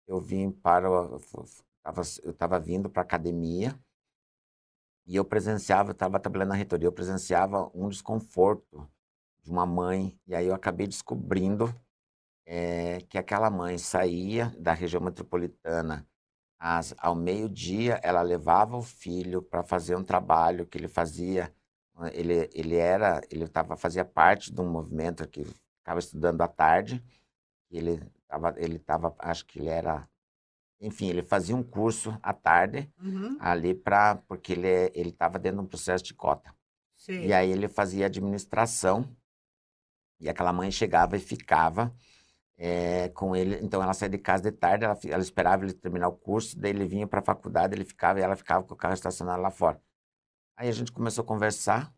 eu 0.07 0.19
vim 0.19 0.51
para, 0.51 0.87
eu 0.87 2.31
estava 2.31 2.59
vindo 2.59 2.89
para 2.89 3.01
a 3.01 3.05
academia 3.05 3.77
e 5.05 5.15
eu 5.15 5.25
presenciava, 5.25 5.91
estava 5.91 6.19
trabalhando 6.19 6.49
na 6.49 6.55
reitoria, 6.55 6.87
eu 6.87 6.91
presenciava 6.91 7.69
um 7.73 7.89
desconforto 7.89 8.89
de 9.43 9.51
uma 9.51 9.65
mãe, 9.65 10.19
e 10.27 10.35
aí 10.35 10.47
eu 10.47 10.53
acabei 10.53 10.87
descobrindo 10.87 11.73
é, 12.45 12.99
que 13.09 13.17
aquela 13.17 13.49
mãe 13.49 13.77
saía 13.77 14.53
da 14.59 14.73
região 14.73 15.01
metropolitana 15.01 16.07
às, 16.59 16.93
ao 16.97 17.15
meio-dia, 17.15 17.99
ela 18.03 18.21
levava 18.21 18.77
o 18.77 18.83
filho 18.83 19.41
para 19.41 19.63
fazer 19.63 19.95
um 19.95 20.03
trabalho 20.03 20.65
que 20.65 20.77
ele 20.77 20.87
fazia. 20.87 21.53
Ele, 22.13 22.49
ele 22.53 22.75
era, 22.75 23.21
ele 23.29 23.47
tava, 23.47 23.75
fazia 23.75 24.05
parte 24.05 24.53
de 24.53 24.61
um 24.61 24.69
movimento 24.69 25.27
que 25.27 25.43
ficava 25.79 25.99
estudando 25.99 26.41
à 26.41 26.47
tarde. 26.47 27.03
Ele 27.69 28.01
estava, 28.21 28.53
ele 28.57 28.79
tava, 28.79 29.15
acho 29.19 29.45
que 29.45 29.59
ele 29.59 29.69
era, 29.69 30.07
enfim, 30.79 31.09
ele 31.09 31.23
fazia 31.23 31.55
um 31.55 31.63
curso 31.63 32.17
à 32.21 32.33
tarde 32.33 32.91
uhum. 33.01 33.37
ali 33.39 33.73
para, 33.73 34.15
porque 34.27 34.53
ele 34.53 34.91
ele 34.93 35.09
estava 35.09 35.39
dentro 35.39 35.59
de 35.59 35.65
um 35.65 35.69
processo 35.69 36.03
de 36.03 36.13
cota. 36.13 36.53
Sim. 36.95 37.25
E 37.25 37.33
aí 37.33 37.49
ele 37.49 37.67
fazia 37.67 38.05
administração 38.05 39.15
e 40.19 40.29
aquela 40.29 40.53
mãe 40.53 40.69
chegava 40.69 41.17
e 41.17 41.19
ficava 41.19 41.91
é, 42.63 43.09
com 43.09 43.35
ele. 43.35 43.57
Então 43.63 43.81
ela 43.81 43.91
saía 43.91 44.11
de 44.11 44.19
casa 44.19 44.43
de 44.43 44.51
tarde, 44.51 44.85
ela, 44.85 44.97
ela 45.05 45.23
esperava 45.23 45.65
ele 45.65 45.73
terminar 45.73 46.07
o 46.07 46.11
curso, 46.11 46.59
daí 46.59 46.69
ele 46.69 46.85
vinha 46.85 47.07
para 47.07 47.19
a 47.19 47.23
faculdade, 47.23 47.73
ele 47.73 47.83
ficava 47.83 48.19
e 48.19 48.21
ela 48.21 48.35
ficava 48.35 48.63
com 48.63 48.75
o 48.75 48.77
carro 48.77 48.93
estacionado 48.93 49.41
lá 49.41 49.49
fora. 49.49 49.81
Aí 50.55 50.69
a 50.69 50.71
gente 50.71 50.91
começou 50.91 51.23
a 51.23 51.25
conversar 51.25 51.91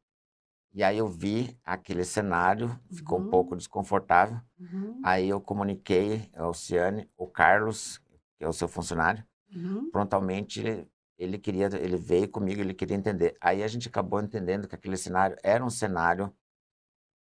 e 0.73 0.81
aí 0.81 0.97
eu 0.97 1.07
vi 1.07 1.59
aquele 1.65 2.05
cenário, 2.05 2.79
ficou 2.89 3.19
uhum. 3.19 3.27
um 3.27 3.29
pouco 3.29 3.57
desconfortável. 3.57 4.39
Uhum. 4.57 5.01
Aí 5.03 5.27
eu 5.27 5.41
comuniquei 5.41 6.29
ao 6.33 6.53
Ciane, 6.53 7.09
o 7.17 7.27
Carlos, 7.27 7.97
que 8.37 8.45
é 8.45 8.47
o 8.47 8.53
seu 8.53 8.69
funcionário, 8.69 9.21
uhum. 9.53 9.91
prontamente 9.91 10.61
ele, 10.61 10.87
ele 11.17 11.37
queria, 11.37 11.65
ele 11.73 11.97
veio 11.97 12.29
comigo, 12.29 12.61
ele 12.61 12.73
queria 12.73 12.95
entender. 12.95 13.35
Aí 13.41 13.61
a 13.63 13.67
gente 13.67 13.89
acabou 13.89 14.21
entendendo 14.21 14.65
que 14.65 14.75
aquele 14.75 14.95
cenário 14.95 15.35
era 15.43 15.63
um 15.63 15.69
cenário 15.69 16.33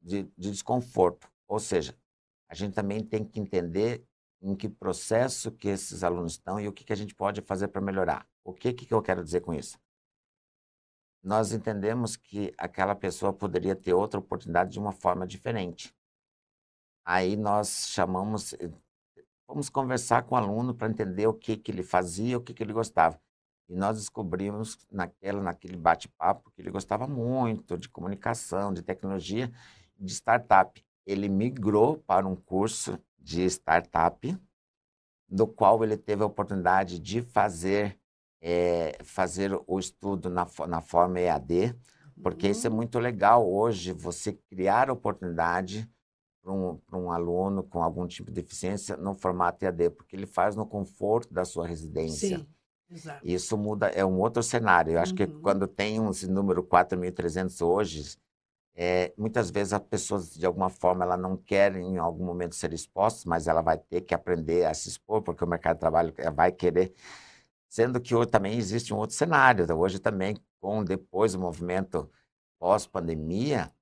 de, 0.01 0.31
de 0.39 0.53
desconforto, 0.53 1.29
ou 1.49 1.59
seja, 1.59 1.93
a 2.53 2.55
gente 2.55 2.75
também 2.75 3.03
tem 3.03 3.25
que 3.25 3.41
entender 3.41 4.07
em 4.43 4.55
que 4.55 4.69
processo 4.69 5.51
que 5.51 5.69
esses 5.69 6.05
alunos 6.05 6.33
estão 6.33 6.61
e 6.61 6.69
o 6.69 6.73
que, 6.73 6.85
que 6.85 6.93
a 6.93 6.97
gente 6.97 7.15
pode 7.15 7.41
fazer 7.41 7.69
para 7.69 7.81
melhorar. 7.81 8.29
O 8.45 8.53
que, 8.53 8.75
que 8.75 8.93
eu 8.93 9.01
quero 9.01 9.25
dizer 9.25 9.41
com 9.41 9.55
isso? 9.55 9.79
Nós 11.23 11.55
entendemos 11.55 12.15
que 12.15 12.53
aquela 12.59 12.95
pessoa 12.95 13.33
poderia 13.33 13.75
ter 13.75 13.95
outra 13.95 14.21
oportunidade 14.21 14.73
de 14.73 14.79
uma 14.79 14.93
forma 14.93 15.27
diferente. 15.27 15.95
Aí 17.07 17.39
nós 17.39 17.89
chamamos, 17.89 18.53
eh, 18.53 18.71
vamos 19.49 19.71
conversar 19.71 20.25
com 20.25 20.35
o 20.35 20.39
aluno 20.39 20.75
para 20.75 20.91
entender 20.91 21.27
o 21.27 21.33
que, 21.33 21.57
que 21.57 21.73
ele 21.73 21.83
fazia, 21.83 22.37
o 22.37 22.43
que, 22.43 22.53
que 22.53 22.63
ele 22.63 22.75
gostava. 22.75 23.19
E 23.67 23.75
nós 23.75 23.97
descobrimos 23.97 24.77
naquela, 24.91 25.43
naquele 25.43 25.79
bate-papo 25.79 26.51
que 26.51 26.61
ele 26.61 26.71
gostava 26.71 27.07
muito 27.07 27.79
de 27.79 27.89
comunicação, 27.89 28.75
de 28.75 28.83
tecnologia, 28.83 29.51
de 29.99 30.13
startup 30.13 30.85
ele 31.07 31.29
migrou 31.29 31.99
para 31.99 32.27
um 32.27 32.37
curso 32.37 32.99
de 33.19 33.45
startup, 33.45 34.37
do 35.29 35.47
qual 35.47 35.83
ele 35.83 35.97
teve 35.97 36.23
a 36.23 36.27
oportunidade 36.27 36.99
de 36.99 37.23
fazer, 37.23 37.99
é, 38.41 38.99
fazer 39.03 39.59
o 39.67 39.79
estudo 39.79 40.29
na, 40.29 40.47
na 40.69 40.81
forma 40.81 41.21
EAD, 41.21 41.75
porque 42.23 42.47
uhum. 42.47 42.53
isso 42.53 42.67
é 42.67 42.71
uhum. 42.71 42.77
muito 42.77 42.99
legal 42.99 43.51
hoje, 43.51 43.93
você 43.93 44.33
criar 44.51 44.91
oportunidade 44.91 45.89
para 46.43 46.53
um, 46.53 46.79
um 46.93 47.11
aluno 47.11 47.63
com 47.63 47.83
algum 47.83 48.07
tipo 48.07 48.31
de 48.31 48.43
deficiência 48.43 48.97
no 48.97 49.15
formato 49.15 49.65
EAD, 49.65 49.91
porque 49.91 50.15
ele 50.15 50.27
faz 50.27 50.55
no 50.55 50.67
conforto 50.67 51.33
da 51.33 51.45
sua 51.45 51.67
residência. 51.67 52.39
Sim. 52.39 52.47
Exato. 52.91 53.27
Isso 53.27 53.57
muda, 53.57 53.87
é 53.89 54.05
um 54.05 54.21
outro 54.21 54.43
cenário. 54.43 54.93
Eu 54.93 55.01
acho 55.01 55.13
uhum. 55.13 55.17
que 55.17 55.27
quando 55.27 55.67
tem 55.67 55.99
um, 55.99 56.11
esse 56.11 56.29
número 56.29 56.63
4.300 56.63 57.67
hoje, 57.67 58.19
é, 58.75 59.13
muitas 59.19 59.51
vezes 59.51 59.73
as 59.73 59.83
pessoas, 59.83 60.35
de 60.35 60.47
alguma 60.47 60.71
forma, 60.71 61.05
ela 61.05 61.17
não 61.17 61.37
quer 61.37 61.77
em 61.77 61.99
algum 61.99 62.25
momento 62.25 62.55
ser 62.55 62.73
exposta, 62.73 63.29
mas 63.29 63.47
ela 63.47 63.61
vai 63.61 63.79
ter 63.79 64.01
que 64.03 64.15
aprender 64.15 64.65
a 64.65 64.73
se 64.75 64.89
expor, 64.89 65.23
porque 65.23 65.45
o 65.45 65.47
mercado 65.47 65.77
de 65.77 65.81
trabalho 65.81 66.15
eh, 66.17 66.31
vai 66.31 66.51
querer. 66.53 66.95
Sendo 67.69 68.01
que 68.01 68.15
hoje 68.15 68.31
também 68.31 68.57
existe 68.59 68.93
um 68.95 68.99
outro 68.99 69.17
cenário. 69.17 69.65
Então, 69.65 69.79
hoje 69.79 69.99
também, 69.99 70.37
com 70.61 70.85
depois 70.85 71.33
do 71.35 71.39
movimento 71.39 72.11
pós-pandemia, 72.59 73.73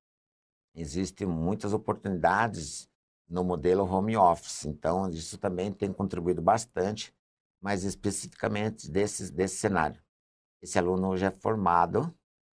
existem 0.75 1.27
muitas 1.27 1.73
oportunidades 1.73 2.89
no 3.29 3.45
modelo 3.45 3.85
home 3.85 4.17
office. 4.17 4.65
Então, 4.67 5.09
isso 5.11 5.39
também 5.39 5.73
tem 5.73 5.93
contribuído 5.93 6.43
bastante, 6.43 7.15
mas 7.61 7.85
especificamente 7.85 8.91
desse, 8.91 9.33
desse 9.33 9.57
cenário. 9.57 10.03
Esse 10.63 10.79
aluno 10.79 11.09
hoje 11.09 11.25
é 11.25 11.31
formado 11.31 12.13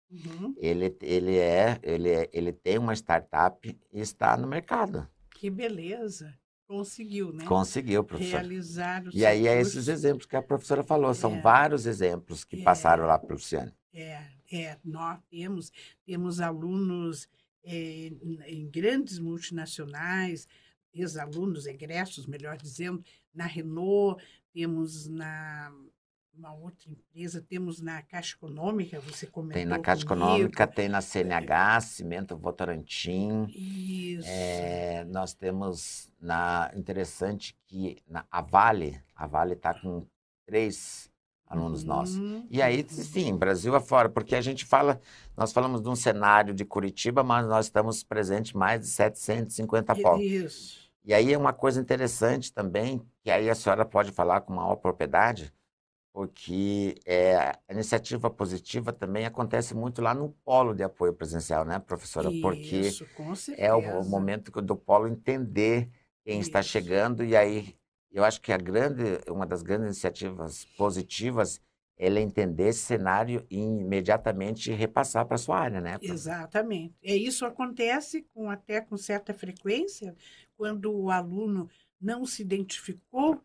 Uhum. 0.09 0.55
Ele, 0.57 0.95
ele, 1.01 1.37
é, 1.37 1.79
ele, 1.83 2.09
é, 2.09 2.29
ele 2.31 2.53
tem 2.53 2.77
uma 2.77 2.93
startup 2.93 3.77
e 3.93 3.99
está 3.99 4.37
no 4.37 4.47
mercado. 4.47 5.07
Que 5.31 5.49
beleza! 5.49 6.33
Conseguiu, 6.67 7.31
né? 7.31 7.45
Conseguiu, 7.45 8.03
professor. 8.03 8.41
Realizar 8.41 9.03
E 9.13 9.25
aí 9.25 9.47
é 9.47 9.59
esses 9.59 9.87
exemplos 9.87 10.25
que 10.25 10.35
a 10.35 10.41
professora 10.41 10.83
falou, 10.83 11.13
são 11.13 11.35
é. 11.35 11.41
vários 11.41 11.85
exemplos 11.85 12.43
que 12.43 12.59
é. 12.59 12.63
passaram 12.63 13.05
lá 13.05 13.17
para 13.17 13.29
o 13.29 13.33
Luciane. 13.33 13.71
É, 13.93 14.21
é, 14.51 14.77
nós 14.83 15.17
temos, 15.29 15.71
temos 16.05 16.41
alunos 16.41 17.29
é, 17.63 18.11
em 18.47 18.69
grandes 18.69 19.17
multinacionais, 19.17 20.47
ex-alunos, 20.93 21.67
egressos, 21.67 22.25
melhor 22.25 22.57
dizendo, 22.57 23.01
na 23.33 23.45
Renault, 23.45 24.21
temos 24.53 25.07
na 25.07 25.71
uma 26.37 26.53
outra 26.53 26.89
empresa, 26.89 27.41
temos 27.41 27.81
na 27.81 28.01
Caixa 28.01 28.35
Econômica, 28.35 28.99
você 28.99 29.25
comentou 29.25 29.55
Tem 29.55 29.65
na 29.65 29.79
Caixa 29.79 30.05
comigo. 30.05 30.25
Econômica, 30.25 30.67
tem 30.67 30.87
na 30.87 31.01
CNH, 31.01 31.81
Cimento 31.81 32.37
Votorantim. 32.37 33.47
Isso. 33.49 34.27
É, 34.29 35.03
nós 35.05 35.33
temos 35.33 36.11
na 36.21 36.71
interessante 36.75 37.57
que 37.65 37.97
na, 38.07 38.23
a 38.29 38.41
Vale, 38.41 39.01
a 39.15 39.25
Vale 39.25 39.53
está 39.53 39.73
com 39.73 40.05
três 40.45 41.09
alunos 41.47 41.81
uhum, 41.81 41.87
nossos. 41.87 42.17
E 42.49 42.61
aí, 42.61 42.85
sim, 42.87 43.35
Brasil 43.35 43.73
afora, 43.75 44.09
porque 44.09 44.35
a 44.35 44.41
gente 44.41 44.65
fala, 44.65 44.99
nós 45.35 45.51
falamos 45.51 45.81
de 45.81 45.89
um 45.89 45.95
cenário 45.95 46.53
de 46.53 46.65
Curitiba, 46.65 47.23
mas 47.23 47.47
nós 47.47 47.65
estamos 47.65 48.03
presentes 48.03 48.53
em 48.53 48.57
mais 48.57 48.81
de 48.81 48.87
750 48.87 49.95
povos. 49.95 50.23
Isso. 50.23 50.87
E 51.03 51.13
aí 51.13 51.33
é 51.33 51.37
uma 51.37 51.53
coisa 51.53 51.79
interessante 51.79 52.51
também, 52.51 53.01
que 53.23 53.31
aí 53.31 53.49
a 53.49 53.55
senhora 53.55 53.85
pode 53.85 54.11
falar 54.11 54.41
com 54.41 54.53
maior 54.53 54.75
propriedade, 54.75 55.53
porque 56.17 56.95
é, 57.05 57.35
a 57.35 57.59
iniciativa 57.69 58.27
positiva 58.27 58.91
também 58.91 59.27
acontece 59.27 59.75
muito 59.75 60.01
lá 60.01 60.15
no 60.15 60.31
polo 60.43 60.73
de 60.73 60.81
apoio 60.81 61.13
presencial, 61.13 61.63
né, 61.63 61.77
professora? 61.77 62.31
Isso, 62.31 62.41
porque 62.41 63.55
é 63.55 63.71
o, 63.71 64.03
momento 64.03 64.49
do 64.59 64.75
polo 64.75 65.07
entender 65.07 65.87
quem 66.25 66.39
Isso. 66.39 66.49
está 66.49 66.63
chegando 66.63 67.23
e 67.23 67.37
aí 67.37 67.75
eu 68.11 68.23
acho 68.23 68.41
que 68.41 68.51
a 68.51 68.57
grande, 68.57 69.03
uma 69.29 69.45
das 69.45 69.61
grandes 69.61 69.85
iniciativas 69.85 70.65
positivas 70.75 71.61
é 71.95 72.07
entender 72.19 72.69
esse 72.69 72.79
cenário 72.79 73.45
e 73.47 73.59
imediatamente 73.59 74.71
repassar 74.71 75.23
para 75.23 75.35
a 75.35 75.37
sua 75.37 75.59
área, 75.59 75.79
né? 75.79 75.99
Exatamente. 76.01 76.95
É 77.03 77.15
isso 77.15 77.45
acontece 77.45 78.25
com 78.33 78.49
até 78.49 78.81
com 78.81 78.97
certa 78.97 79.35
frequência 79.35 80.15
quando 80.55 80.91
o 80.91 81.11
aluno 81.11 81.69
não 82.01 82.25
se 82.25 82.41
identificou 82.41 83.39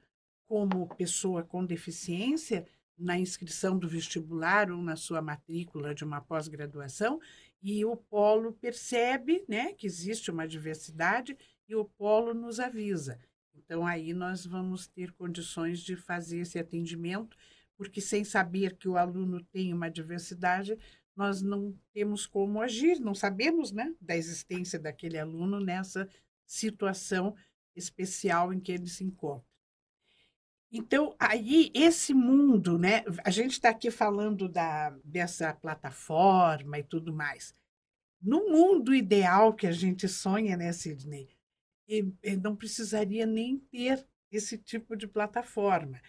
como 0.47 0.95
pessoa 0.97 1.43
com 1.43 1.65
deficiência 1.65 2.67
na 2.99 3.19
inscrição 3.19 3.79
do 3.79 3.89
vestibular 3.89 4.71
ou 4.71 4.83
na 4.83 4.97
sua 4.97 5.21
matrícula 5.21 5.95
de 5.95 6.05
uma 6.05 6.21
pós-graduação, 6.21 7.21
e 7.63 7.85
o 7.85 7.97
polo 7.97 8.53
percebe 8.53 9.45
né, 9.49 9.73
que 9.73 9.87
existe 9.87 10.31
uma 10.31 10.47
diversidade 10.47 11.37
e 11.69 11.75
o 11.75 11.85
polo 11.85 12.35
nos 12.35 12.59
avisa. 12.59 13.19
Então, 13.55 13.87
aí 13.87 14.13
nós 14.13 14.45
vamos 14.45 14.87
ter 14.87 15.13
condições 15.13 15.81
de 15.81 15.97
fazer 15.97 16.39
esse 16.41 16.59
atendimento, 16.59 17.37
porque 17.77 18.01
sem 18.01 18.25
saber 18.25 18.77
que 18.77 18.89
o 18.89 18.97
aluno 18.97 19.43
tem 19.45 19.73
uma 19.73 19.91
diversidade, 19.91 20.77
nós 21.17 21.43
não 21.43 21.77
temos 21.93 22.27
como 22.27 22.61
agir, 22.61 22.99
não 22.99 23.15
sabemos 23.15 23.71
né, 23.71 23.95
da 24.01 24.17
existência 24.17 24.79
daquele 24.79 25.19
aluno 25.19 25.61
nessa 25.61 26.09
situação 26.47 27.35
especial 27.75 28.53
em 28.53 28.61
que 28.61 28.73
ele 28.73 28.89
se 28.89 29.05
encontra. 29.05 29.52
Então, 30.75 31.15
aí, 31.19 31.71
esse 31.75 32.15
mundo, 32.15 32.79
né? 32.79 33.05
A 33.23 33.31
gente 33.31 33.53
está 33.53 33.69
aqui 33.69 33.91
falando 33.91 34.49
da, 34.49 34.89
dessa 35.05 35.53
plataforma 35.53 36.79
e 36.79 36.83
tudo 36.83 37.13
mais. 37.13 37.55
No 38.23 38.49
mundo 38.49 38.95
ideal 38.95 39.53
que 39.53 39.67
a 39.67 39.73
gente 39.73 40.09
sonha, 40.09 40.57
né, 40.57 40.73
Sidney? 40.73 41.29
E, 41.87 42.11
e 42.23 42.37
não 42.37 42.57
precisaria 42.57 43.27
nem 43.27 43.59
ter 43.59 44.07
esse 44.31 44.57
tipo 44.57 44.97
de 44.97 45.07
plataforma, 45.07 46.01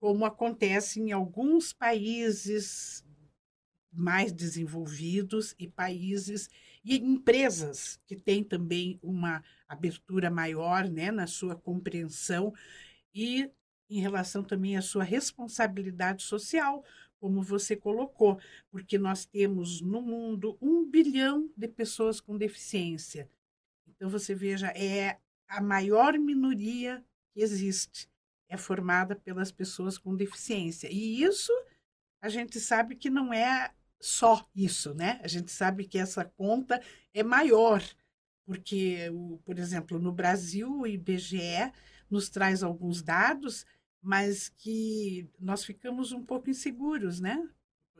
como 0.00 0.24
acontece 0.24 1.00
em 1.00 1.12
alguns 1.12 1.72
países 1.72 3.04
mais 3.92 4.32
desenvolvidos 4.32 5.54
e 5.58 5.68
países 5.68 6.50
e 6.84 6.96
empresas 6.96 8.00
que 8.06 8.16
têm 8.16 8.42
também 8.42 8.98
uma 9.00 9.44
abertura 9.68 10.28
maior 10.28 10.88
né, 10.88 11.12
na 11.12 11.26
sua 11.26 11.54
compreensão 11.54 12.52
e 13.14 13.50
em 13.88 14.00
relação 14.00 14.42
também 14.42 14.76
à 14.76 14.82
sua 14.82 15.04
responsabilidade 15.04 16.22
social, 16.22 16.84
como 17.18 17.42
você 17.42 17.74
colocou, 17.74 18.38
porque 18.70 18.98
nós 18.98 19.24
temos 19.24 19.80
no 19.80 20.00
mundo 20.00 20.56
um 20.60 20.84
bilhão 20.84 21.50
de 21.56 21.66
pessoas 21.68 22.20
com 22.20 22.36
deficiência. 22.36 23.28
Então, 23.86 24.08
você 24.08 24.34
veja, 24.34 24.68
é 24.68 25.18
a 25.48 25.60
maior 25.60 26.18
minoria 26.18 27.04
que 27.32 27.40
existe, 27.40 28.08
é 28.48 28.56
formada 28.56 29.16
pelas 29.16 29.50
pessoas 29.50 29.98
com 29.98 30.14
deficiência. 30.14 30.88
E 30.90 31.22
isso 31.22 31.52
a 32.20 32.28
gente 32.28 32.60
sabe 32.60 32.94
que 32.94 33.10
não 33.10 33.32
é 33.32 33.72
só 34.00 34.48
isso, 34.54 34.94
né? 34.94 35.20
A 35.22 35.28
gente 35.28 35.50
sabe 35.50 35.84
que 35.84 35.98
essa 35.98 36.24
conta 36.24 36.80
é 37.12 37.22
maior, 37.22 37.82
porque, 38.44 39.10
por 39.44 39.58
exemplo, 39.58 39.98
no 39.98 40.12
Brasil, 40.12 40.80
o 40.80 40.86
IBGE 40.86 41.72
nos 42.10 42.28
traz 42.28 42.62
alguns 42.62 43.02
dados 43.02 43.66
mas 44.02 44.48
que 44.48 45.28
nós 45.38 45.64
ficamos 45.64 46.12
um 46.12 46.24
pouco 46.24 46.50
inseguros, 46.50 47.20
né? 47.20 47.48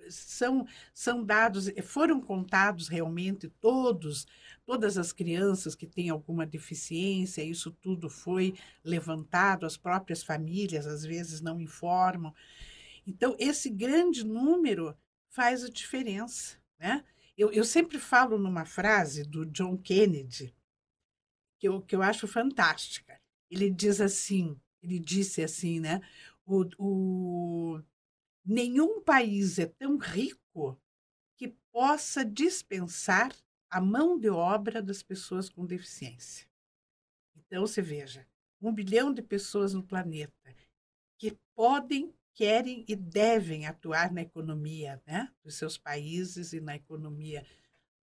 São, 0.09 0.66
são 0.94 1.22
dados, 1.22 1.70
foram 1.82 2.20
contados 2.20 2.88
realmente 2.88 3.49
todos, 3.61 4.26
todas 4.64 4.96
as 4.96 5.12
crianças 5.12 5.74
que 5.74 5.86
têm 5.86 6.09
alguma 6.09 6.46
deficiência, 6.46 7.42
isso 7.42 7.70
tudo 7.72 8.09
foi 8.09 8.55
levantado, 8.82 9.66
as 9.66 9.76
próprias 9.76 10.22
famílias 10.22 10.86
às 10.86 11.05
vezes 11.05 11.40
não 11.40 11.61
informam. 11.61 12.32
Então, 13.07 13.34
esse 13.38 13.68
grande 13.68 14.24
número 14.24 14.96
faz 15.28 15.64
a 15.64 15.68
diferença, 15.68 16.57
né? 16.78 17.05
Eu, 17.36 17.53
eu 17.53 17.64
sempre 17.64 17.99
falo 17.99 18.36
numa 18.36 18.64
frase 18.64 19.22
do 19.24 19.46
John 19.46 19.76
Kennedy, 19.76 20.55
que 21.59 21.68
eu, 21.68 21.80
que 21.80 21.94
eu 21.94 22.03
acho 22.03 22.26
fantástica. 22.26 23.20
Ele 23.51 23.70
diz 23.70 24.01
assim: 24.01 24.59
ele 24.82 24.98
disse 24.98 25.42
assim, 25.42 25.80
né? 25.80 26.00
O, 26.46 26.64
o, 26.78 27.82
nenhum 28.44 29.02
país 29.02 29.58
é 29.58 29.66
tão 29.66 29.98
rico 29.98 30.80
que 31.36 31.48
possa 31.70 32.24
dispensar 32.24 33.34
a 33.70 33.80
mão 33.80 34.18
de 34.18 34.30
obra 34.30 34.82
das 34.82 35.02
pessoas 35.02 35.50
com 35.50 35.66
deficiência. 35.66 36.48
Então, 37.36 37.66
você 37.66 37.82
veja, 37.82 38.26
um 38.60 38.72
bilhão 38.72 39.12
de 39.12 39.22
pessoas 39.22 39.74
no 39.74 39.82
planeta 39.82 40.54
que 41.18 41.36
podem, 41.54 42.14
querem 42.34 42.84
e 42.88 42.96
devem 42.96 43.66
atuar 43.66 44.12
na 44.12 44.22
economia 44.22 45.02
né, 45.06 45.30
dos 45.42 45.56
seus 45.56 45.76
países 45.76 46.52
e 46.52 46.60
na 46.60 46.76
economia 46.76 47.44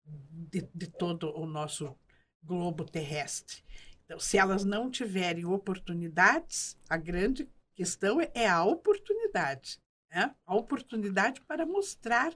de, 0.04 0.68
de 0.74 0.86
todo 0.86 1.34
o 1.36 1.46
nosso 1.46 1.96
globo 2.42 2.84
terrestre. 2.84 3.62
Então, 4.06 4.20
se 4.20 4.38
elas 4.38 4.64
não 4.64 4.88
tiverem 4.88 5.44
oportunidades, 5.44 6.78
a 6.88 6.96
grande 6.96 7.48
questão 7.74 8.20
é 8.20 8.46
a 8.46 8.64
oportunidade, 8.64 9.80
né? 10.08 10.32
a 10.46 10.54
oportunidade 10.54 11.40
para 11.40 11.66
mostrar 11.66 12.32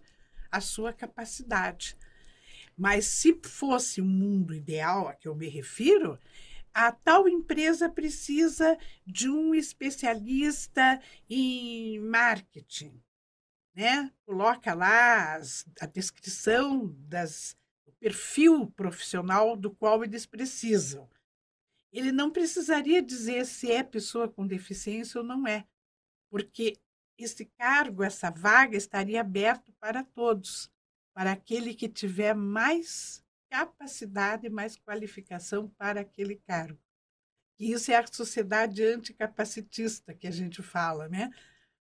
a 0.51 0.61
sua 0.61 0.93
capacidade. 0.93 1.97
Mas 2.77 3.07
se 3.07 3.41
fosse 3.45 4.03
um 4.03 4.07
mundo 4.07 4.53
ideal 4.53 5.07
a 5.07 5.15
que 5.15 5.29
eu 5.29 5.35
me 5.35 5.49
refiro, 5.49 6.19
a 6.75 6.91
tal 6.91 7.29
empresa 7.29 7.89
precisa 7.89 8.77
de 9.07 9.31
um 9.31 9.55
especialista 9.55 11.01
em 11.29 12.01
marketing, 12.01 13.01
né? 13.75 14.11
Coloca 14.25 14.75
lá 14.75 15.35
as, 15.35 15.65
a 15.81 15.87
descrição 15.87 16.93
das 17.07 17.57
o 17.87 17.93
perfil 17.93 18.67
profissional 18.71 19.57
do 19.57 19.71
qual 19.71 20.03
eles 20.05 20.27
precisam 20.27 21.09
ele 21.93 22.13
não 22.13 22.31
precisaria 22.31 23.03
dizer 23.03 23.45
se 23.47 23.71
é 23.71 23.83
pessoa 23.83 24.29
com 24.29 24.47
deficiência 24.47 25.21
ou 25.21 25.27
não 25.27 25.47
é, 25.47 25.67
porque 26.31 26.79
esse 27.19 27.45
cargo, 27.45 28.03
essa 28.03 28.31
vaga 28.31 28.77
estaria 28.77 29.21
aberto 29.21 29.73
para 29.81 30.03
todos, 30.03 30.71
para 31.13 31.33
aquele 31.33 31.75
que 31.75 31.89
tiver 31.89 32.35
mais 32.35 33.23
capacidade 33.51 34.49
mais 34.49 34.77
qualificação 34.77 35.69
para 35.71 36.01
aquele 36.01 36.37
cargo. 36.37 36.79
E 37.59 37.73
isso 37.73 37.91
é 37.91 37.97
a 37.97 38.07
sociedade 38.07 38.83
anticapacitista 38.83 40.15
que 40.15 40.27
a 40.27 40.31
gente 40.31 40.63
fala, 40.63 41.09
né? 41.09 41.31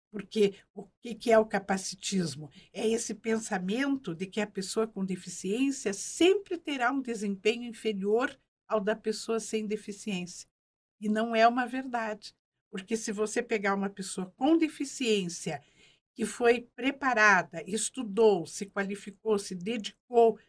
Porque 0.09 0.55
o 0.73 0.87
que 1.03 1.31
é 1.31 1.37
o 1.37 1.45
capacitismo? 1.45 2.49
É 2.73 2.87
esse 2.87 3.13
pensamento 3.13 4.15
de 4.15 4.25
que 4.25 4.39
a 4.39 4.47
pessoa 4.47 4.87
com 4.87 5.05
deficiência 5.05 5.93
sempre 5.93 6.57
terá 6.57 6.91
um 6.91 7.01
desempenho 7.01 7.63
inferior 7.63 8.35
ao 8.67 8.79
da 8.79 8.95
pessoa 8.95 9.39
sem 9.39 9.65
deficiência. 9.65 10.49
E 10.99 11.07
não 11.07 11.35
é 11.35 11.47
uma 11.47 11.65
verdade. 11.65 12.35
Porque 12.69 12.97
se 12.97 13.11
você 13.11 13.41
pegar 13.41 13.73
uma 13.73 13.89
pessoa 13.89 14.33
com 14.35 14.57
deficiência 14.57 15.61
que 16.13 16.25
foi 16.25 16.67
preparada, 16.75 17.63
estudou, 17.67 18.45
se 18.45 18.65
qualificou, 18.65 19.37
se 19.37 19.55
dedicou 19.55 20.39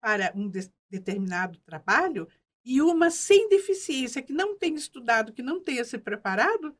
para 0.00 0.32
um 0.34 0.48
de 0.48 0.70
determinado 0.90 1.58
trabalho, 1.60 2.28
e 2.64 2.80
uma 2.80 3.10
sem 3.10 3.48
deficiência 3.48 4.22
que 4.22 4.32
não 4.32 4.56
tem 4.56 4.74
estudado, 4.74 5.32
que 5.32 5.42
não 5.42 5.60
tenha 5.62 5.84
se 5.84 5.98
preparado, 5.98 6.76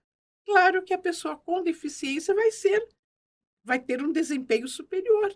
claro 0.46 0.82
que 0.82 0.94
a 0.94 0.98
pessoa 0.98 1.36
com 1.36 1.62
deficiência 1.62 2.34
vai 2.34 2.50
ser 2.50 2.86
vai 3.64 3.80
ter 3.80 4.02
um 4.02 4.12
desempenho 4.12 4.68
superior. 4.68 5.34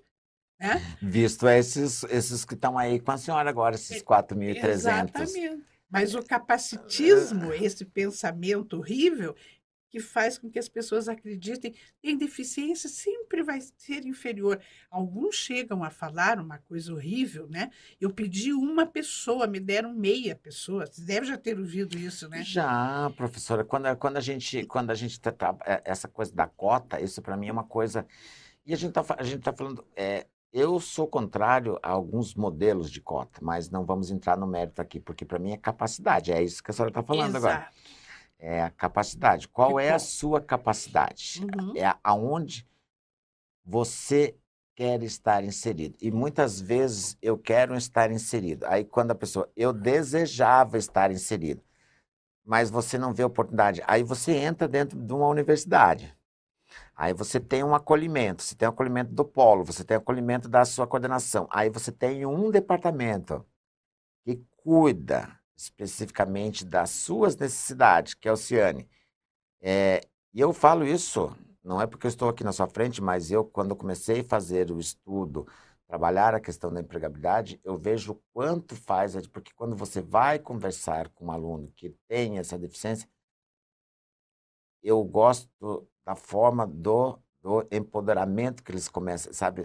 Né? 0.59 0.83
Visto 1.01 1.49
esses, 1.49 2.05
esses 2.05 2.45
que 2.45 2.55
estão 2.55 2.77
aí 2.77 2.99
com 2.99 3.13
a 3.13 3.19
senhora 3.19 3.49
agora, 3.49 3.75
esses 3.75 4.03
4.300. 4.03 4.65
Exatamente. 4.65 5.63
Mas 5.91 6.15
o 6.15 6.23
capacitismo, 6.23 7.53
esse 7.53 7.85
pensamento 7.85 8.77
horrível, 8.77 9.35
que 9.91 10.01
faz 10.01 10.39
com 10.39 10.51
que 10.51 10.59
as 10.59 10.69
pessoas 10.69 11.09
acreditem 11.09 11.75
em 12.03 12.17
deficiência 12.17 12.89
sempre 12.89 13.43
vai 13.43 13.61
ser 13.61 14.05
inferior. 14.05 14.61
Alguns 14.91 15.37
chegam 15.37 15.83
a 15.83 15.91
falar 15.91 16.39
uma 16.39 16.59
coisa 16.59 16.93
horrível, 16.93 17.49
né? 17.49 17.71
Eu 18.01 18.11
pedi 18.11 18.53
uma 18.53 18.85
pessoa, 18.85 19.47
me 19.47 19.59
deram 19.59 19.95
meia 19.95 20.37
pessoa. 20.37 20.87
Você 20.87 21.03
deve 21.03 21.27
já 21.27 21.39
ter 21.39 21.59
ouvido 21.59 21.97
isso, 21.97 22.29
né? 22.29 22.43
Já, 22.43 23.11
professora. 23.17 23.65
Quando, 23.65 23.95
quando 23.97 24.19
a 24.19 24.21
gente, 24.21 24.65
quando 24.67 24.91
a 24.91 24.95
gente 24.95 25.19
tá, 25.21 25.33
tá 25.33 25.57
é, 25.65 25.83
essa 25.85 26.07
coisa 26.07 26.35
da 26.35 26.47
cota, 26.47 27.01
isso 27.01 27.23
para 27.23 27.37
mim 27.37 27.49
é 27.49 27.53
uma 27.53 27.65
coisa. 27.65 28.07
E 28.67 28.75
a 28.75 28.77
gente 28.77 28.91
está 28.91 29.17
a 29.17 29.23
gente 29.23 29.41
tá 29.41 29.53
falando, 29.53 29.83
é, 29.97 30.27
eu 30.53 30.81
sou 30.81 31.07
contrário 31.07 31.79
a 31.83 31.91
alguns 31.91 32.35
modelos 32.35 32.91
de 32.91 33.01
cota, 33.01 33.41
mas 33.43 33.71
não 33.71 33.85
vamos 33.85 34.11
entrar 34.11 34.37
no 34.37 34.47
mérito 34.47 34.81
aqui, 34.81 34.99
porque 34.99 35.25
para 35.25 35.39
mim 35.39 35.53
é 35.53 35.57
capacidade, 35.57 36.33
é 36.33 36.43
isso 36.43 36.63
que 36.63 36.71
a 36.71 36.75
senhora 36.75 36.91
está 36.91 37.03
falando 37.03 37.37
Exato. 37.37 37.47
agora. 37.47 37.71
É 38.39 38.63
a 38.63 38.71
capacidade. 38.71 39.49
Qual 39.49 39.81
é 39.81 39.91
a 39.91 39.99
sua 39.99 40.41
capacidade? 40.41 41.43
Uhum. 41.43 41.77
É 41.77 41.93
aonde 42.05 42.67
você 43.65 44.37
quer 44.77 45.03
estar 45.03 45.43
inserido. 45.43 45.97
E 46.01 46.11
muitas 46.11 46.61
vezes 46.61 47.19
eu 47.21 47.37
quero 47.37 47.75
estar 47.77 48.13
inserido. 48.13 48.65
Aí 48.67 48.85
quando 48.85 49.11
a 49.11 49.15
pessoa, 49.15 49.51
eu 49.57 49.73
desejava 49.73 50.79
estar 50.79 51.11
inserido, 51.11 51.63
mas 52.45 52.71
você 52.71 52.97
não 52.97 53.13
vê 53.13 53.25
oportunidade. 53.25 53.83
Aí 53.87 54.05
você 54.05 54.33
entra 54.37 54.69
dentro 54.69 54.97
de 54.99 55.13
uma 55.13 55.27
universidade. 55.27 56.17
Aí 56.99 57.13
você 57.15 57.39
tem 57.39 57.63
um 57.63 57.77
acolhimento, 57.77 58.43
você 58.43 58.57
tem 58.57 58.67
um 58.67 58.73
acolhimento 58.73 59.13
do 59.13 59.25
polo, 59.25 59.65
você 59.65 59.85
tem 59.85 59.97
um 59.97 60.01
acolhimento 60.01 60.49
da 60.49 60.65
sua 60.65 60.85
coordenação. 60.85 61.47
Aí 61.49 61.71
você 61.71 61.93
tem 61.93 62.27
um 62.27 62.51
departamento 62.51 63.47
que 64.25 64.45
cuida 64.57 65.39
especificamente 65.57 66.65
das 66.65 66.91
suas 66.91 67.37
necessidades, 67.37 68.15
que 68.15 68.29
é 68.29 68.33
o 68.33 68.37
Ciane. 68.37 68.89
É, 69.61 70.01
e 70.35 70.41
eu 70.41 70.53
falo 70.53 70.85
isso, 70.85 71.37
não 71.63 71.81
é 71.81 71.87
porque 71.87 72.07
eu 72.07 72.11
estou 72.11 72.29
aqui 72.29 72.43
na 72.43 72.53
sua 72.53 72.67
frente, 72.67 73.01
mas 73.01 73.31
eu, 73.31 73.45
quando 73.45 73.77
comecei 73.77 74.23
a 74.23 74.25
fazer 74.25 74.73
o 74.73 74.81
estudo, 74.81 75.47
trabalhar 75.87 76.35
a 76.35 76.41
questão 76.41 76.73
da 76.73 76.81
empregabilidade, 76.81 77.61
eu 77.63 77.77
vejo 77.77 78.13
o 78.13 78.23
quanto 78.33 78.75
faz, 78.75 79.15
porque 79.29 79.53
quando 79.55 79.77
você 79.77 80.01
vai 80.01 80.41
conversar 80.41 81.09
com 81.11 81.27
um 81.27 81.31
aluno 81.31 81.73
que 81.77 81.91
tem 82.09 82.39
essa 82.39 82.59
deficiência, 82.59 83.09
eu 84.83 85.03
gosto 85.05 85.89
da 86.09 86.15
forma 86.15 86.67
do, 86.67 87.19
do 87.43 87.69
empoderamento 87.71 88.63
que 88.63 88.73
eles 88.73 88.89
começam, 88.89 89.31
sabe? 89.31 89.65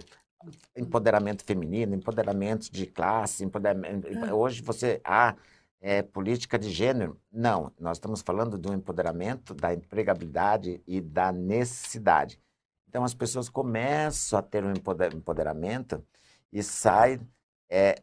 Empoderamento 0.76 1.42
feminino, 1.42 1.94
empoderamento 1.94 2.70
de 2.70 2.86
classe, 2.86 3.42
empoderamento... 3.42 4.06
Ah. 4.22 4.34
Hoje 4.34 4.60
você... 4.60 5.00
Ah, 5.02 5.34
é, 5.80 6.02
política 6.02 6.58
de 6.58 6.70
gênero. 6.70 7.18
Não, 7.30 7.72
nós 7.78 7.96
estamos 7.96 8.22
falando 8.22 8.56
do 8.58 8.72
empoderamento, 8.72 9.54
da 9.54 9.72
empregabilidade 9.72 10.82
e 10.86 11.00
da 11.00 11.30
necessidade. 11.30 12.40
Então, 12.88 13.04
as 13.04 13.12
pessoas 13.14 13.50
começam 13.50 14.38
a 14.38 14.42
ter 14.42 14.64
um 14.64 14.72
empoderamento 14.72 16.02
e 16.50 16.62
saem, 16.62 17.20
é, 17.68 17.96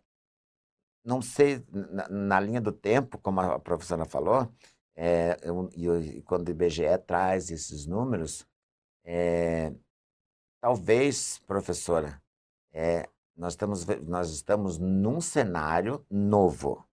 não 1.04 1.24
sei, 1.24 1.64
na, 1.72 2.08
na, 2.08 2.40
linha 2.40 2.62
do 2.62 2.72
tempo, 2.72 3.18
como 3.18 3.40
a 3.40 3.58
professora 3.58 4.06
falou, 4.06 4.52
é, 5.02 5.38
eu, 5.42 5.70
quando 6.26 6.48
o 6.48 6.52
IBGE 6.52 6.98
traz 7.08 7.50
esses 7.50 7.88
números, 7.88 8.46
é, 9.04 9.74
talvez, 10.62 11.40
professora, 11.40 12.22
é, 12.72 13.10
nós, 13.36 13.54
estamos, 13.54 13.86
nós 14.08 14.30
estamos 14.30 14.78
num 14.78 15.20
cenário 15.20 16.06
novo 16.10 16.86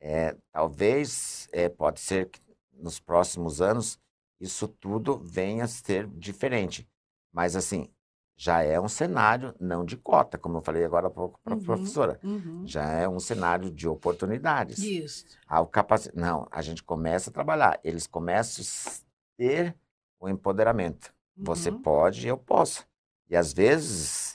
é, 0.00 0.36
talvez, 0.52 1.48
é, 1.52 1.68
pode 1.68 2.00
ser 2.00 2.30
que 2.30 2.40
nos 2.72 3.00
próximos 3.00 3.60
anos 3.60 3.98
isso 4.40 4.68
tudo 4.68 5.18
venha 5.18 5.64
a 5.64 5.68
ser 5.68 6.06
diferente. 6.06 6.88
Mas, 7.32 7.56
assim, 7.56 7.92
já 8.40 8.62
é 8.62 8.80
um 8.80 8.88
cenário 8.88 9.52
não 9.58 9.84
de 9.84 9.96
cota, 9.96 10.38
como 10.38 10.58
eu 10.58 10.62
falei 10.62 10.84
agora 10.84 11.10
para 11.10 11.24
a 11.24 11.54
uhum, 11.54 11.60
professora. 11.60 12.20
Uhum. 12.22 12.62
Já 12.64 12.84
é 12.84 13.08
um 13.08 13.18
cenário 13.18 13.68
de 13.68 13.88
oportunidades. 13.88 14.78
Isso. 14.78 15.26
Ao 15.44 15.66
capac... 15.66 16.08
Não, 16.14 16.46
a 16.48 16.62
gente 16.62 16.84
começa 16.84 17.30
a 17.30 17.32
trabalhar. 17.32 17.80
Eles 17.82 18.06
começam 18.06 18.64
a 18.64 18.94
ter 19.36 19.76
o 20.20 20.28
empoderamento. 20.28 21.12
Uhum. 21.36 21.46
Você 21.46 21.72
pode, 21.72 22.28
eu 22.28 22.38
posso. 22.38 22.86
E 23.28 23.34
às 23.36 23.52
vezes 23.52 24.34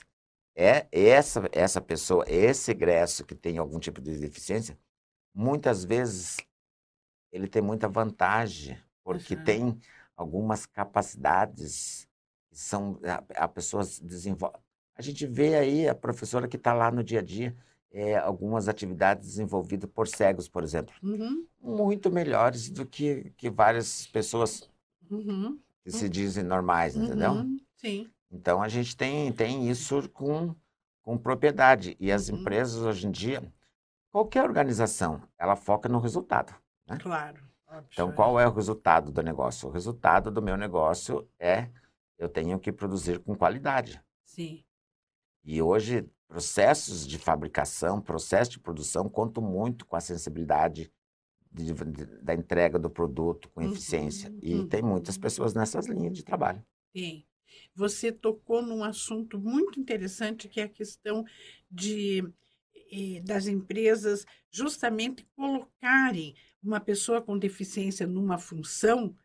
é 0.54 0.86
essa 0.92 1.48
essa 1.50 1.80
pessoa, 1.80 2.24
esse 2.28 2.70
egresso 2.70 3.24
que 3.24 3.34
tem 3.34 3.56
algum 3.56 3.78
tipo 3.78 4.02
de 4.02 4.18
deficiência, 4.18 4.78
muitas 5.34 5.82
vezes 5.82 6.36
ele 7.32 7.48
tem 7.48 7.62
muita 7.62 7.88
vantagem, 7.88 8.78
porque 9.02 9.34
tem 9.34 9.80
algumas 10.14 10.66
capacidades 10.66 12.03
são 12.58 12.98
a, 13.04 13.44
a 13.44 13.48
pessoa 13.48 13.84
desenvolve. 14.02 14.56
A 14.96 15.02
gente 15.02 15.26
vê 15.26 15.56
aí 15.56 15.88
a 15.88 15.94
professora 15.94 16.46
que 16.46 16.56
está 16.56 16.72
lá 16.72 16.90
no 16.90 17.02
dia 17.02 17.18
a 17.18 17.22
dia, 17.22 17.56
é, 17.90 18.16
algumas 18.16 18.68
atividades 18.68 19.28
desenvolvidas 19.28 19.90
por 19.90 20.06
cegos, 20.08 20.48
por 20.48 20.62
exemplo, 20.62 20.94
uhum. 21.02 21.46
muito 21.60 22.10
melhores 22.10 22.70
do 22.70 22.86
que, 22.86 23.32
que 23.36 23.50
várias 23.50 24.06
pessoas 24.06 24.68
uhum. 25.10 25.58
que 25.82 25.90
se 25.90 26.08
dizem 26.08 26.44
normais, 26.44 26.96
entendeu? 26.96 27.32
Uhum. 27.32 27.58
Sim. 27.76 28.10
Então 28.30 28.62
a 28.62 28.68
gente 28.68 28.96
tem, 28.96 29.32
tem 29.32 29.68
isso 29.68 30.08
com, 30.10 30.54
com 31.02 31.18
propriedade. 31.18 31.96
E 32.00 32.10
as 32.10 32.28
uhum. 32.28 32.38
empresas 32.38 32.82
hoje 32.82 33.06
em 33.06 33.10
dia, 33.10 33.42
Qualquer 34.14 34.44
organização, 34.44 35.20
ela 35.36 35.56
foca 35.56 35.88
no 35.88 35.98
resultado. 35.98 36.54
Né? 36.86 36.98
Claro. 37.02 37.42
Então, 37.92 38.12
qual 38.12 38.38
é 38.38 38.46
o 38.46 38.52
resultado 38.52 39.10
do 39.10 39.20
negócio? 39.24 39.68
O 39.68 39.72
resultado 39.72 40.30
do 40.30 40.40
meu 40.40 40.56
negócio 40.56 41.28
é 41.36 41.68
eu 42.18 42.28
tenho 42.28 42.58
que 42.58 42.72
produzir 42.72 43.18
com 43.20 43.34
qualidade. 43.34 44.02
Sim. 44.24 44.64
E 45.44 45.60
hoje, 45.60 46.08
processos 46.26 47.06
de 47.06 47.18
fabricação, 47.18 48.00
processo 48.00 48.52
de 48.52 48.60
produção, 48.60 49.08
contam 49.08 49.42
muito 49.42 49.84
com 49.86 49.96
a 49.96 50.00
sensibilidade 50.00 50.92
de, 51.52 51.72
de, 51.72 52.06
da 52.22 52.34
entrega 52.34 52.78
do 52.78 52.90
produto 52.90 53.48
com 53.50 53.62
uhum, 53.62 53.70
eficiência. 53.70 54.34
E 54.42 54.54
uhum. 54.54 54.66
tem 54.66 54.82
muitas 54.82 55.18
pessoas 55.18 55.54
nessas 55.54 55.86
linhas 55.86 56.16
de 56.16 56.24
trabalho. 56.24 56.64
Tem. 56.92 57.26
Você 57.74 58.10
tocou 58.10 58.62
num 58.62 58.82
assunto 58.82 59.38
muito 59.38 59.78
interessante 59.78 60.48
que 60.48 60.60
é 60.60 60.64
a 60.64 60.68
questão 60.68 61.24
de 61.70 62.24
das 63.24 63.48
empresas 63.48 64.24
justamente 64.50 65.26
colocarem 65.34 66.36
uma 66.62 66.78
pessoa 66.78 67.20
com 67.20 67.36
deficiência 67.36 68.06
numa 68.06 68.38
função 68.38 69.16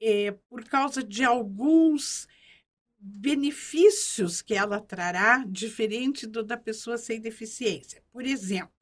é, 0.00 0.32
por 0.48 0.64
causa 0.64 1.02
de 1.02 1.24
alguns 1.24 2.26
benefícios 2.98 4.42
que 4.42 4.54
ela 4.54 4.80
trará 4.80 5.44
diferente 5.46 6.26
do 6.26 6.42
da 6.42 6.56
pessoa 6.56 6.98
sem 6.98 7.20
deficiência. 7.20 8.02
Por 8.12 8.24
exemplo, 8.26 8.74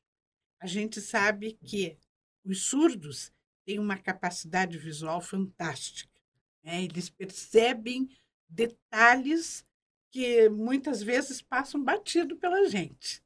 a 0.60 0.66
gente 0.66 1.00
sabe 1.00 1.58
que 1.64 1.96
os 2.44 2.66
surdos 2.66 3.32
têm 3.64 3.78
uma 3.78 3.96
capacidade 3.96 4.76
visual 4.78 5.20
fantástica. 5.20 6.20
Né? 6.64 6.84
Eles 6.84 7.08
percebem 7.08 8.08
detalhes 8.48 9.64
que 10.10 10.48
muitas 10.48 11.02
vezes 11.02 11.40
passam 11.42 11.82
batido 11.82 12.36
pela 12.36 12.68
gente. 12.68 13.22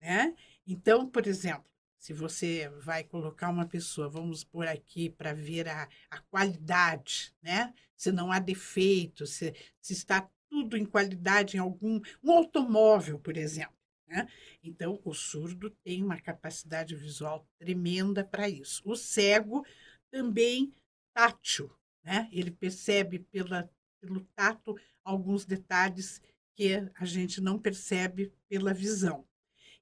Né? 0.00 0.34
Então, 0.66 1.08
por 1.08 1.26
exemplo, 1.26 1.69
se 2.00 2.14
você 2.14 2.66
vai 2.80 3.04
colocar 3.04 3.50
uma 3.50 3.66
pessoa, 3.66 4.08
vamos 4.08 4.42
por 4.42 4.66
aqui 4.66 5.10
para 5.10 5.34
ver 5.34 5.68
a, 5.68 5.86
a 6.10 6.18
qualidade, 6.18 7.34
né? 7.42 7.74
se 7.94 8.10
não 8.10 8.32
há 8.32 8.38
defeito, 8.38 9.26
se, 9.26 9.54
se 9.82 9.92
está 9.92 10.26
tudo 10.48 10.78
em 10.78 10.86
qualidade 10.86 11.58
em 11.58 11.60
algum 11.60 12.00
um 12.24 12.32
automóvel, 12.32 13.18
por 13.18 13.36
exemplo. 13.36 13.76
Né? 14.08 14.26
Então, 14.62 14.98
o 15.04 15.12
surdo 15.12 15.68
tem 15.84 16.02
uma 16.02 16.18
capacidade 16.18 16.96
visual 16.96 17.46
tremenda 17.58 18.24
para 18.24 18.48
isso. 18.48 18.80
O 18.86 18.96
cego 18.96 19.62
também 20.10 20.72
tátil, 21.12 21.70
né? 22.02 22.30
ele 22.32 22.50
percebe 22.50 23.18
pela, 23.18 23.70
pelo 24.00 24.22
tato 24.34 24.74
alguns 25.04 25.44
detalhes 25.44 26.22
que 26.56 26.82
a 26.94 27.04
gente 27.04 27.42
não 27.42 27.58
percebe 27.58 28.32
pela 28.48 28.72
visão. 28.72 29.28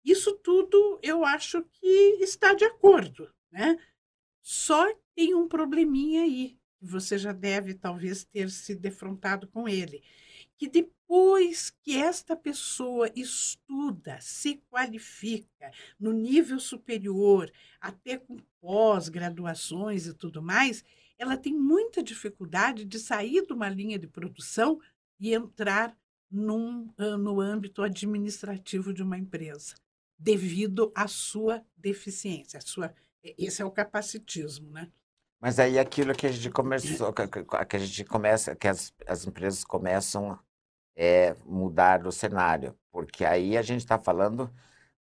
Isso 0.09 0.35
tudo 0.37 0.99
eu 1.03 1.23
acho 1.23 1.63
que 1.71 2.17
está 2.23 2.55
de 2.55 2.65
acordo, 2.65 3.31
né? 3.53 3.79
Só 4.41 4.91
tem 5.15 5.35
um 5.35 5.47
probleminha 5.47 6.23
aí, 6.23 6.59
você 6.81 7.19
já 7.19 7.31
deve 7.31 7.75
talvez 7.75 8.25
ter 8.25 8.49
se 8.49 8.75
defrontado 8.75 9.47
com 9.49 9.69
ele, 9.69 10.03
que 10.57 10.67
depois 10.67 11.69
que 11.83 11.95
esta 11.95 12.35
pessoa 12.35 13.13
estuda, 13.15 14.19
se 14.19 14.63
qualifica 14.71 15.71
no 16.01 16.15
nível 16.15 16.59
superior, 16.59 17.53
até 17.79 18.17
com 18.17 18.39
pós-graduações 18.63 20.07
e 20.07 20.15
tudo 20.15 20.41
mais, 20.41 20.83
ela 21.19 21.37
tem 21.37 21.53
muita 21.53 22.03
dificuldade 22.03 22.87
de 22.87 22.99
sair 22.99 23.45
de 23.47 23.53
uma 23.53 23.69
linha 23.69 23.99
de 23.99 24.07
produção 24.07 24.81
e 25.21 25.35
entrar 25.35 25.95
num, 26.31 26.91
no 26.97 27.43
âmbito 27.43 27.83
administrativo 27.83 28.95
de 28.95 29.03
uma 29.03 29.19
empresa 29.19 29.75
devido 30.19 30.93
à 30.95 31.07
sua 31.07 31.63
deficiência. 31.77 32.59
A 32.59 32.61
sua, 32.61 32.95
esse 33.23 33.63
é 33.63 33.65
o 33.65 33.71
capacitismo, 33.71 34.71
né? 34.71 34.91
Mas 35.41 35.59
aí 35.61 35.79
aquilo 35.79 36.15
que 36.15 36.27
a 36.27 36.33
gente 36.33 36.51
começou, 36.51 37.13
que 37.13 37.77
a 37.77 37.79
gente 37.79 38.05
começa, 38.05 38.57
que 38.57 38.67
as, 38.67 38.93
as 39.07 39.25
empresas 39.25 39.63
começam 39.63 40.33
a 40.33 40.41
é, 40.97 41.37
mudar 41.45 42.05
o 42.07 42.11
cenário, 42.11 42.77
porque 42.91 43.25
aí 43.25 43.57
a 43.57 43.63
gente 43.63 43.81
está 43.81 43.99
falando, 43.99 44.53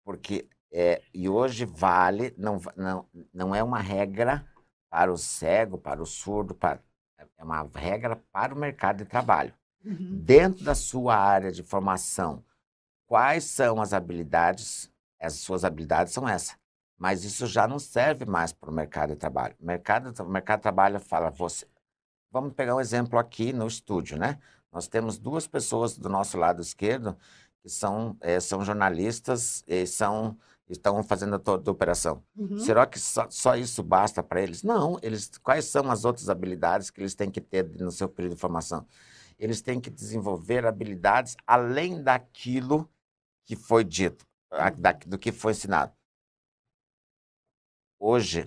porque 0.04 0.46
é, 0.70 1.00
e 1.14 1.26
hoje 1.26 1.64
vale, 1.64 2.34
não, 2.36 2.60
não, 2.76 3.08
não 3.32 3.54
é 3.54 3.62
uma 3.62 3.80
regra 3.80 4.46
para 4.90 5.10
o 5.10 5.16
cego, 5.16 5.78
para 5.78 6.02
o 6.02 6.06
surdo, 6.06 6.54
para, 6.54 6.80
é 7.38 7.42
uma 7.42 7.62
regra 7.74 8.16
para 8.30 8.54
o 8.54 8.58
mercado 8.58 8.98
de 8.98 9.06
trabalho. 9.06 9.54
Uhum. 9.82 10.18
Dentro 10.22 10.64
da 10.64 10.74
sua 10.74 11.16
área 11.16 11.50
de 11.50 11.62
formação, 11.62 12.44
quais 13.06 13.44
são 13.44 13.80
as 13.80 13.94
habilidades 13.94 14.92
as 15.20 15.34
suas 15.34 15.64
habilidades 15.64 16.12
são 16.12 16.28
essas. 16.28 16.56
Mas 16.98 17.24
isso 17.24 17.46
já 17.46 17.68
não 17.68 17.78
serve 17.78 18.24
mais 18.24 18.52
para 18.52 18.70
o 18.70 18.72
mercado 18.72 19.10
de 19.10 19.16
trabalho. 19.16 19.54
O 19.60 19.66
mercado, 19.66 20.14
o 20.22 20.28
mercado 20.28 20.60
de 20.60 20.62
trabalho 20.62 20.98
fala, 20.98 21.30
você. 21.30 21.66
Vamos 22.30 22.54
pegar 22.54 22.74
um 22.74 22.80
exemplo 22.80 23.18
aqui 23.18 23.52
no 23.52 23.66
estúdio, 23.66 24.18
né? 24.18 24.38
Nós 24.72 24.88
temos 24.88 25.18
duas 25.18 25.46
pessoas 25.46 25.96
do 25.96 26.08
nosso 26.08 26.36
lado 26.36 26.60
esquerdo 26.60 27.16
que 27.62 27.68
são, 27.68 28.16
é, 28.20 28.40
são 28.40 28.64
jornalistas 28.64 29.62
e 29.66 29.86
são, 29.86 30.36
estão 30.68 31.02
fazendo 31.02 31.38
toda 31.38 31.70
a 31.70 31.72
operação. 31.72 32.22
Uhum. 32.36 32.58
Será 32.58 32.86
que 32.86 32.98
só, 32.98 33.26
só 33.30 33.56
isso 33.56 33.82
basta 33.82 34.22
para 34.22 34.40
eles? 34.40 34.62
Não. 34.62 34.98
Eles, 35.02 35.30
quais 35.42 35.66
são 35.66 35.90
as 35.90 36.04
outras 36.04 36.28
habilidades 36.28 36.90
que 36.90 37.00
eles 37.00 37.14
têm 37.14 37.30
que 37.30 37.40
ter 37.40 37.68
no 37.78 37.90
seu 37.90 38.08
período 38.08 38.34
de 38.34 38.40
formação? 38.40 38.86
Eles 39.38 39.60
têm 39.60 39.80
que 39.80 39.90
desenvolver 39.90 40.66
habilidades 40.66 41.36
além 41.46 42.02
daquilo 42.02 42.88
que 43.44 43.54
foi 43.54 43.84
dito 43.84 44.26
do 45.07 45.18
que 45.18 45.32
foi 45.32 45.53
ensinado. 45.53 45.92
Hoje, 47.99 48.47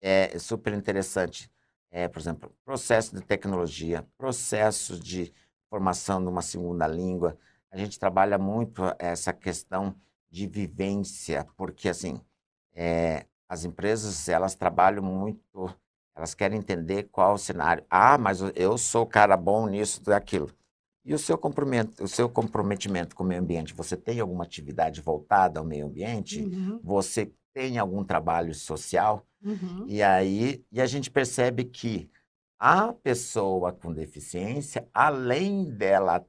é 0.00 0.38
super 0.38 0.72
interessante. 0.74 1.50
É, 1.90 2.08
por 2.08 2.18
exemplo, 2.20 2.54
processo 2.64 3.14
de 3.14 3.22
tecnologia, 3.22 4.06
processo 4.18 4.98
de 4.98 5.32
formação 5.70 6.20
numa 6.20 6.42
segunda 6.42 6.86
língua. 6.86 7.38
A 7.70 7.76
gente 7.76 7.98
trabalha 7.98 8.38
muito 8.38 8.82
essa 8.98 9.32
questão 9.32 9.94
de 10.30 10.46
vivência, 10.46 11.46
porque 11.56 11.88
assim, 11.88 12.20
é, 12.74 13.26
as 13.48 13.64
empresas 13.64 14.28
elas 14.28 14.54
trabalham 14.54 15.02
muito, 15.02 15.74
elas 16.14 16.34
querem 16.34 16.58
entender 16.58 17.04
qual 17.04 17.34
o 17.34 17.38
cenário. 17.38 17.84
Ah, 17.90 18.18
mas 18.18 18.40
eu 18.56 18.76
sou 18.78 19.06
cara 19.06 19.36
bom 19.36 19.68
nisso, 19.68 20.02
daquilo. 20.02 20.50
E 21.04 21.12
o 21.12 21.18
seu 21.18 21.36
comprometimento, 21.36 22.02
o 22.02 22.08
seu 22.08 22.28
comprometimento 22.28 23.14
com 23.14 23.22
o 23.22 23.26
meio 23.26 23.40
ambiente, 23.40 23.74
você 23.74 23.96
tem 23.96 24.20
alguma 24.20 24.44
atividade 24.44 25.02
voltada 25.02 25.60
ao 25.60 25.66
meio 25.66 25.86
ambiente? 25.86 26.42
Uhum. 26.42 26.80
Você 26.82 27.30
tem 27.52 27.78
algum 27.78 28.02
trabalho 28.02 28.54
social? 28.54 29.26
Uhum. 29.44 29.84
E 29.86 30.02
aí 30.02 30.64
e 30.72 30.80
a 30.80 30.86
gente 30.86 31.10
percebe 31.10 31.64
que 31.64 32.10
a 32.58 32.92
pessoa 32.94 33.72
com 33.72 33.92
deficiência, 33.92 34.88
além 34.94 35.70
dela 35.70 36.24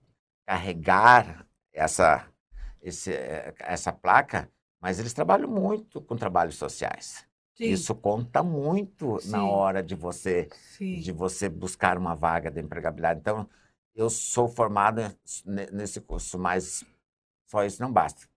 carregar 0.45 1.47
essa, 1.71 2.27
esse, 2.81 3.13
essa 3.59 3.93
placa, 3.93 4.49
mas 4.81 4.99
eles 4.99 5.13
trabalham 5.13 5.49
muito 5.49 6.01
com 6.01 6.17
trabalhos 6.17 6.55
sociais. 6.55 7.25
Sim. 7.55 7.69
Isso 7.69 7.95
conta 7.95 8.43
muito 8.43 9.17
Sim. 9.21 9.31
na 9.31 9.45
hora 9.45 9.81
de 9.81 9.95
você 9.95 10.49
Sim. 10.77 10.99
de 10.99 11.13
você 11.13 11.47
buscar 11.47 11.97
uma 11.97 12.13
vaga 12.13 12.51
de 12.51 12.59
empregabilidade. 12.59 13.21
Então, 13.21 13.47
eu 13.95 14.09
sou 14.09 14.47
formado 14.47 15.01
nesse 15.71 16.01
curso, 16.01 16.37
mas 16.37 16.83
só 17.47 17.63
isso 17.63 17.81
não 17.81 17.91
basta. 17.91 18.27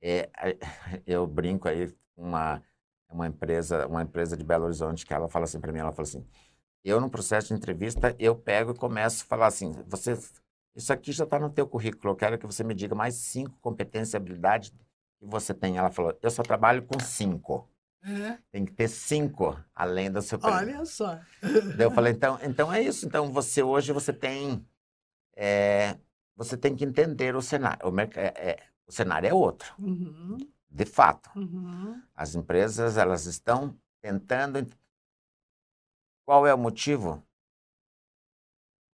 É, 0.00 0.30
eu 1.06 1.26
brinco 1.26 1.68
aí 1.68 1.92
com 2.14 2.22
uma, 2.22 2.62
uma 3.10 3.26
empresa, 3.26 3.86
uma 3.86 4.02
empresa 4.02 4.36
de 4.36 4.44
Belo 4.44 4.64
Horizonte 4.64 5.04
que 5.04 5.12
ela 5.12 5.28
fala 5.28 5.44
assim 5.44 5.60
para 5.60 5.72
mim, 5.72 5.80
ela 5.80 5.92
fala 5.92 6.06
assim, 6.06 6.24
eu 6.84 7.00
no 7.00 7.10
processo 7.10 7.48
de 7.48 7.54
entrevista 7.54 8.14
eu 8.18 8.34
pego 8.34 8.72
e 8.72 8.76
começo 8.76 9.24
a 9.24 9.26
falar 9.26 9.46
assim, 9.46 9.72
você, 9.86 10.16
isso 10.74 10.92
aqui 10.92 11.12
já 11.12 11.24
está 11.24 11.38
no 11.38 11.50
teu 11.50 11.66
currículo, 11.66 12.12
eu 12.12 12.16
quero 12.16 12.38
que 12.38 12.46
você 12.46 12.62
me 12.62 12.74
diga 12.74 12.94
mais 12.94 13.14
cinco 13.16 13.58
competências 13.60 14.14
e 14.14 14.16
habilidades 14.16 14.70
que 15.18 15.26
você 15.26 15.52
tem. 15.52 15.78
Ela 15.78 15.90
falou, 15.90 16.16
eu 16.20 16.30
só 16.30 16.42
trabalho 16.42 16.82
com 16.82 16.98
cinco. 17.00 17.68
É. 18.04 18.36
Tem 18.50 18.64
que 18.64 18.72
ter 18.72 18.88
cinco 18.88 19.56
além 19.72 20.10
do 20.10 20.20
seu. 20.20 20.36
Olha 20.42 20.84
só. 20.84 21.20
Eu 21.78 21.90
falei, 21.92 22.12
então, 22.12 22.36
então 22.42 22.72
é 22.72 22.82
isso. 22.82 23.06
Então 23.06 23.32
você 23.32 23.62
hoje 23.62 23.92
você 23.92 24.12
tem 24.12 24.66
é, 25.34 25.98
você 26.36 26.56
tem 26.56 26.74
que 26.74 26.84
entender 26.84 27.34
o 27.36 27.42
cenário. 27.42 27.86
O, 27.88 28.00
é, 28.00 28.58
o 28.86 28.92
cenário 28.92 29.28
é 29.28 29.34
outro, 29.34 29.74
uhum. 29.78 30.38
de 30.70 30.84
fato. 30.84 31.30
Uhum. 31.36 32.02
As 32.14 32.34
empresas 32.34 32.96
elas 32.96 33.26
estão 33.26 33.76
tentando. 34.00 34.66
Qual 36.24 36.46
é 36.46 36.54
o 36.54 36.58
motivo? 36.58 37.22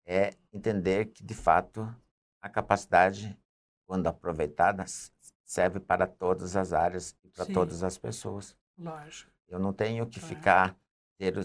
É 0.08 0.36
entender 0.54 1.08
que, 1.08 1.24
de 1.24 1.34
fato, 1.34 1.94
a 2.42 2.48
capacidade, 2.48 3.38
quando 3.88 4.06
aproveitada, 4.08 4.86
serve 5.44 5.80
para 5.80 6.06
todas 6.06 6.56
as 6.56 6.74
áreas 6.74 7.16
e 7.24 7.30
para 7.30 7.46
Sim. 7.46 7.54
todas 7.54 7.84
as 7.84 7.98
pessoas. 7.98 8.56
Lógico. 8.78 9.32
Eu 9.48 9.60
não 9.60 9.74
tenho 9.74 10.06
que 10.06 10.20
ficar 10.20 10.76
ter 11.18 11.36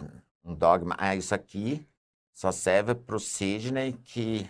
um 0.45 0.55
dogma. 0.55 0.95
Ah, 0.99 1.15
isso 1.15 1.35
aqui 1.35 1.87
só 2.33 2.51
serve 2.51 2.95
para 2.95 3.17
o 3.17 3.21
Sidney 3.21 3.93
que 3.93 4.49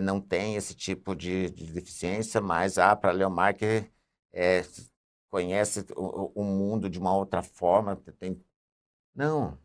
não 0.00 0.20
tem 0.20 0.56
esse 0.56 0.74
tipo 0.74 1.14
de, 1.14 1.50
de 1.50 1.72
deficiência, 1.72 2.40
mas 2.40 2.78
ah, 2.78 2.96
para 2.96 3.12
Leomar 3.12 3.54
que 3.54 3.84
é, 4.32 4.62
conhece 5.30 5.84
o, 5.94 6.32
o, 6.40 6.44
mundo 6.44 6.88
de 6.88 6.98
uma 6.98 7.14
outra 7.14 7.42
forma, 7.42 7.96
tem... 8.18 8.42
Não. 9.14 9.58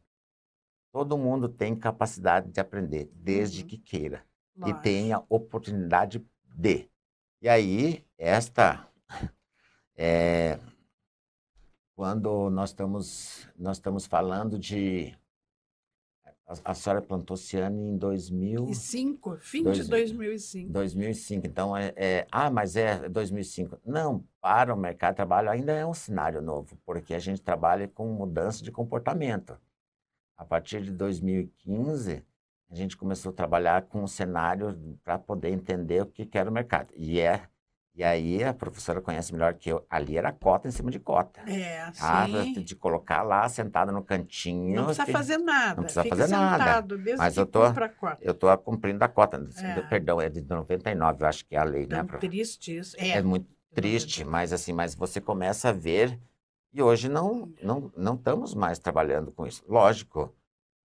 Todo 0.92 1.18
mundo 1.18 1.48
tem 1.48 1.76
capacidade 1.76 2.52
de 2.52 2.60
aprender, 2.60 3.10
desde 3.14 3.62
uhum. 3.62 3.68
que 3.68 3.78
queira. 3.78 4.26
E 4.66 4.74
tenha 4.74 5.24
oportunidade 5.30 6.26
de. 6.44 6.90
E 7.42 7.48
aí, 7.48 8.06
esta... 8.18 8.90
É, 9.96 10.60
quando 11.96 12.50
nós 12.50 12.70
estamos, 12.70 13.48
nós 13.58 13.78
estamos 13.78 14.06
falando 14.06 14.60
de 14.60 15.18
a, 16.48 16.72
a 16.72 16.74
senhora 16.74 17.02
plantou 17.02 17.36
ciane 17.36 17.90
em 17.90 17.98
2005, 17.98 19.38
fim 19.42 19.64
dois, 19.64 19.78
de 19.78 19.90
2005. 19.90 20.72
2005, 20.72 21.46
então 21.46 21.76
é, 21.76 21.94
é, 21.98 22.28
ah, 22.32 22.50
mas 22.50 22.78
é 22.78 23.10
2005. 23.10 23.78
Não, 23.86 24.24
para 24.40 24.74
o 24.74 24.78
mercado 24.78 25.14
de 25.14 25.18
trabalho 25.18 25.50
ainda 25.50 25.74
é 25.74 25.86
um 25.86 25.94
cenário 25.94 26.42
novo, 26.42 26.78
porque 26.86 27.14
a 27.14 27.20
gente 27.20 27.42
trabalha 27.42 27.88
com 27.88 28.08
mudança 28.08 28.64
de 28.64 28.72
comportamento. 28.72 29.58
A 30.38 30.46
partir 30.46 30.82
de 30.84 30.92
2015, 30.92 32.24
a 32.70 32.76
gente 32.76 32.96
começou 32.96 33.32
a 33.32 33.36
trabalhar 33.36 33.82
com 33.84 34.04
um 34.04 34.08
cenário 34.08 34.98
para 35.04 35.18
poder 35.18 35.50
entender 35.50 36.02
o 36.02 36.06
que, 36.06 36.26
que 36.26 36.38
era 36.38 36.50
o 36.50 36.54
mercado. 36.54 36.94
E 36.96 37.20
é 37.20 37.44
e 37.98 38.04
aí 38.04 38.44
a 38.44 38.54
professora 38.54 39.02
conhece 39.02 39.34
melhor 39.34 39.56
que 39.56 39.72
eu. 39.72 39.84
Ali 39.90 40.20
era 40.20 40.32
cota 40.32 40.68
em 40.68 40.72
cima 40.72 40.92
de 40.92 41.00
cota. 41.00 41.42
É, 41.50 41.90
tá? 41.98 42.28
sim. 42.28 42.54
De 42.62 42.76
colocar 42.76 43.24
lá, 43.24 43.50
sentada 43.50 43.92
no 43.92 44.04
cantinho. 44.04 44.76
Não 44.76 44.86
precisa 44.86 45.06
que... 45.08 45.12
fazer 45.12 45.38
nada. 45.40 45.76
Não 45.78 45.84
precisa 45.84 46.04
fazer 46.04 46.28
nada. 46.28 46.86
Mas 47.18 47.38
eu 47.38 47.48
tô, 47.48 47.62
eu 48.22 48.36
tô 48.36 48.56
cumprindo 48.60 49.04
a 49.04 49.08
cota. 49.08 49.44
É. 49.58 49.82
Perdão, 49.82 50.22
é 50.22 50.30
de 50.30 50.42
99, 50.42 51.24
eu 51.24 51.28
acho 51.28 51.44
que 51.44 51.56
é 51.56 51.58
a 51.58 51.64
lei, 51.64 51.88
Tão 51.88 51.98
né? 51.98 52.04
Prof? 52.04 52.20
triste 52.20 52.78
isso. 52.78 52.96
É, 53.00 53.18
é 53.18 53.22
muito 53.24 53.48
triste, 53.74 54.24
mas 54.24 54.54
assim, 54.54 54.74
mas 54.74 54.94
você 54.94 55.20
começa 55.20 55.70
a 55.70 55.74
ver 55.74 56.20
e 56.72 56.84
hoje 56.84 57.10
não, 57.10 57.52
não, 57.64 57.92
não 57.98 58.14
estamos 58.14 58.54
mais 58.54 58.78
trabalhando 58.78 59.32
com 59.32 59.48
isso. 59.48 59.64
Lógico, 59.68 60.32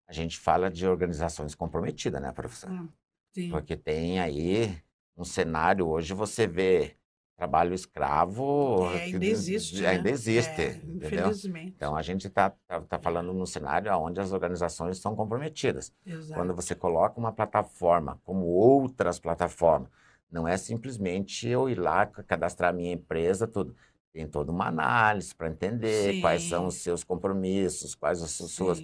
a 0.06 0.12
gente 0.12 0.38
fala 0.38 0.70
de 0.70 0.86
organizações 0.86 1.54
comprometidas, 1.54 2.20
né, 2.20 2.32
professor? 2.32 2.70
Hum, 2.70 2.88
sim. 3.32 3.48
Porque 3.48 3.76
tem 3.78 4.20
aí 4.20 4.76
um 5.18 5.24
cenário, 5.24 5.88
hoje 5.88 6.14
você 6.14 6.46
vê 6.46 6.96
trabalho 7.36 7.72
escravo. 7.72 8.90
É, 8.94 9.04
ainda 9.04 9.24
existe. 9.24 9.86
Ainda 9.86 10.04
né? 10.04 10.10
existe. 10.10 10.60
É, 10.60 10.80
infelizmente. 10.84 11.74
Então 11.76 11.96
a 11.96 12.02
gente 12.02 12.26
está 12.26 12.50
tá, 12.66 12.80
tá 12.80 12.98
falando 12.98 13.32
num 13.32 13.46
cenário 13.46 13.92
onde 13.96 14.20
as 14.20 14.32
organizações 14.32 14.96
estão 14.96 15.14
comprometidas. 15.14 15.92
Exato. 16.04 16.34
Quando 16.34 16.54
você 16.54 16.74
coloca 16.74 17.18
uma 17.18 17.32
plataforma 17.32 18.20
como 18.24 18.44
outras 18.46 19.20
plataformas, 19.20 19.88
não 20.30 20.46
é 20.46 20.56
simplesmente 20.56 21.48
eu 21.48 21.70
ir 21.70 21.78
lá 21.78 22.06
cadastrar 22.06 22.74
minha 22.74 22.92
empresa, 22.92 23.46
tudo. 23.46 23.74
Tem 24.12 24.26
toda 24.26 24.50
uma 24.50 24.66
análise 24.66 25.34
para 25.34 25.48
entender 25.48 26.14
Sim. 26.14 26.20
quais 26.20 26.42
são 26.42 26.66
os 26.66 26.76
seus 26.76 27.04
compromissos, 27.04 27.94
quais 27.94 28.22
as 28.22 28.30
suas. 28.32 28.82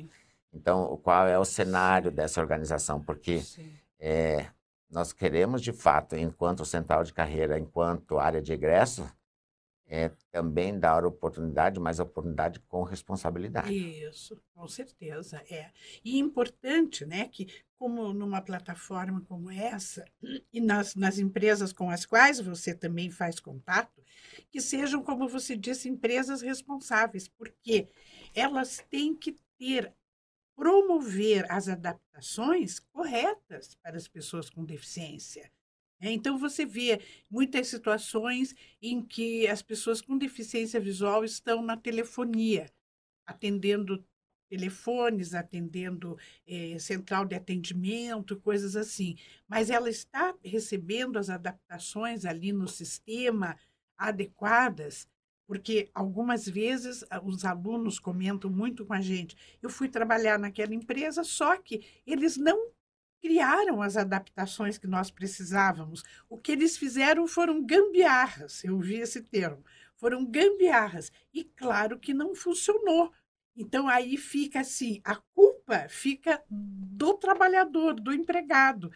Então, 0.53 0.99
qual 1.03 1.27
é 1.27 1.37
o 1.37 1.45
cenário 1.45 2.11
Sim. 2.11 2.17
dessa 2.17 2.41
organização? 2.41 3.01
Porque 3.01 3.43
é, 3.99 4.47
nós 4.91 5.13
queremos, 5.13 5.63
de 5.63 5.73
fato, 5.73 6.17
enquanto 6.17 6.65
central 6.65 7.05
de 7.05 7.13
carreira, 7.13 7.59
enquanto 7.59 8.19
área 8.19 8.41
de 8.41 8.53
egresso, 8.53 9.05
é, 9.87 10.11
também 10.31 10.79
dar 10.79 11.05
oportunidade, 11.05 11.79
mas 11.79 12.01
oportunidade 12.01 12.59
com 12.61 12.83
responsabilidade. 12.83 13.73
Isso, 13.73 14.41
com 14.55 14.67
certeza, 14.67 15.43
é. 15.51 15.71
E 16.05 16.19
importante, 16.19 17.05
né, 17.05 17.29
que 17.29 17.49
como 17.77 18.15
numa 18.15 18.41
plataforma 18.41 19.21
como 19.29 19.51
essa, 19.51 20.05
e 20.53 20.61
nas, 20.61 20.95
nas 20.95 21.19
empresas 21.19 21.73
com 21.73 21.91
as 21.91 22.07
quais 22.07 22.41
você 22.41 22.75
também 22.75 23.11
faz 23.11 23.39
contato, 23.39 24.03
que 24.51 24.61
sejam, 24.61 25.03
como 25.03 25.29
você 25.29 25.55
disse, 25.55 25.89
empresas 25.89 26.41
responsáveis, 26.41 27.29
porque 27.29 27.89
elas 28.35 28.83
têm 28.89 29.15
que 29.15 29.37
ter 29.59 29.93
promover 30.57 31.51
as 31.51 31.69
adaptações 31.69 32.79
corretas 32.79 33.75
para 33.83 33.97
as 33.97 34.09
pessoas 34.09 34.49
com 34.49 34.65
deficiência. 34.65 35.51
É, 36.01 36.11
então, 36.13 36.39
você 36.39 36.67
vê 36.67 37.01
muitas 37.31 37.69
situações 37.69 38.55
em 38.83 39.03
que 39.03 39.47
as 39.47 39.63
pessoas 39.63 40.01
com 40.01 40.19
deficiência 40.19 40.81
visual 40.81 41.25
estão 41.25 41.63
na 41.63 41.77
telefonia, 41.77 42.71
atendendo 43.27 44.05
telefones, 44.49 45.35
atendendo 45.35 46.19
eh, 46.47 46.79
central 46.79 47.25
de 47.25 47.35
atendimento, 47.35 48.39
coisas 48.41 48.77
assim. 48.77 49.17
Mas 49.49 49.71
ela 49.71 49.89
está 49.89 50.35
recebendo 50.45 51.19
as 51.19 51.31
adaptações 51.31 52.25
ali 52.25 52.53
no 52.53 52.69
sistema 52.69 53.57
adequadas 53.97 55.09
porque 55.47 55.91
algumas 55.95 56.49
vezes 56.49 57.05
ah, 57.11 57.21
os 57.23 57.45
alunos 57.45 57.99
comentam 57.99 58.51
muito 58.51 58.85
com 58.85 58.93
a 58.93 59.01
gente. 59.01 59.37
Eu 59.63 59.69
fui 59.69 59.89
trabalhar 59.89 60.39
naquela 60.39 60.75
empresa, 60.75 61.23
só 61.23 61.57
que 61.57 61.85
eles 62.07 62.37
não 62.37 62.71
criaram 63.21 63.81
as 63.81 63.97
adaptações 63.97 64.77
que 64.77 64.87
nós 64.87 65.11
precisávamos. 65.11 66.03
O 66.29 66.39
que 66.39 66.53
eles 66.53 66.77
fizeram 66.77 67.27
foram 67.27 67.65
gambiarras, 67.65 68.63
eu 68.65 68.79
vi 68.79 68.97
esse 68.97 69.23
termo. 69.23 69.65
Foram 69.97 70.25
gambiarras. 70.27 71.11
E 71.33 71.45
claro 71.45 71.99
que 71.99 72.13
não 72.13 72.35
funcionou. 72.35 73.13
Então 73.57 73.89
aí 73.89 74.17
fica 74.17 74.61
assim, 74.61 75.01
a 75.05 75.17
culpa 75.35 75.89
fica 75.89 76.43
do 76.51 77.15
trabalhador, 77.15 77.95
do 77.95 78.13
empregado. 78.13 78.93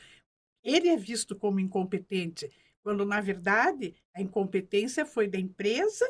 Ele 0.62 0.88
é 0.88 0.96
visto 0.96 1.36
como 1.36 1.60
incompetente, 1.60 2.50
quando 2.82 3.06
na 3.06 3.20
verdade 3.20 3.94
a 4.12 4.20
incompetência 4.20 5.06
foi 5.06 5.28
da 5.28 5.38
empresa 5.38 6.04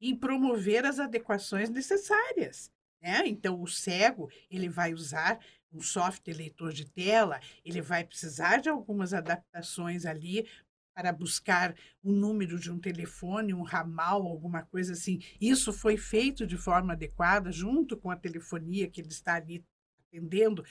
em 0.00 0.16
promover 0.16 0.84
as 0.84 0.98
adequações 0.98 1.68
necessárias. 1.68 2.70
Né? 3.02 3.22
Então, 3.26 3.60
o 3.60 3.66
cego 3.66 4.30
ele 4.50 4.68
vai 4.68 4.92
usar 4.92 5.38
um 5.72 5.80
software 5.80 6.34
leitor 6.34 6.72
de 6.72 6.84
tela, 6.84 7.40
ele 7.64 7.80
vai 7.80 8.04
precisar 8.04 8.58
de 8.58 8.68
algumas 8.68 9.14
adaptações 9.14 10.04
ali 10.04 10.46
para 10.94 11.12
buscar 11.12 11.74
o 12.02 12.12
número 12.12 12.58
de 12.58 12.70
um 12.70 12.78
telefone, 12.78 13.54
um 13.54 13.62
ramal, 13.62 14.26
alguma 14.26 14.62
coisa 14.64 14.92
assim. 14.92 15.20
Isso 15.40 15.72
foi 15.72 15.96
feito 15.96 16.46
de 16.46 16.56
forma 16.56 16.92
adequada, 16.92 17.52
junto 17.52 17.96
com 17.96 18.10
a 18.10 18.16
telefonia 18.16 18.88
que 18.88 19.00
ele 19.00 19.08
está 19.08 19.36
ali 19.36 19.64
atendendo, 20.08 20.64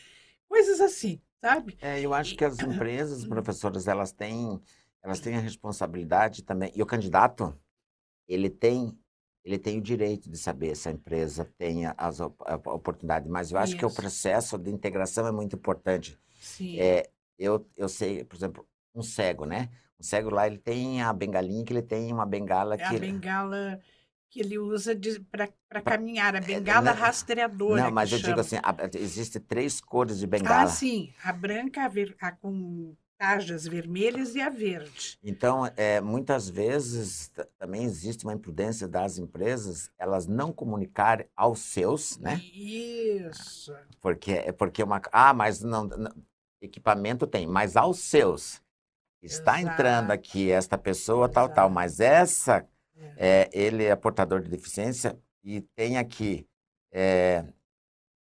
coisas 0.48 0.82
assim, 0.82 1.22
sabe? 1.40 1.78
É, 1.82 2.02
eu 2.02 2.14
acho 2.14 2.36
que 2.36 2.44
as 2.44 2.60
empresas, 2.60 3.26
professoras, 3.26 3.88
elas 3.88 4.12
têm, 4.12 4.62
elas 5.02 5.20
têm 5.20 5.36
a 5.36 5.40
responsabilidade 5.40 6.44
também, 6.44 6.72
e 6.76 6.84
o 6.84 6.86
candidato, 6.86 7.58
ele 8.28 8.50
tem 8.50 8.96
ele 9.44 9.58
tem 9.58 9.78
o 9.78 9.82
direito 9.82 10.30
de 10.30 10.38
saber 10.38 10.76
se 10.76 10.90
a 10.90 10.92
empresa 10.92 11.46
tem 11.58 11.84
as 11.98 12.20
oportunidades, 12.20 13.30
mas 13.30 13.52
eu 13.52 13.58
acho 13.58 13.72
Isso. 13.72 13.80
que 13.80 13.86
o 13.86 13.94
processo 13.94 14.58
de 14.58 14.70
integração 14.70 15.26
é 15.28 15.32
muito 15.32 15.56
importante. 15.56 16.20
Sim. 16.40 16.80
É, 16.80 17.10
eu, 17.38 17.66
eu 17.76 17.88
sei, 17.88 18.24
por 18.24 18.36
exemplo, 18.36 18.68
um 18.94 19.02
cego, 19.02 19.46
né? 19.46 19.70
O 19.98 20.04
cego 20.04 20.30
lá, 20.30 20.48
ele 20.48 20.58
tem 20.58 21.02
a 21.02 21.12
bengalinha, 21.12 21.64
que 21.64 21.74
ele 21.74 21.82
tem 21.82 22.12
uma 22.12 22.26
bengala 22.26 22.76
é 22.76 22.78
que... 22.78 22.96
a 22.96 23.00
bengala 23.00 23.80
que 24.30 24.42
ele 24.42 24.60
usa 24.60 24.96
para 25.32 25.82
caminhar, 25.82 26.36
a 26.36 26.38
é, 26.38 26.42
bengala 26.42 26.94
não, 26.94 27.02
rastreadora. 27.02 27.84
Não, 27.84 27.92
mas 27.92 28.12
eu 28.12 28.20
chama. 28.20 28.30
digo 28.30 28.42
assim, 28.42 28.58
existem 28.96 29.42
três 29.42 29.82
cores 29.82 30.20
de 30.20 30.28
bengala. 30.28 30.64
Ah, 30.64 30.68
sim, 30.68 31.12
a 31.24 31.34
branca, 31.34 31.84
a, 31.84 31.88
ver, 31.88 32.16
a 32.22 32.32
com 32.32 32.96
tarjas 33.20 33.68
vermelhas 33.68 34.34
e 34.34 34.42
a 34.42 34.50
verde. 34.50 35.20
Então, 35.22 35.70
é, 35.76 36.00
muitas 36.00 36.48
vezes 36.48 37.30
também 37.58 37.84
existe 37.84 38.24
uma 38.24 38.34
imprudência 38.34 38.88
das 38.88 39.18
empresas, 39.18 39.92
elas 40.00 40.26
não 40.26 40.54
comunicarem 40.54 41.28
aos 41.36 41.60
seus, 41.60 42.18
né? 42.18 42.38
Isso. 42.54 43.76
Porque 44.00 44.32
é 44.32 44.54
porque 44.54 44.82
uma 44.82 45.02
ah, 45.12 45.34
mas 45.34 45.62
não, 45.62 45.84
não 45.84 46.12
equipamento 46.62 47.28
tem, 47.28 47.46
mas 47.46 47.76
aos 47.76 48.00
seus 48.00 48.62
está 49.22 49.60
Exato. 49.60 49.74
entrando 49.74 50.12
aqui 50.12 50.50
esta 50.50 50.78
pessoa 50.78 51.26
Exato. 51.26 51.34
tal 51.34 51.50
tal, 51.50 51.70
mas 51.70 52.00
essa 52.00 52.66
é. 52.96 53.14
é. 53.18 53.50
ele 53.52 53.84
é 53.84 53.96
portador 53.98 54.42
de 54.42 54.50
deficiência 54.50 55.20
e 55.44 55.60
tem 55.76 55.98
aqui 55.98 56.48
é, 56.94 57.46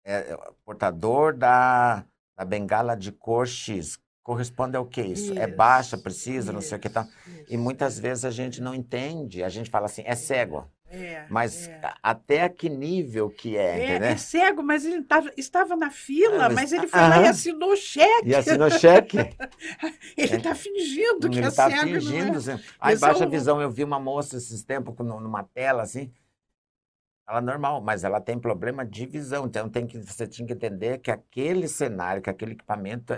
é 0.04 0.36
portador 0.64 1.36
da, 1.36 2.06
da 2.36 2.44
bengala 2.44 2.96
de 2.96 3.10
cor 3.10 3.48
X 3.48 3.98
corresponde 4.26 4.76
ao 4.76 4.84
que 4.84 5.00
isso? 5.00 5.30
É 5.30 5.34
isso 5.34 5.38
é 5.38 5.46
baixa, 5.46 5.96
precisa, 5.96 6.46
isso, 6.46 6.52
não 6.52 6.60
sei 6.60 6.76
o 6.76 6.80
que 6.80 6.88
tal. 6.88 7.06
E 7.48 7.56
muitas 7.56 7.96
vezes 7.96 8.24
a 8.24 8.30
gente 8.32 8.60
não 8.60 8.74
entende, 8.74 9.44
a 9.44 9.48
gente 9.48 9.70
fala 9.70 9.86
assim, 9.86 10.02
é 10.04 10.16
cego. 10.16 10.68
É, 10.88 11.26
mas 11.28 11.68
é. 11.68 11.80
até 12.02 12.48
que 12.48 12.68
nível 12.68 13.28
que 13.28 13.56
é, 13.56 13.98
é, 13.98 14.12
é 14.12 14.16
cego, 14.16 14.62
mas 14.62 14.84
ele 14.84 15.02
tava, 15.02 15.32
estava 15.36 15.76
na 15.76 15.90
fila, 15.90 16.46
ah, 16.46 16.48
mas, 16.48 16.72
ele 16.72 16.86
foi 16.86 17.00
lá 17.00 17.22
e 17.22 17.26
assinou 17.26 17.72
o 17.72 17.76
cheque. 17.76 18.28
E 18.28 18.34
assinou 18.34 18.70
cheque. 18.70 19.18
ele 20.16 20.36
está 20.36 20.54
fingindo 20.54 21.28
que 21.28 21.38
ele 21.38 21.46
é 21.46 21.50
tá 21.50 21.70
cego. 21.70 21.82
fingindo. 21.82 22.40
Não 22.40 22.52
é. 22.54 22.60
Aí 22.80 22.96
baixa 22.98 23.24
a 23.24 23.28
visão, 23.28 23.60
eu 23.60 23.70
vi 23.70 23.84
uma 23.84 24.00
moça 24.00 24.36
esses 24.36 24.64
tempos 24.64 24.94
numa 24.98 25.42
tela 25.42 25.82
assim, 25.82 26.10
ela 27.28 27.38
é 27.38 27.42
normal, 27.42 27.80
mas 27.80 28.04
ela 28.04 28.20
tem 28.20 28.38
problema 28.38 28.86
de 28.86 29.04
visão. 29.04 29.46
Então 29.46 29.68
tem 29.68 29.84
que, 29.84 29.98
você 29.98 30.28
tinha 30.28 30.46
que 30.46 30.52
entender 30.52 30.98
que 30.98 31.10
aquele 31.10 31.66
cenário, 31.66 32.22
que 32.22 32.30
aquele 32.30 32.52
equipamento 32.52 33.12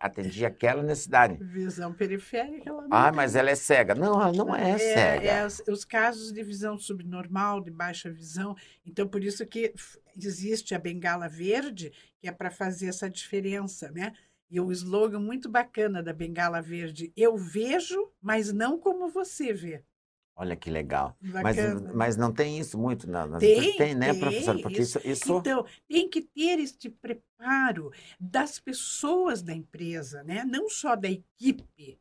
atendia 0.00 0.48
aquela 0.48 0.82
necessidade. 0.82 1.36
Visão 1.44 1.92
periférica. 1.92 2.68
Ela 2.68 2.82
não 2.82 2.88
ah, 2.90 3.04
tem. 3.04 3.16
mas 3.16 3.36
ela 3.36 3.50
é 3.50 3.54
cega. 3.54 3.94
Não, 3.94 4.20
ela 4.20 4.32
não 4.32 4.56
é, 4.56 4.70
é 4.70 4.78
cega. 4.78 5.28
É 5.28 5.46
os, 5.46 5.62
os, 5.68 5.84
casos 5.84 6.32
de 6.32 6.42
visão 6.42 6.76
subnormal, 6.76 7.60
de 7.60 7.70
baixa 7.70 8.10
visão. 8.10 8.56
Então, 8.84 9.06
por 9.06 9.22
isso 9.22 9.46
que 9.46 9.72
existe 10.16 10.74
a 10.74 10.78
bengala 10.78 11.28
verde, 11.28 11.92
que 12.18 12.26
é 12.26 12.32
para 12.32 12.50
fazer 12.50 12.88
essa 12.88 13.08
diferença, 13.08 13.88
né? 13.92 14.12
E 14.50 14.60
o 14.60 14.72
slogan 14.72 15.20
muito 15.20 15.48
bacana 15.48 16.02
da 16.02 16.12
bengala 16.12 16.60
verde, 16.60 17.12
eu 17.16 17.36
vejo, 17.36 18.10
mas 18.20 18.52
não 18.52 18.78
como 18.78 19.08
você 19.08 19.52
vê. 19.52 19.84
Olha 20.36 20.56
que 20.56 20.68
legal. 20.68 21.16
Mas, 21.20 21.56
mas 21.94 22.16
não 22.16 22.32
tem 22.32 22.58
isso 22.58 22.76
muito 22.76 23.08
na, 23.08 23.26
nas 23.26 23.40
tem, 23.40 23.76
tem, 23.76 23.94
né, 23.94 24.10
tem, 24.10 24.20
professor? 24.20 24.60
Porque 24.60 24.82
isso, 24.82 25.00
isso... 25.04 25.38
Então, 25.38 25.64
tem 25.88 26.08
que 26.08 26.22
ter 26.22 26.58
este 26.58 26.90
preparo 26.90 27.92
das 28.18 28.58
pessoas 28.58 29.42
da 29.42 29.54
empresa, 29.54 30.24
né? 30.24 30.44
não 30.44 30.68
só 30.68 30.96
da 30.96 31.08
equipe. 31.08 31.98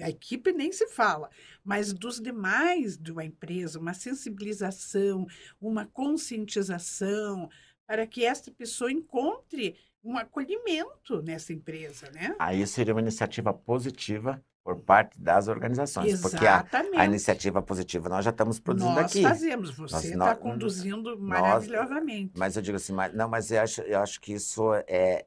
A 0.00 0.08
equipe 0.08 0.52
nem 0.52 0.72
se 0.72 0.88
fala, 0.88 1.30
mas 1.62 1.92
dos 1.92 2.20
demais 2.20 2.96
de 2.96 3.12
uma 3.12 3.24
empresa, 3.24 3.78
uma 3.78 3.94
sensibilização, 3.94 5.26
uma 5.60 5.86
conscientização, 5.86 7.48
para 7.86 8.06
que 8.06 8.24
esta 8.24 8.50
pessoa 8.50 8.90
encontre 8.90 9.76
um 10.02 10.16
acolhimento 10.16 11.20
nessa 11.22 11.52
empresa, 11.52 12.10
né? 12.12 12.34
Aí 12.38 12.66
seria 12.66 12.94
uma 12.94 13.00
iniciativa 13.00 13.52
positiva 13.52 14.42
por 14.62 14.76
parte 14.76 15.20
das 15.20 15.48
organizações. 15.48 16.12
Exatamente. 16.12 16.70
Porque 16.70 16.96
a, 16.96 17.00
a, 17.00 17.04
iniciativa 17.04 17.62
positiva 17.62 18.08
nós 18.08 18.24
já 18.24 18.30
estamos 18.30 18.58
produzindo 18.58 18.94
nós 18.94 19.06
aqui. 19.06 19.22
Nós 19.22 19.32
fazemos, 19.32 19.70
você 19.70 20.08
está 20.08 20.34
conduzindo 20.34 21.18
maravilhosamente. 21.18 22.32
mas 22.36 22.56
eu 22.56 22.62
digo 22.62 22.76
assim, 22.76 22.92
mas, 22.92 23.14
não, 23.14 23.28
mas 23.28 23.50
eu 23.50 23.60
acho, 23.60 23.80
eu 23.82 23.98
acho 24.00 24.20
que 24.20 24.32
isso 24.32 24.74
é. 24.86 25.24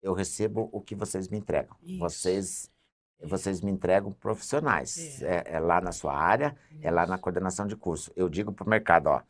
Eu 0.00 0.12
recebo 0.12 0.68
o 0.72 0.80
que 0.80 0.94
vocês 0.94 1.28
me 1.28 1.38
entregam. 1.38 1.76
Isso. 1.82 1.98
Vocês. 1.98 2.70
Vocês 3.20 3.60
me 3.60 3.72
entregam 3.72 4.12
profissionais. 4.12 5.20
É. 5.22 5.38
É, 5.38 5.54
é 5.54 5.58
lá 5.58 5.80
na 5.80 5.90
sua 5.90 6.16
área, 6.16 6.54
isso. 6.70 6.80
é 6.86 6.90
lá 6.90 7.04
na 7.04 7.18
coordenação 7.18 7.66
de 7.66 7.74
curso. 7.74 8.12
Eu 8.14 8.28
digo 8.28 8.52
para 8.52 8.64
o 8.64 8.70
mercado, 8.70 9.08
ó, 9.08 9.22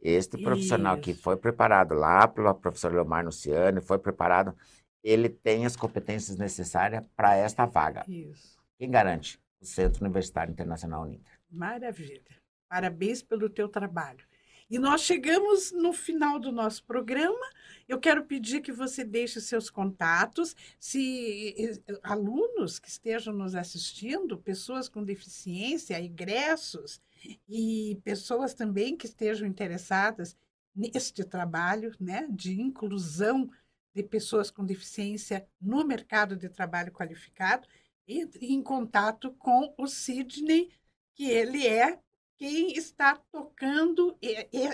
este 0.00 0.38
profissional 0.42 0.96
que 0.98 1.12
foi 1.12 1.36
preparado 1.36 1.94
lá 1.94 2.26
pelo 2.26 2.54
professor 2.54 2.90
Leomar 2.90 3.22
Nuciani, 3.22 3.82
foi 3.82 3.98
preparado, 3.98 4.54
ele 5.02 5.28
tem 5.28 5.66
as 5.66 5.76
competências 5.76 6.38
necessárias 6.38 7.04
para 7.14 7.36
esta 7.36 7.66
vaga. 7.66 8.04
Isso. 8.08 8.53
Quem 8.78 8.90
garante? 8.90 9.40
O 9.60 9.64
Centro 9.64 10.04
Universitário 10.04 10.52
Internacional 10.52 11.02
Uninter. 11.02 11.32
Maravilha. 11.50 12.22
Parabéns 12.68 13.22
pelo 13.22 13.48
teu 13.48 13.68
trabalho. 13.68 14.24
E 14.68 14.78
nós 14.78 15.02
chegamos 15.02 15.72
no 15.72 15.92
final 15.92 16.40
do 16.40 16.50
nosso 16.50 16.82
programa. 16.84 17.46
Eu 17.86 18.00
quero 18.00 18.24
pedir 18.24 18.60
que 18.60 18.72
você 18.72 19.04
deixe 19.04 19.40
seus 19.40 19.68
contatos. 19.70 20.56
Se 20.80 21.80
alunos 22.02 22.78
que 22.78 22.88
estejam 22.88 23.32
nos 23.32 23.54
assistindo, 23.54 24.38
pessoas 24.38 24.88
com 24.88 25.04
deficiência, 25.04 26.02
egressos 26.02 27.00
e 27.48 28.00
pessoas 28.02 28.54
também 28.54 28.96
que 28.96 29.06
estejam 29.06 29.46
interessadas 29.46 30.36
neste 30.74 31.22
trabalho 31.24 31.94
né, 32.00 32.26
de 32.30 32.60
inclusão 32.60 33.50
de 33.94 34.02
pessoas 34.02 34.50
com 34.50 34.64
deficiência 34.64 35.46
no 35.60 35.84
mercado 35.84 36.36
de 36.36 36.48
trabalho 36.48 36.90
qualificado, 36.90 37.68
entre 38.06 38.52
em 38.52 38.62
contato 38.62 39.32
com 39.34 39.74
o 39.78 39.86
Sidney, 39.86 40.70
que 41.14 41.30
ele 41.30 41.66
é 41.66 42.00
quem 42.36 42.72
está 42.72 43.16
tocando 43.30 44.16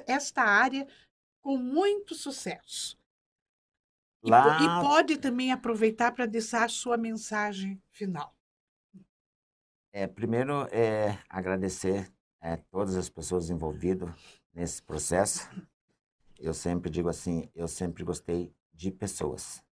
esta 0.06 0.42
área 0.42 0.86
com 1.40 1.56
muito 1.56 2.14
sucesso. 2.14 2.98
Lá... 4.22 4.58
E, 4.60 4.64
e 4.64 4.82
pode 4.82 5.18
também 5.18 5.52
aproveitar 5.52 6.12
para 6.12 6.26
deixar 6.26 6.68
sua 6.68 6.96
mensagem 6.96 7.80
final. 7.90 8.34
É, 9.92 10.06
primeiro, 10.06 10.66
é, 10.70 11.18
agradecer 11.28 12.12
é, 12.40 12.56
todas 12.56 12.96
as 12.96 13.08
pessoas 13.08 13.50
envolvidas 13.50 14.10
nesse 14.52 14.82
processo. 14.82 15.48
Eu 16.38 16.54
sempre 16.54 16.90
digo 16.90 17.08
assim, 17.08 17.50
eu 17.54 17.66
sempre 17.66 18.04
gostei 18.04 18.54
de 18.72 18.90
pessoas. 18.90 19.62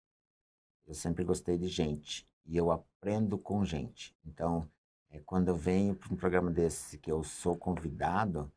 Eu 0.87 0.95
sempre 0.95 1.25
gostei 1.25 1.57
de 1.57 1.69
gente 1.69 2.27
e 2.49 2.57
eu 2.57 2.73
aprendo 2.73 3.39
com 3.39 3.65
gente. 3.65 4.17
Então, 4.25 4.67
é, 5.11 5.21
quando 5.21 5.49
eu 5.49 5.57
venho 5.57 5.95
para 5.95 6.13
um 6.13 6.17
programa 6.17 6.51
desse 6.51 6.99
que 6.99 7.13
eu 7.13 7.23
sou 7.23 7.57
convidado, 7.57 8.51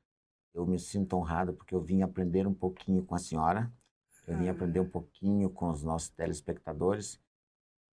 eu 0.54 0.66
me 0.66 0.80
sinto 0.80 1.16
honrado 1.16 1.54
porque 1.54 1.76
eu 1.76 1.82
vim 1.82 2.02
aprender 2.02 2.48
um 2.48 2.54
pouquinho 2.54 3.04
com 3.04 3.14
a 3.14 3.20
senhora, 3.20 3.72
eu 4.26 4.38
vim 4.38 4.48
aprender 4.48 4.80
um 4.80 4.90
pouquinho 4.90 5.50
com 5.50 5.70
os 5.70 5.84
nossos 5.84 6.10
telespectadores 6.10 7.20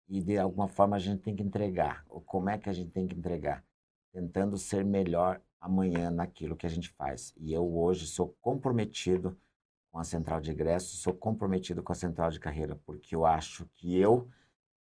e 0.07 0.21
de 0.21 0.37
alguma 0.37 0.67
forma 0.67 0.95
a 0.95 0.99
gente 0.99 1.21
tem 1.21 1.35
que 1.35 1.43
entregar. 1.43 2.05
Ou 2.07 2.21
como 2.21 2.49
é 2.49 2.57
que 2.57 2.69
a 2.69 2.73
gente 2.73 2.91
tem 2.91 3.07
que 3.07 3.15
entregar? 3.15 3.63
Tentando 4.11 4.57
ser 4.57 4.85
melhor 4.85 5.41
amanhã 5.59 6.11
naquilo 6.11 6.55
que 6.55 6.65
a 6.65 6.69
gente 6.69 6.89
faz. 6.89 7.33
E 7.37 7.53
eu 7.53 7.75
hoje 7.75 8.05
sou 8.07 8.35
comprometido 8.39 9.37
com 9.91 9.99
a 9.99 10.03
central 10.03 10.39
de 10.39 10.51
egresso, 10.51 10.97
sou 10.97 11.13
comprometido 11.13 11.81
com 11.81 11.91
a 11.91 11.95
central 11.95 12.29
de 12.29 12.39
carreira, 12.39 12.75
porque 12.85 13.15
eu 13.15 13.25
acho 13.25 13.65
que 13.75 13.97
eu 13.97 14.29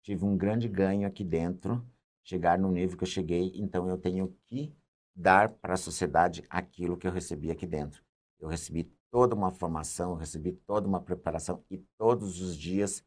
tive 0.07 0.23
um 0.23 0.37
grande 0.37 0.69
ganho 0.69 1.05
aqui 1.05 1.21
dentro, 1.21 1.85
chegar 2.23 2.57
no 2.57 2.71
nível 2.71 2.97
que 2.97 3.03
eu 3.03 3.07
cheguei, 3.07 3.51
então 3.55 3.89
eu 3.89 3.97
tenho 3.97 4.33
que 4.45 4.73
dar 5.13 5.49
para 5.49 5.73
a 5.73 5.77
sociedade 5.77 6.45
aquilo 6.49 6.95
que 6.95 7.05
eu 7.05 7.11
recebi 7.11 7.51
aqui 7.51 7.67
dentro. 7.67 8.01
Eu 8.39 8.47
recebi 8.47 8.85
toda 9.11 9.35
uma 9.35 9.51
formação, 9.51 10.11
eu 10.11 10.15
recebi 10.15 10.53
toda 10.53 10.87
uma 10.87 11.01
preparação 11.01 11.61
e 11.69 11.77
todos 11.97 12.39
os 12.39 12.55
dias 12.55 13.03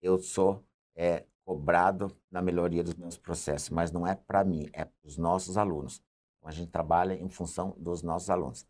eu 0.00 0.18
sou 0.18 0.64
é, 0.96 1.26
cobrado 1.44 2.16
na 2.30 2.40
melhoria 2.40 2.82
dos 2.82 2.94
meus 2.94 3.18
processos, 3.18 3.68
mas 3.68 3.92
não 3.92 4.06
é 4.06 4.14
para 4.14 4.42
mim, 4.42 4.70
é 4.72 4.86
para 4.86 5.06
os 5.06 5.18
nossos 5.18 5.58
alunos. 5.58 6.02
Então, 6.38 6.48
a 6.48 6.52
gente 6.52 6.70
trabalha 6.70 7.12
em 7.12 7.28
função 7.28 7.76
dos 7.78 8.02
nossos 8.02 8.30
alunos. 8.30 8.66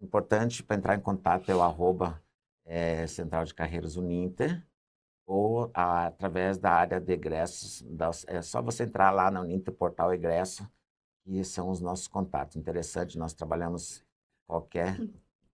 Importante 0.00 0.62
para 0.62 0.76
entrar 0.76 0.94
em 0.94 1.00
contato 1.00 1.50
é 1.50 1.54
o 1.56 1.62
arroba 1.62 2.22
é, 2.64 3.08
Central 3.08 3.44
de 3.44 3.54
Carreiras 3.54 3.96
Uninter, 3.96 4.64
ou 5.26 5.70
a, 5.72 6.06
através 6.06 6.58
da 6.58 6.72
área 6.72 7.00
de 7.00 7.12
egressos. 7.12 7.82
Das, 7.82 8.24
é 8.28 8.42
só 8.42 8.60
você 8.60 8.84
entrar 8.84 9.10
lá 9.10 9.30
no 9.30 9.40
Uninter 9.40 9.72
Portal 9.72 10.12
Egresso, 10.12 10.68
que 11.24 11.42
são 11.44 11.70
os 11.70 11.80
nossos 11.80 12.08
contatos. 12.08 12.56
Interessante, 12.56 13.18
nós 13.18 13.32
trabalhamos 13.32 14.04
qualquer, 14.46 14.98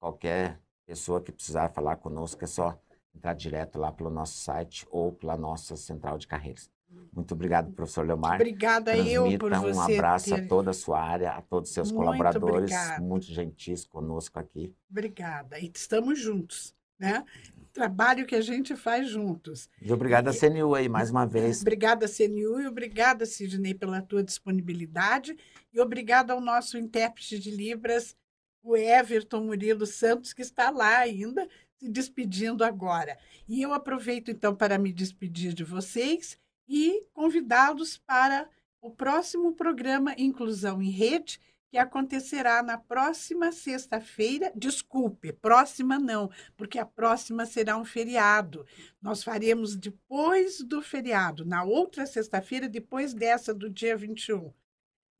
qualquer 0.00 0.60
pessoa 0.86 1.20
que 1.20 1.32
precisar 1.32 1.68
falar 1.68 1.96
conosco, 1.96 2.42
é 2.42 2.46
só 2.46 2.78
entrar 3.14 3.34
direto 3.34 3.78
lá 3.78 3.92
pelo 3.92 4.10
nosso 4.10 4.38
site 4.38 4.86
ou 4.90 5.12
pela 5.12 5.36
nossa 5.36 5.76
central 5.76 6.18
de 6.18 6.26
carreiras. 6.26 6.70
Muito 7.12 7.34
obrigado, 7.34 7.70
professor 7.72 8.06
Leomar. 8.06 8.36
Obrigada 8.36 8.96
eu 8.96 9.38
por 9.38 9.52
você. 9.52 9.72
um 9.72 9.80
abraço 9.80 10.34
ter... 10.34 10.44
a 10.44 10.48
toda 10.48 10.70
a 10.70 10.74
sua 10.74 11.00
área, 11.00 11.32
a 11.32 11.42
todos 11.42 11.68
os 11.68 11.74
seus 11.74 11.92
muito 11.92 12.04
colaboradores, 12.04 12.72
obrigada. 12.72 13.02
muito 13.02 13.26
gentis 13.26 13.84
conosco 13.84 14.38
aqui. 14.38 14.74
Obrigada. 14.90 15.58
E 15.58 15.70
estamos 15.74 16.18
juntos, 16.18 16.74
né? 16.98 17.24
Trabalho 17.72 18.26
que 18.26 18.34
a 18.34 18.40
gente 18.40 18.74
faz 18.74 19.08
juntos. 19.08 19.70
E 19.80 19.92
obrigado 19.92 20.28
a 20.28 20.32
CNU 20.32 20.74
aí, 20.74 20.88
mais 20.88 21.10
uma 21.10 21.26
vez. 21.26 21.60
Obrigada, 21.62 22.08
CNU, 22.08 22.60
e 22.60 22.66
obrigada, 22.66 23.24
Sidney, 23.24 23.74
pela 23.74 24.02
tua 24.02 24.22
disponibilidade. 24.24 25.36
E 25.72 25.80
obrigada 25.80 26.32
ao 26.32 26.40
nosso 26.40 26.76
intérprete 26.76 27.38
de 27.38 27.50
Libras, 27.50 28.16
o 28.62 28.76
Everton 28.76 29.42
Murilo 29.42 29.86
Santos, 29.86 30.32
que 30.32 30.42
está 30.42 30.70
lá 30.70 30.98
ainda, 30.98 31.48
se 31.76 31.88
despedindo 31.88 32.64
agora. 32.64 33.16
E 33.48 33.62
eu 33.62 33.72
aproveito, 33.72 34.30
então, 34.30 34.56
para 34.56 34.76
me 34.76 34.92
despedir 34.92 35.52
de 35.52 35.62
vocês 35.62 36.36
e 36.68 37.04
convidá-los 37.12 37.96
para 37.98 38.48
o 38.80 38.90
próximo 38.90 39.52
programa 39.52 40.14
Inclusão 40.18 40.82
em 40.82 40.90
Rede, 40.90 41.40
que 41.70 41.78
acontecerá 41.78 42.62
na 42.62 42.78
próxima 42.78 43.52
sexta-feira. 43.52 44.50
Desculpe, 44.54 45.32
próxima 45.32 45.98
não, 45.98 46.30
porque 46.56 46.78
a 46.78 46.86
próxima 46.86 47.44
será 47.44 47.76
um 47.76 47.84
feriado. 47.84 48.66
Nós 49.00 49.22
faremos 49.22 49.76
depois 49.76 50.60
do 50.60 50.80
feriado, 50.80 51.44
na 51.44 51.62
outra 51.64 52.06
sexta-feira, 52.06 52.68
depois 52.68 53.12
dessa 53.12 53.52
do 53.52 53.68
dia 53.68 53.96
21. 53.96 54.52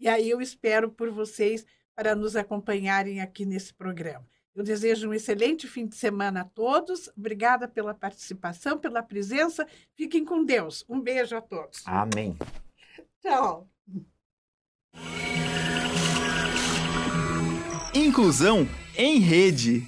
E 0.00 0.08
aí 0.08 0.30
eu 0.30 0.40
espero 0.40 0.90
por 0.90 1.10
vocês 1.10 1.66
para 1.94 2.14
nos 2.14 2.36
acompanharem 2.36 3.20
aqui 3.20 3.44
nesse 3.44 3.74
programa. 3.74 4.26
Eu 4.54 4.64
desejo 4.64 5.08
um 5.08 5.14
excelente 5.14 5.68
fim 5.68 5.86
de 5.86 5.94
semana 5.94 6.40
a 6.40 6.44
todos. 6.44 7.08
Obrigada 7.16 7.68
pela 7.68 7.94
participação, 7.94 8.76
pela 8.76 9.02
presença. 9.02 9.66
Fiquem 9.94 10.24
com 10.24 10.44
Deus. 10.44 10.84
Um 10.88 11.00
beijo 11.00 11.36
a 11.36 11.40
todos. 11.40 11.82
Amém. 11.86 12.36
Tchau. 13.20 13.68
Inclusão 17.98 18.68
em 18.96 19.18
rede. 19.18 19.82